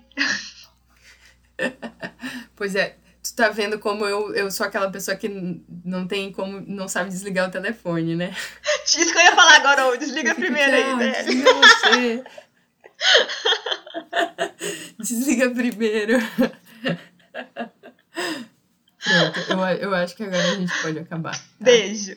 [2.54, 6.60] pois é, tu tá vendo como eu, eu sou aquela pessoa que não tem como,
[6.66, 8.36] não sabe desligar o telefone, né?
[8.84, 11.24] Isso que eu ia falar agora, ô, desliga primeiro aí, velho.
[11.24, 12.24] Desliga você.
[14.98, 16.18] desliga primeiro.
[18.14, 21.36] Pronto, eu, eu acho que agora a gente pode acabar.
[21.36, 21.44] Tá?
[21.60, 22.16] Beijo.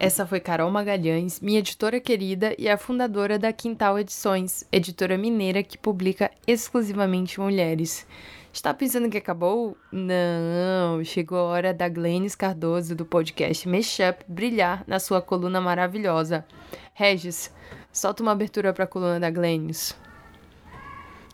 [0.00, 5.62] Essa foi Carol Magalhães, minha editora querida e a fundadora da Quintal Edições, editora mineira
[5.62, 8.06] que publica exclusivamente mulheres.
[8.50, 9.76] Está pensando que acabou?
[9.92, 16.46] Não, chegou a hora da Glennis Cardoso do podcast Meshup brilhar na sua coluna maravilhosa.
[16.94, 17.52] Regis,
[17.92, 19.94] solta uma abertura para a coluna da Glennis.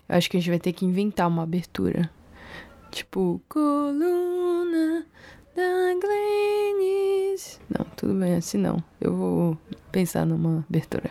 [0.07, 2.11] Eu acho que a gente vai ter que inventar uma abertura.
[2.91, 5.07] Tipo, coluna
[5.57, 7.59] da Glennis.
[7.71, 8.85] Não, tudo bem, assim não.
[9.01, 9.59] Eu vou
[9.91, 11.11] pensar numa abertura.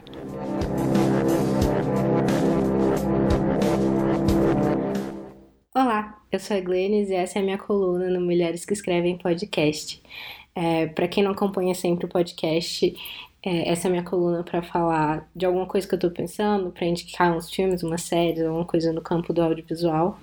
[5.73, 9.17] Olá, eu sou a Glennis e essa é a minha coluna no Mulheres que Escrevem
[9.17, 10.03] Podcast.
[10.53, 12.95] É, para quem não acompanha sempre o podcast,
[13.43, 16.71] é, essa é a minha coluna para falar de alguma coisa que eu tô pensando,
[16.71, 20.17] para indicar uns filmes, uma série, alguma coisa no campo do audiovisual.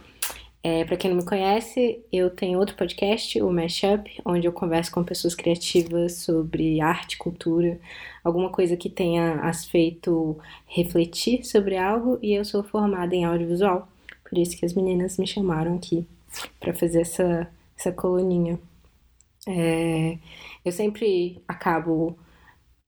[0.63, 4.93] É, para quem não me conhece, eu tenho outro podcast, o Mashup, onde eu converso
[4.93, 7.79] com pessoas criativas sobre arte, cultura,
[8.23, 13.89] alguma coisa que tenha as feito refletir sobre algo, e eu sou formada em audiovisual.
[14.29, 16.07] Por isso que as meninas me chamaram aqui
[16.59, 18.59] para fazer essa, essa coluninha.
[19.47, 20.19] É,
[20.65, 22.17] eu sempre acabo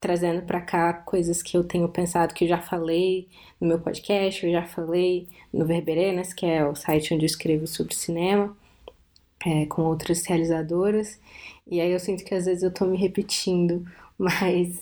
[0.02, 3.28] trazendo para cá coisas que eu tenho pensado que eu já falei
[3.60, 7.68] no meu podcast, eu já falei no Verberenas, que é o site onde eu escrevo
[7.68, 8.54] sobre cinema,
[9.46, 11.20] é, com outras realizadoras.
[11.70, 13.86] E aí eu sinto que às vezes eu tô me repetindo,
[14.18, 14.80] mas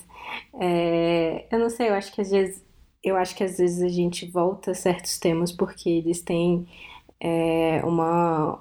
[0.55, 2.65] é, eu não sei, eu acho que às vezes
[3.05, 6.67] eu acho que às vezes a gente volta a certos temas porque eles têm
[7.21, 8.61] é, uma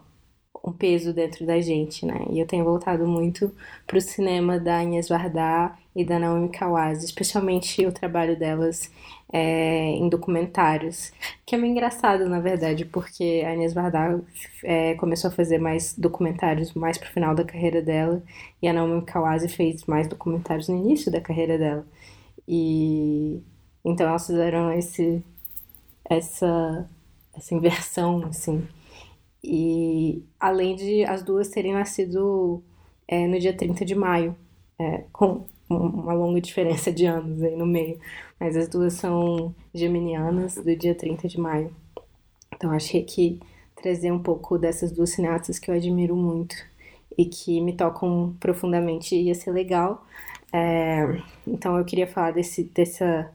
[0.63, 2.25] um peso dentro da gente, né?
[2.31, 3.55] E eu tenho voltado muito
[3.87, 8.91] pro cinema da Inês Vardar e da Naomi Kawase, especialmente o trabalho delas
[9.31, 11.11] é, em documentários,
[11.45, 14.19] que é meio engraçado, na verdade, porque a Inês Vardar
[14.63, 18.23] é, começou a fazer mais documentários mais pro final da carreira dela,
[18.61, 21.85] e a Naomi Kawase fez mais documentários no início da carreira dela.
[22.47, 23.41] E
[23.85, 25.23] então elas fizeram esse
[26.09, 26.89] essa
[27.33, 28.67] essa inversão assim
[29.43, 32.63] e além de as duas terem nascido
[33.07, 34.35] é, no dia 30 de maio,
[34.77, 37.99] é, com uma longa diferença de anos aí no meio.
[38.39, 41.73] Mas as duas são geminianas do dia 30 de maio.
[42.55, 43.39] Então achei que
[43.75, 46.55] trazer um pouco dessas duas cineastas que eu admiro muito
[47.17, 50.05] e que me tocam profundamente ia ser legal.
[50.51, 53.29] É, então eu queria falar desse, dessa,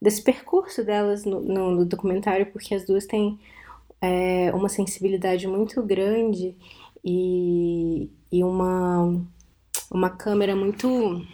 [0.00, 3.38] desse percurso delas no, no, no documentário, porque as duas têm
[4.00, 6.54] é, uma sensibilidade muito grande
[7.04, 9.22] e, e uma,
[9.90, 11.24] uma câmera muito,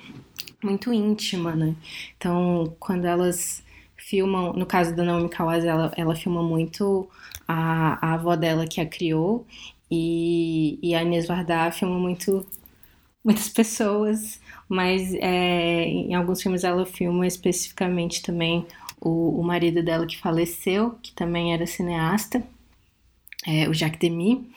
[0.63, 1.75] muito íntima, né?
[2.17, 3.63] Então, quando elas
[3.97, 7.09] filmam, no caso da Naomi Kawase, ela, ela filma muito
[7.47, 9.47] a, a avó dela que a criou
[9.91, 12.47] e, e a Inês Vardar filma muito
[13.25, 18.67] muitas pessoas, mas é, em alguns filmes ela filma especificamente também
[19.01, 22.43] o, o marido dela que faleceu, que também era cineasta
[23.47, 24.51] é, o Jacques Demy.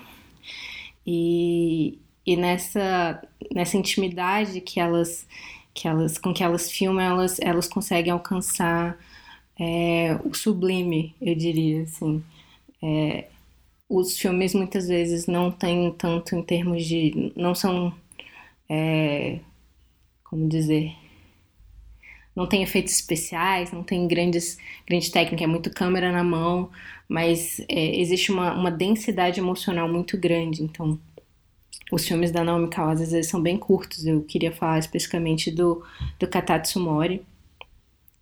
[1.06, 3.22] E, e nessa,
[3.54, 5.28] nessa intimidade que elas,
[5.76, 8.98] que elas, com que elas filmam, elas, elas conseguem alcançar
[9.60, 12.24] é, o sublime, eu diria, assim.
[12.84, 13.28] É,
[13.90, 17.32] os filmes muitas vezes não têm tanto em termos de...
[17.36, 17.94] não são...
[18.70, 19.40] É,
[20.24, 20.96] como dizer
[22.36, 26.70] não tem efeitos especiais, não tem grandes, grande técnica, é muito câmera na mão,
[27.08, 30.62] mas é, existe uma, uma densidade emocional muito grande.
[30.62, 31.00] Então,
[31.92, 34.06] os filmes da Naomi Kawase às vezes são bem curtos.
[34.06, 35.84] Eu queria falar especificamente do,
[36.20, 37.26] do Katatsu Mori,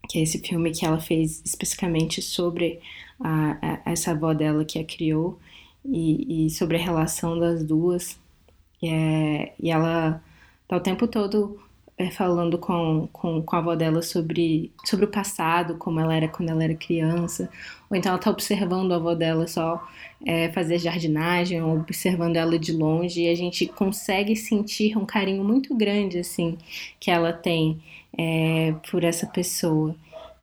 [0.10, 2.80] que é esse filme que ela fez especificamente sobre
[3.20, 5.40] a, a, essa avó dela que a criou
[5.86, 8.20] e, e sobre a relação das duas.
[8.82, 10.22] E, é, e ela
[10.68, 11.60] tá o tempo todo
[11.98, 16.28] é, falando com, com, com a avó dela sobre, sobre o passado, como ela era
[16.28, 17.50] quando ela era criança,
[17.90, 19.86] ou então ela está observando a avó dela só
[20.26, 25.44] é, fazer jardinagem, ou observando ela de longe, e a gente consegue sentir um carinho
[25.44, 26.58] muito grande, assim,
[27.00, 27.82] que ela tem
[28.18, 29.96] é, por essa pessoa.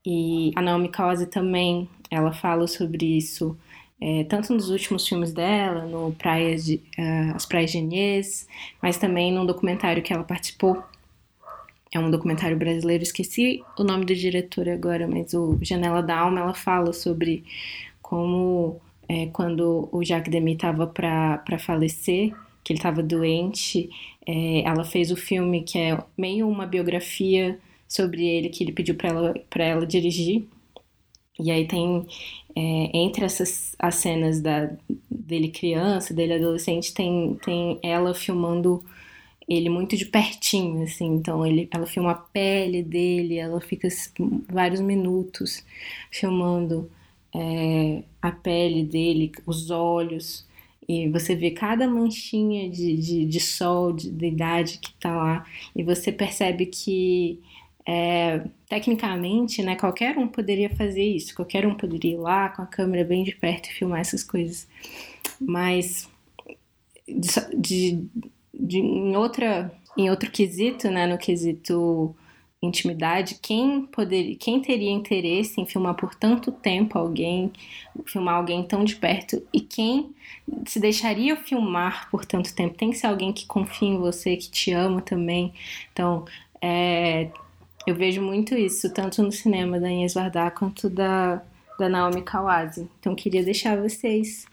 [0.07, 3.57] E a Naomi Kawase também, ela fala sobre isso,
[4.01, 8.49] é, tanto nos últimos filmes dela, no Praias de, uh, As Praias de Inês,
[8.81, 10.83] mas também num documentário que ela participou
[11.93, 16.41] é um documentário brasileiro, esqueci o nome do diretor agora, mas o Janela da Alma,
[16.41, 17.45] ela fala sobre
[18.01, 23.91] como é, quando o Jacques Demy estava para falecer, que ele estava doente,
[24.27, 27.59] é, ela fez o filme que é meio uma biografia
[27.89, 30.47] sobre ele que ele pediu para ela, ela dirigir.
[31.41, 32.07] E aí tem
[32.55, 34.71] é, entre essas as cenas da,
[35.11, 38.85] dele criança, dele adolescente, tem, tem ela filmando
[39.51, 41.07] ele muito de pertinho, assim.
[41.07, 43.89] Então ele, ela filma a pele dele, ela fica
[44.49, 45.65] vários minutos
[46.11, 46.89] filmando
[47.35, 50.47] é, a pele dele, os olhos,
[50.89, 55.47] e você vê cada manchinha de, de, de sol, de, de idade que tá lá,
[55.75, 57.41] e você percebe que
[57.87, 62.67] é, tecnicamente, né, qualquer um poderia fazer isso, qualquer um poderia ir lá com a
[62.67, 64.69] câmera bem de perto e filmar essas coisas.
[65.41, 66.09] Mas
[67.09, 68.05] de, de,
[68.55, 72.15] em, outra, em outro quesito, né, no quesito
[72.63, 77.51] intimidade, quem poderia, quem teria interesse em filmar por tanto tempo alguém,
[78.05, 80.15] filmar alguém tão de perto e quem
[80.67, 82.77] se deixaria filmar por tanto tempo?
[82.77, 85.55] Tem que ser alguém que confia em você, que te ama também.
[85.91, 86.27] Então,
[86.61, 87.31] é,
[87.87, 91.43] eu vejo muito isso, tanto no cinema da Inês Vardar quanto da,
[91.79, 92.91] da Naomi Kawase.
[93.01, 94.47] Então, queria deixar vocês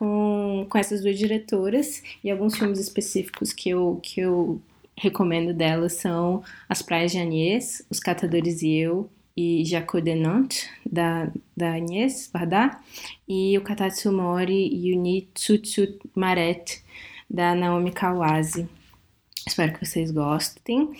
[0.00, 4.58] com, com essas duas diretoras e alguns filmes específicos que eu, que eu
[4.96, 10.70] recomendo delas são As Praias de Agnès, Os Catadores e Eu e Jaco de Nantes,
[10.90, 12.78] da, da Agnès Varda,
[13.28, 16.82] e o Katatsumori Yuni Tsutsu Maret,
[17.28, 18.66] da Naomi Kawase.
[19.46, 20.92] Espero que vocês gostem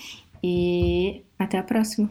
[0.44, 2.10] e até a próxima!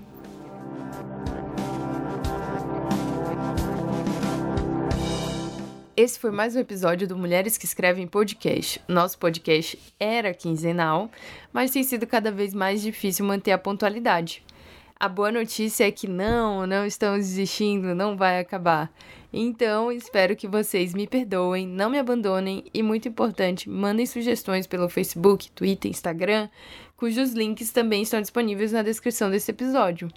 [6.01, 8.81] Esse foi mais um episódio do Mulheres que Escrevem Podcast.
[8.87, 11.11] Nosso podcast era quinzenal,
[11.51, 14.41] mas tem sido cada vez mais difícil manter a pontualidade.
[14.97, 18.89] A boa notícia é que não, não estamos desistindo, não vai acabar.
[19.33, 24.87] Então, espero que vocês me perdoem, não me abandonem e, muito importante, mandem sugestões pelo
[24.87, 26.47] Facebook, Twitter, Instagram,
[26.95, 30.09] cujos links também estão disponíveis na descrição desse episódio.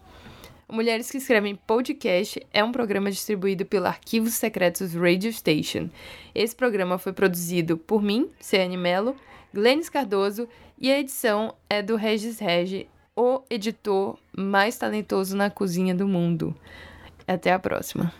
[0.72, 5.90] Mulheres que Escrevem Podcast é um programa distribuído pelo Arquivos Secretos Radio Station.
[6.34, 9.14] Esse programa foi produzido por mim, Ciane Mello,
[9.52, 15.94] Glennis Cardoso e a edição é do Regis Regi, o editor mais talentoso na cozinha
[15.94, 16.56] do mundo.
[17.28, 18.10] Até a próxima.